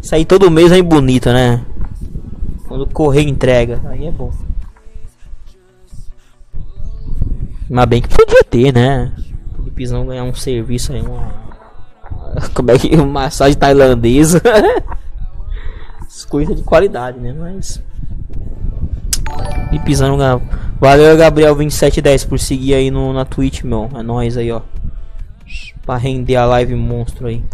Isso 0.00 0.14
aí 0.14 0.24
todo 0.24 0.50
mês 0.50 0.72
é 0.72 0.80
bonito, 0.80 1.28
né? 1.30 1.62
Quando 2.66 2.86
correr 2.86 3.28
entrega. 3.28 3.82
Aí 3.84 4.06
é 4.06 4.10
bom. 4.10 4.32
Mas 7.70 7.84
bem 7.86 8.00
que 8.00 8.08
podia 8.08 8.42
ter, 8.44 8.72
né? 8.72 9.12
Filipizão 9.56 10.06
ganhar 10.06 10.24
um 10.24 10.34
serviço 10.34 10.92
aí, 10.92 11.02
uma. 11.02 11.32
Como 12.54 12.70
é 12.70 12.78
que. 12.78 12.94
Uma 12.94 13.06
massagem 13.06 13.56
tailandesa. 13.56 14.40
Coisa 16.28 16.54
de 16.54 16.62
qualidade, 16.62 17.18
né? 17.18 17.32
Mas. 17.32 17.82
Filipizão 19.68 20.16
ganhar. 20.16 20.40
Valeu, 20.80 21.16
Gabriel 21.16 21.54
2710 21.54 22.24
por 22.24 22.38
seguir 22.38 22.74
aí 22.74 22.90
no, 22.90 23.12
na 23.12 23.24
Twitch, 23.24 23.62
meu. 23.62 23.90
É 23.94 24.02
nóis 24.02 24.36
aí, 24.36 24.50
ó. 24.50 24.62
Pra 25.84 25.96
render 25.96 26.36
a 26.36 26.46
live 26.46 26.74
monstro 26.74 27.26
aí. 27.26 27.44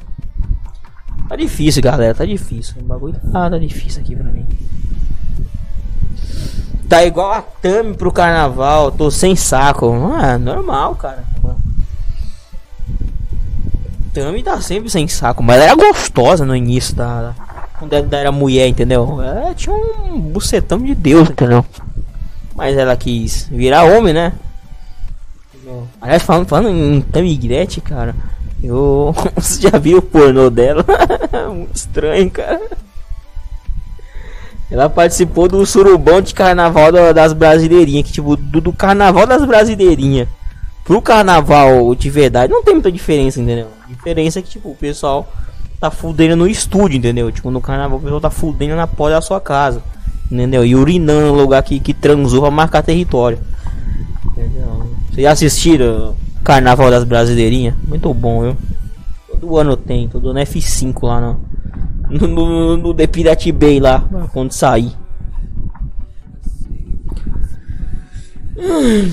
Tá 1.29 1.37
difícil, 1.37 1.83
galera. 1.83 2.15
Tá 2.15 2.25
difícil. 2.25 2.77
O 2.81 2.85
bagulho 2.85 3.15
tá, 3.33 3.51
tá 3.51 3.59
difícil 3.59 4.03
aqui 4.03 4.15
pra 4.15 4.31
mim. 4.31 4.47
Tá 6.89 7.05
igual 7.05 7.32
a 7.32 7.43
Tami 7.43 7.95
pro 7.95 8.12
carnaval, 8.12 8.93
tô 8.93 9.11
sem 9.11 9.35
saco. 9.35 9.93
Ah, 10.14 10.39
normal, 10.39 10.95
cara. 10.97 11.24
Tami 14.12 14.43
tá 14.45 14.61
sempre 14.61 14.89
sem 14.89 15.09
saco, 15.09 15.43
mas 15.43 15.57
ela 15.57 15.64
era 15.64 15.74
gostosa 15.74 16.44
no 16.44 16.55
início 16.55 16.94
da. 16.94 17.35
Quando 17.78 17.93
ela 17.93 18.16
era 18.16 18.31
mulher, 18.31 18.69
entendeu? 18.69 19.20
Ela 19.20 19.55
tinha 19.55 19.74
um 19.74 20.20
bucetão 20.20 20.78
de 20.78 20.94
Deus, 20.94 21.28
entendeu? 21.28 21.65
Mas 22.55 22.77
ela 22.77 22.97
quis 22.97 23.48
virar 23.51 23.82
homem, 23.85 24.15
né? 24.15 24.32
Aliás, 26.01 26.23
falando, 26.23 26.47
falando 26.47 26.69
em 26.69 27.01
Tami 27.01 27.36
Gretchen, 27.36 27.82
cara. 27.82 28.15
Eu. 28.62 29.15
Você 29.35 29.62
já 29.69 29.78
viu 29.78 29.98
o 29.98 30.02
pornô 30.02 30.48
dela? 30.48 30.85
Muito 31.52 31.74
estranho, 31.74 32.31
cara. 32.31 32.62
Ela 34.74 34.90
participou 34.90 35.46
do 35.46 35.64
surubão 35.64 36.20
de 36.20 36.34
carnaval 36.34 36.90
das 37.14 37.32
brasileirinhas. 37.32 38.05
Que 38.09 38.12
tipo, 38.12 38.36
do, 38.36 38.60
do 38.60 38.72
carnaval 38.72 39.24
das 39.24 39.44
brasileirinhas 39.44 40.26
pro 40.82 41.01
carnaval 41.01 41.94
de 41.94 42.10
verdade 42.10 42.52
não 42.52 42.64
tem 42.64 42.74
muita 42.74 42.90
diferença, 42.90 43.40
entendeu? 43.40 43.68
A 43.84 43.88
diferença 43.88 44.40
é 44.40 44.42
que 44.42 44.51
tipo, 44.51 44.70
o 44.70 44.74
pessoal 44.74 45.32
tá 45.78 45.92
fudendo 45.92 46.34
no 46.34 46.48
estúdio, 46.48 46.98
entendeu? 46.98 47.30
Tipo, 47.30 47.52
no 47.52 47.60
carnaval 47.60 47.98
o 47.98 48.02
pessoal 48.02 48.20
tá 48.20 48.30
fudendo 48.30 48.74
na 48.74 48.88
porta 48.88 49.14
da 49.14 49.20
sua 49.20 49.40
casa. 49.40 49.80
Entendeu? 50.28 50.64
E 50.64 50.74
urinando 50.74 51.28
no 51.28 51.34
lugar 51.34 51.62
que, 51.62 51.78
que 51.78 51.94
transou 51.94 52.40
pra 52.40 52.51
marcar 52.51 52.82
território. 52.82 53.38
Entendeu? 54.26 54.90
Vocês 55.09 55.24
assistiram 55.24 56.16
Carnaval 56.42 56.90
das 56.90 57.05
Brasileirinhas? 57.05 57.76
Muito 57.86 58.12
bom, 58.12 58.42
viu? 58.42 58.56
Todo 59.28 59.56
ano 59.56 59.76
tem, 59.76 60.09
todo 60.09 60.30
ano 60.30 60.40
F5 60.40 61.06
lá 61.06 61.20
não 61.20 61.55
no, 62.09 62.26
no, 62.28 62.76
no 62.76 62.94
The 62.94 63.06
Pirate 63.06 63.52
Bay 63.52 63.81
lá, 63.81 64.01
quando 64.32 64.52
sair. 64.52 64.93
Hum. 68.56 69.12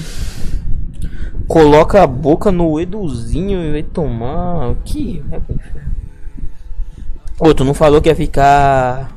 Coloca 1.47 2.01
a 2.01 2.07
boca 2.07 2.51
no 2.51 2.79
Eduzinho 2.79 3.61
e 3.61 3.71
vai 3.71 3.83
tomar. 3.83 4.69
O 4.69 4.75
que? 4.85 5.23
Ô, 7.39 7.53
tu 7.53 7.65
não 7.65 7.73
falou 7.73 8.01
que 8.01 8.07
ia 8.07 8.15
ficar 8.15 9.11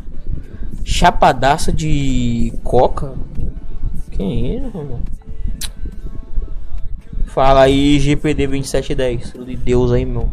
chapadaça 0.84 1.72
de 1.72 2.52
coca? 2.64 3.14
Quem 4.10 4.56
é, 4.56 4.60
mano? 4.60 5.00
Fala 7.26 7.62
aí, 7.62 7.98
GPD 8.00 8.46
2710. 8.48 9.32
De 9.46 9.56
Deus 9.56 9.92
aí, 9.92 10.04
meu 10.04 10.28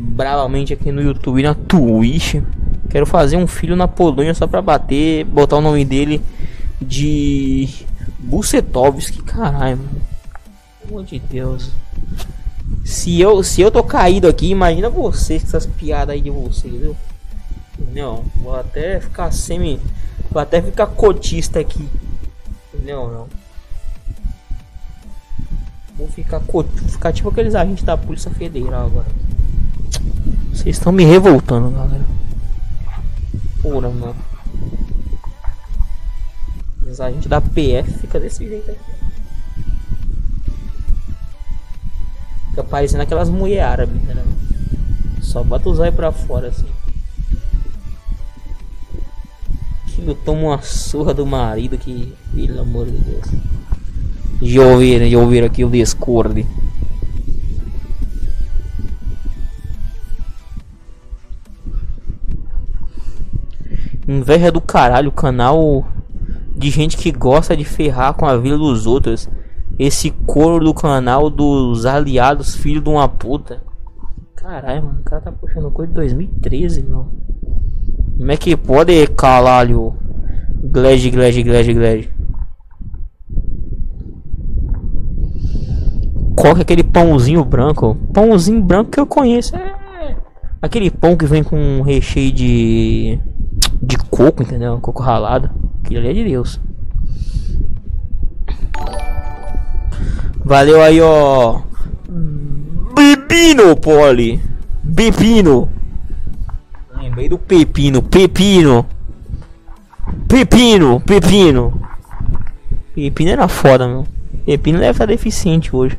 bravamente 0.00 0.72
aqui 0.72 0.90
no 0.90 1.02
YouTube 1.02 1.42
na 1.42 1.54
Twitch. 1.54 2.36
Quero 2.88 3.06
fazer 3.06 3.36
um 3.36 3.46
filho 3.46 3.76
na 3.76 3.86
Polônia 3.86 4.34
só 4.34 4.46
pra 4.46 4.62
bater, 4.62 5.24
botar 5.24 5.56
o 5.56 5.60
nome 5.60 5.84
dele 5.84 6.20
de 6.80 7.68
Bucetovski, 8.18 9.22
caralho, 9.22 9.76
mano. 9.76 10.00
Pelo 10.86 11.04
de 11.04 11.18
Deus. 11.18 11.70
Se 12.84 13.20
eu, 13.20 13.42
se 13.42 13.60
eu 13.60 13.70
tô 13.70 13.82
caído 13.84 14.26
aqui, 14.26 14.48
imagina 14.48 14.88
vocês 14.88 15.42
com 15.42 15.48
essas 15.48 15.66
piadas 15.66 16.14
aí 16.14 16.20
de 16.20 16.30
vocês, 16.30 16.72
viu? 16.72 16.96
Entendeu? 17.78 18.24
Vou 18.36 18.56
até 18.56 18.98
ficar 19.00 19.30
semi. 19.30 19.78
Vou 20.30 20.40
até 20.40 20.60
ficar 20.60 20.86
cotista 20.86 21.60
aqui. 21.60 21.88
Entendeu? 22.72 23.08
Não. 23.08 23.40
Vou 25.96 26.08
ficar, 26.08 26.38
vou 26.38 26.64
ficar 26.64 27.12
tipo 27.12 27.28
aqueles 27.28 27.54
agentes 27.54 27.84
da 27.84 27.96
Polícia 27.96 28.30
Federal 28.30 28.86
agora. 28.86 29.06
Vocês 30.60 30.76
estão 30.76 30.92
me 30.92 31.04
revoltando, 31.04 31.70
galera. 31.70 32.04
Porra, 33.62 33.88
mano. 33.88 34.16
Os 36.86 37.00
agentes 37.00 37.28
da 37.28 37.40
PF 37.40 37.90
fica 37.98 38.20
desse 38.20 38.46
jeito 38.46 38.70
aqui. 38.70 38.80
Fica 42.50 42.62
parecendo 42.64 43.02
aquelas 43.04 43.30
mulher 43.30 43.62
árabes, 43.62 44.02
entendeu? 44.02 44.24
Só 45.22 45.42
bota 45.42 45.66
os 45.70 45.78
olhos 45.78 45.94
pra 45.94 46.12
fora 46.12 46.48
assim. 46.48 46.66
Eu 50.06 50.14
tomo 50.14 50.48
uma 50.48 50.60
surra 50.60 51.14
do 51.14 51.24
marido 51.24 51.78
que, 51.78 52.14
pelo 52.34 52.60
amor 52.60 52.84
de 52.84 52.98
Deus. 52.98 53.26
Já 54.42 54.62
ouviram, 54.62 55.08
já 55.08 55.18
ouviram 55.18 55.46
aqui 55.46 55.64
o 55.64 55.70
Discord. 55.70 56.46
Inveja 64.10 64.50
do 64.50 64.60
caralho, 64.60 65.12
canal 65.12 65.86
de 66.56 66.68
gente 66.68 66.96
que 66.96 67.12
gosta 67.12 67.56
de 67.56 67.64
ferrar 67.64 68.12
com 68.14 68.26
a 68.26 68.36
vida 68.36 68.58
dos 68.58 68.84
outros. 68.84 69.30
Esse 69.78 70.10
coro 70.10 70.64
do 70.64 70.74
canal 70.74 71.30
dos 71.30 71.86
aliados, 71.86 72.56
filho 72.56 72.80
de 72.80 72.88
uma 72.88 73.08
puta. 73.08 73.62
Caralho, 74.34 74.82
mano, 74.82 74.98
o 74.98 75.04
cara 75.04 75.22
tá 75.22 75.30
puxando 75.30 75.70
coisa 75.70 75.92
de 75.92 75.94
2013, 75.94 76.82
não. 76.82 77.06
Como 78.18 78.32
é 78.32 78.36
que 78.36 78.56
pode, 78.56 79.06
caralho? 79.16 79.94
Glad, 80.60 81.08
glad, 81.08 81.42
glad, 81.44 81.72
glad. 81.72 82.08
Qual 86.34 86.54
que 86.54 86.60
é 86.60 86.62
aquele 86.62 86.82
pãozinho 86.82 87.44
branco? 87.44 87.96
Pãozinho 88.12 88.60
branco 88.60 88.90
que 88.90 88.98
eu 88.98 89.06
conheço. 89.06 89.54
É 89.54 89.72
aquele 90.60 90.90
pão 90.90 91.16
que 91.16 91.26
vem 91.26 91.44
com 91.44 91.80
recheio 91.82 92.32
de. 92.32 93.20
De 93.82 93.96
coco, 93.96 94.42
entendeu? 94.42 94.78
Coco 94.80 95.02
ralado. 95.02 95.50
Aquilo 95.82 96.00
ali 96.00 96.08
é 96.08 96.12
de 96.12 96.24
Deus. 96.24 96.60
Valeu 100.44 100.82
aí, 100.82 101.00
ó. 101.00 101.60
Pepino, 102.94 103.76
Poli. 103.76 104.40
Pepino. 104.94 105.70
Lembrei 106.96 107.28
do 107.28 107.38
pepino. 107.38 108.02
Pepino. 108.02 108.86
Pepino. 110.28 111.00
Pepino. 111.00 111.80
Pepino 112.94 113.30
era 113.30 113.48
foda, 113.48 113.86
meu. 113.86 114.06
Pepino 114.44 114.78
deve 114.78 114.90
estar 114.90 115.06
deficiente 115.06 115.74
hoje. 115.74 115.98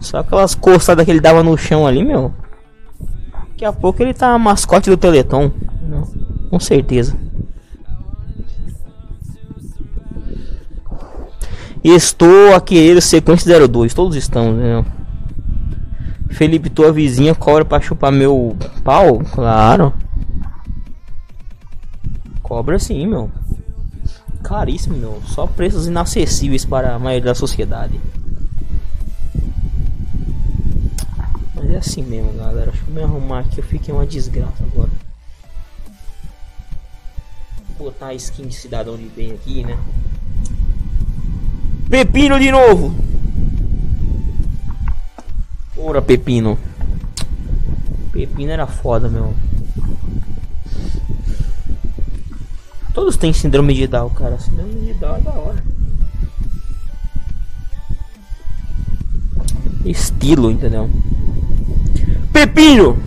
Só 0.00 0.18
aquelas 0.18 0.54
coçadas 0.54 1.04
que 1.04 1.10
ele 1.10 1.20
dava 1.20 1.42
no 1.42 1.56
chão 1.56 1.86
ali, 1.86 2.04
meu. 2.04 2.32
Daqui 3.50 3.64
a 3.64 3.72
pouco 3.72 4.02
ele 4.02 4.14
tá 4.14 4.36
mascote 4.38 4.90
do 4.90 4.96
Teleton. 4.96 5.50
Com 6.54 6.60
certeza. 6.60 7.16
Estou 11.82 12.54
a 12.54 12.60
querer 12.60 13.02
sequência 13.02 13.66
02. 13.66 13.92
Todos 13.92 14.14
estamos, 14.14 14.54
né? 14.54 14.84
Felipe, 16.30 16.70
tua 16.70 16.92
vizinha 16.92 17.34
cobra 17.34 17.64
pra 17.64 17.80
chupar 17.80 18.12
meu 18.12 18.56
pau? 18.84 19.18
Claro. 19.32 19.92
Cobra 22.40 22.78
sim, 22.78 23.04
meu. 23.04 23.28
Caríssimo, 24.44 24.96
meu. 24.96 25.20
Só 25.26 25.48
preços 25.48 25.88
inacessíveis 25.88 26.64
para 26.64 26.94
a 26.94 26.98
maioria 27.00 27.32
da 27.32 27.34
sociedade. 27.34 28.00
Mas 31.52 31.68
é 31.68 31.78
assim 31.78 32.02
mesmo, 32.04 32.32
galera. 32.34 32.70
Deixa 32.70 32.86
eu 32.86 32.94
me 32.94 33.02
arrumar 33.02 33.40
aqui. 33.40 33.58
Eu 33.58 33.64
fiquei 33.64 33.92
uma 33.92 34.06
desgraça 34.06 34.62
agora. 34.62 35.03
Botar 37.84 38.06
a 38.06 38.14
skin 38.14 38.48
de 38.48 38.54
cidadão 38.54 38.96
de 38.96 39.04
bem 39.10 39.32
aqui, 39.32 39.62
né? 39.62 39.78
Pepino 41.90 42.40
de 42.40 42.50
novo. 42.50 42.96
Ora, 45.76 46.00
Pepino. 46.00 46.58
Pepino 48.10 48.50
era 48.50 48.66
foda, 48.66 49.06
meu. 49.10 49.34
Todos 52.94 53.18
têm 53.18 53.34
síndrome 53.34 53.74
de 53.74 53.86
Down, 53.86 54.08
cara. 54.14 54.40
Síndrome 54.40 54.86
de 54.86 54.94
Down 54.94 55.16
é 55.16 55.20
da 55.20 55.32
hora. 55.32 55.64
Estilo, 59.84 60.50
entendeu? 60.50 60.88
Pepino! 62.32 62.98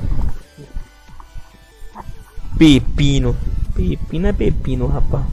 Pepino. 2.60 3.36
Pepino 3.78 4.26
é 4.26 4.34
pepino, 4.34 4.88
rapaz. 4.88 5.24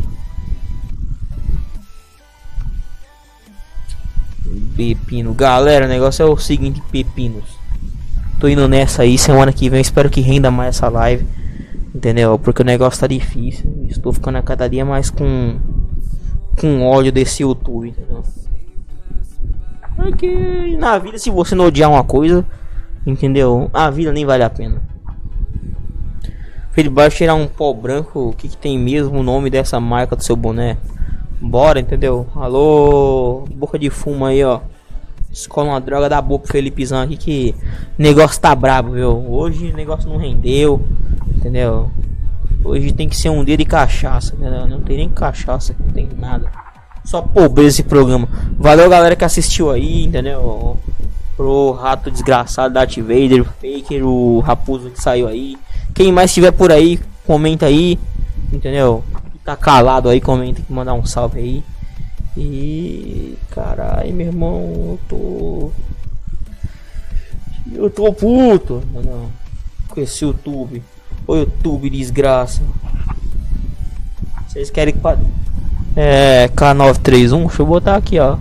Pepino. 4.77 5.33
Galera, 5.33 5.87
o 5.87 5.89
negócio 5.89 6.23
é 6.23 6.27
o 6.27 6.37
seguinte, 6.37 6.83
pepinos. 6.93 7.45
Tô 8.39 8.47
indo 8.47 8.69
nessa 8.69 9.01
aí, 9.01 9.17
semana 9.17 9.51
que 9.51 9.71
vem 9.71 9.81
espero 9.81 10.11
que 10.11 10.21
renda 10.21 10.51
mais 10.51 10.77
essa 10.77 10.91
live. 10.91 11.27
Entendeu? 11.95 12.39
Porque 12.39 12.61
o 12.61 12.67
negócio 12.67 13.01
tá 13.01 13.07
difícil. 13.07 13.87
Estou 13.89 14.13
ficando 14.13 14.37
a 14.37 14.43
cada 14.43 14.69
dia 14.69 14.85
mais 14.85 15.09
com 15.09 15.59
com 16.61 16.87
ódio 16.87 17.11
desse 17.11 17.43
YouTube, 17.43 17.89
entendeu? 17.89 18.23
Porque 19.97 20.77
na 20.79 20.99
vida 20.99 21.17
se 21.17 21.31
você 21.31 21.55
não 21.55 21.65
odiar 21.67 21.91
uma 21.91 22.05
coisa, 22.05 22.45
entendeu? 23.07 23.71
A 23.73 23.89
vida 23.89 24.13
nem 24.13 24.27
vale 24.27 24.43
a 24.43 24.51
pena. 24.51 24.94
Felipe, 26.75 26.93
vai 26.93 27.09
tirar 27.09 27.37
um 27.37 27.47
pó 27.47 27.73
branco. 27.73 28.31
O 28.31 28.33
que, 28.33 28.49
que 28.49 28.57
tem 28.57 28.77
mesmo 28.77 29.21
o 29.21 29.23
nome 29.23 29.49
dessa 29.49 29.79
marca 29.79 30.17
do 30.17 30.25
seu 30.25 30.35
boné? 30.35 30.77
Bora, 31.41 31.79
entendeu? 31.79 32.27
Alô, 32.35 33.45
boca 33.55 33.79
de 33.79 33.91
fumo 33.91 34.27
aí, 34.27 34.43
ó. 34.43 34.61
Escola 35.31 35.71
uma 35.71 35.81
droga 35.81 36.09
da 36.09 36.21
boca 36.21 36.49
Felipezão 36.49 37.01
aqui 37.01 37.17
que 37.17 37.55
negócio 37.97 38.41
tá 38.41 38.53
brabo, 38.57 38.91
viu? 38.91 39.11
Hoje 39.31 39.71
o 39.71 39.77
negócio 39.77 40.09
não 40.09 40.17
rendeu, 40.17 40.83
entendeu? 41.37 41.91
Hoje 42.65 42.93
tem 42.93 43.09
que 43.09 43.17
ser 43.17 43.29
um 43.29 43.45
dia 43.45 43.57
de 43.57 43.65
cachaça, 43.65 44.35
entendeu? 44.35 44.67
Não 44.67 44.81
tem 44.81 44.97
nem 44.97 45.09
cachaça, 45.09 45.77
não 45.79 45.93
tem 45.93 46.09
nada. 46.19 46.51
Só 47.05 47.23
pobreza 47.23 47.69
esse 47.69 47.83
programa. 47.85 48.29
Valeu 48.59 48.91
galera 48.91 49.15
que 49.15 49.25
assistiu 49.25 49.71
aí, 49.71 50.05
entendeu? 50.05 50.77
Pro 51.37 51.71
rato 51.71 52.11
desgraçado 52.11 52.75
da 52.75 52.81
Darth 52.81 52.97
Vader, 52.97 53.43
o 53.43 53.45
Faker, 53.45 54.05
o 54.05 54.41
raposo 54.41 54.91
que 54.91 55.01
saiu 55.01 55.29
aí. 55.29 55.57
Quem 55.93 56.13
mais 56.13 56.31
estiver 56.31 56.53
por 56.53 56.73
aí, 56.73 57.01
comenta 57.27 57.67
aí, 57.67 57.99
entendeu? 58.53 59.05
tá 59.45 59.55
calado 59.55 60.09
aí, 60.09 60.21
comenta 60.21 60.63
que 60.63 60.73
mandar 60.73 60.95
um 60.95 61.05
salve 61.05 61.39
aí. 61.39 61.65
E 62.37 63.39
caralho, 63.51 64.13
meu 64.13 64.27
irmão, 64.27 64.61
eu 64.63 65.01
tô. 65.09 65.71
Eu 67.73 67.91
tô 67.91 68.13
puto, 68.13 68.83
mano. 68.93 69.31
Com 69.89 70.01
esse 70.01 70.25
YouTube. 70.25 70.83
Ô 71.27 71.37
YouTube, 71.37 71.91
desgraça. 71.91 72.63
Vocês 74.49 74.71
querem 74.71 74.95
que. 74.95 75.01
É. 75.97 76.49
K931? 76.49 77.47
Deixa 77.47 77.63
eu 77.63 77.67
botar 77.67 77.97
aqui, 77.97 78.19
ó. 78.19 78.37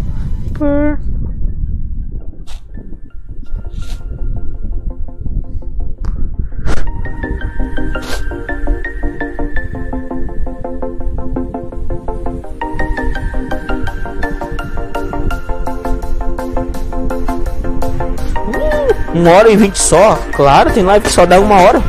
Uma 19.13 19.31
hora 19.31 19.49
e 19.51 19.55
vinte 19.55 19.79
só? 19.79 20.19
Claro, 20.33 20.71
tem 20.71 20.83
live 20.83 21.05
que 21.05 21.11
só 21.11 21.25
dá 21.25 21.39
uma 21.39 21.55
hora. 21.55 21.81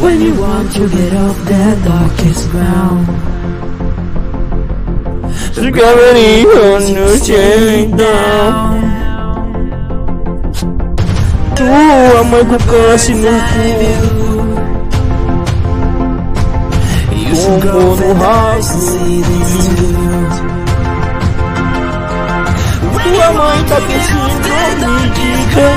When 0.00 0.20
you 0.22 0.34
want 0.40 0.72
to 0.74 0.88
get 0.88 1.12
off 1.14 1.36
that 1.46 1.76
darkest 1.84 2.48
ground 2.50 3.06
Discovery 5.54 6.46
on 6.46 6.88
your 6.94 7.18
chain 7.18 7.96
down 7.96 8.77
Tua 11.58 12.22
mãe 12.22 12.44
com 12.44 12.56
câncer 12.56 13.16
no 13.16 13.30
cu. 13.30 13.68
Tombou 17.34 17.96
no 17.96 18.12
rabo. 18.14 18.68
tua 23.02 23.28
mãe 23.32 23.58
tá 23.64 23.76
pensando 23.88 24.86
me 24.86 25.10
diga. 25.10 25.68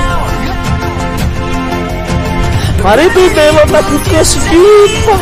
Marido 2.83 3.21
dela 3.33 3.63
tá 3.67 3.81
com 3.81 3.97
esse 4.19 4.39
de 4.39 4.55
pau. 5.05 5.19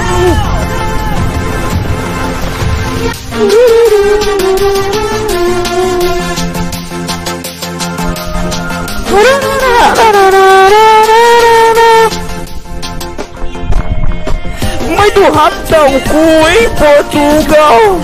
Mãe 14.95 15.11
do 15.11 15.31
rato 15.31 15.57
dá 15.69 15.83
um 15.85 15.99
cu 15.99 16.17
em 16.49 16.69
Portugal. 16.69 17.99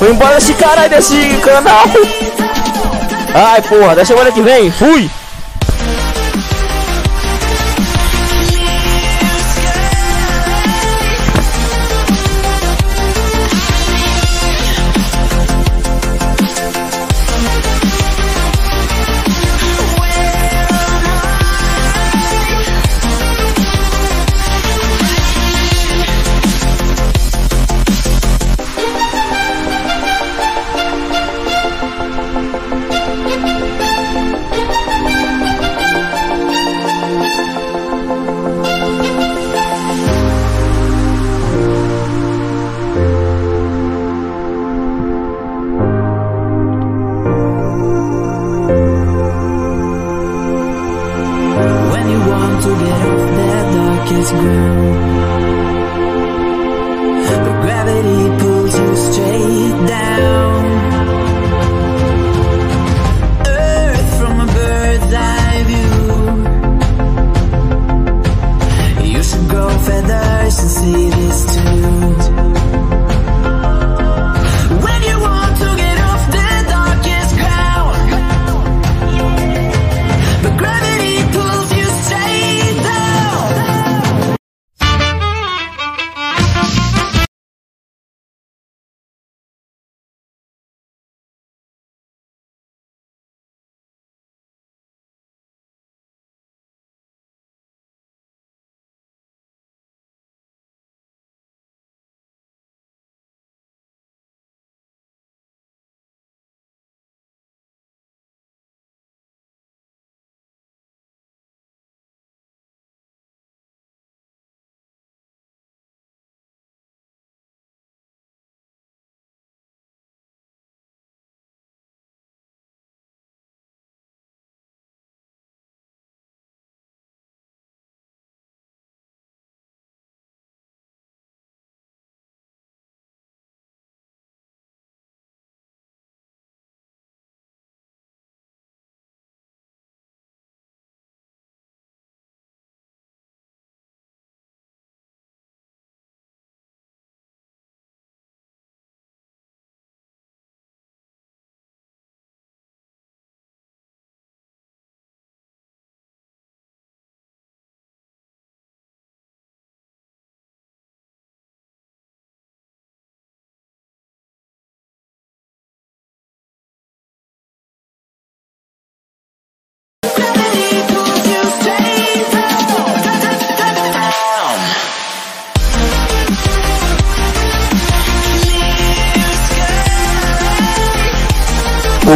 Vou 0.00 0.10
embora 0.10 0.38
esse 0.38 0.54
caralho 0.54 0.90
desse 0.90 1.40
canal. 1.44 1.84
Ai, 3.34 3.62
porra, 3.62 3.94
da 3.94 4.04
semana 4.04 4.32
que 4.32 4.42
vem. 4.42 4.70
Fui. 4.70 5.10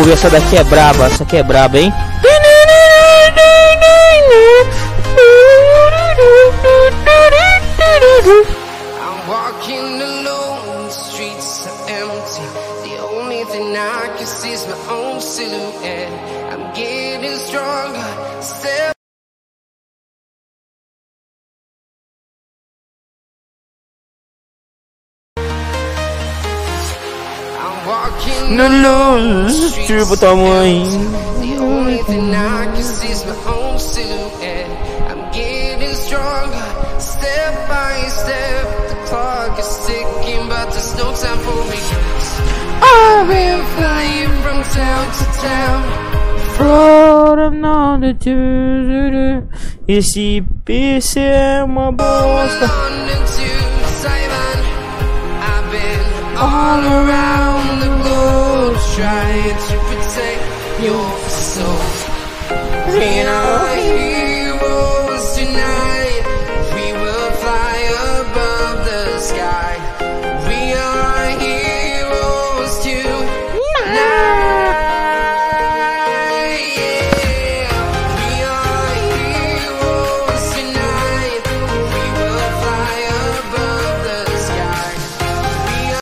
Ouve, 0.04 0.12
essa 0.12 0.28
daqui 0.28 0.58
é 0.58 0.64
braba, 0.64 1.06
essa 1.06 1.24
aqui 1.24 1.38
é 1.38 1.42
braba, 1.42 1.78
hein? 1.78 1.90
No 28.54 28.68
the 28.68 29.50
streets 29.50 29.88
tipo 29.88 30.16
tamanho. 30.16 30.86
The 31.40 31.58
only 31.58 31.98
thing 32.06 32.32
I 32.32 32.66
can 32.66 32.82
see 32.84 33.10
is 33.10 33.24
my 33.26 33.34
own 33.50 33.78
silhouette. 33.80 34.70
I'm 35.10 35.22
getting 35.32 35.94
stronger, 35.94 36.68
step 37.00 37.52
by 37.68 37.98
step. 38.06 38.64
The 38.90 38.96
clock 39.10 39.58
is 39.58 39.70
ticking, 39.86 40.46
but 40.48 40.70
there's 40.70 40.94
no 40.94 41.10
time 41.18 41.40
for 41.42 41.60
me. 41.66 41.80
I've 42.78 43.26
been 43.26 43.60
flying 43.74 44.34
from 44.42 44.62
town 44.70 45.04
to 45.18 45.24
town. 45.42 45.82
Flora 46.54 47.50
nada 47.50 48.16
Esse 49.88 50.44
PC 50.64 51.18
é 51.18 51.64
uma 51.64 51.90
bosta. 51.90 52.66
London 52.66 53.22
to 53.34 53.50
Taiwan. 54.00 54.58
I've 55.42 55.66
been 55.72 56.38
all 56.38 56.82
around 56.86 57.80
the 57.80 57.93
trying 58.94 59.58
to 59.68 59.76
protect 59.88 60.42
your 60.80 61.04
soul. 61.28 62.14
I 63.28 63.80
hear 63.80 64.13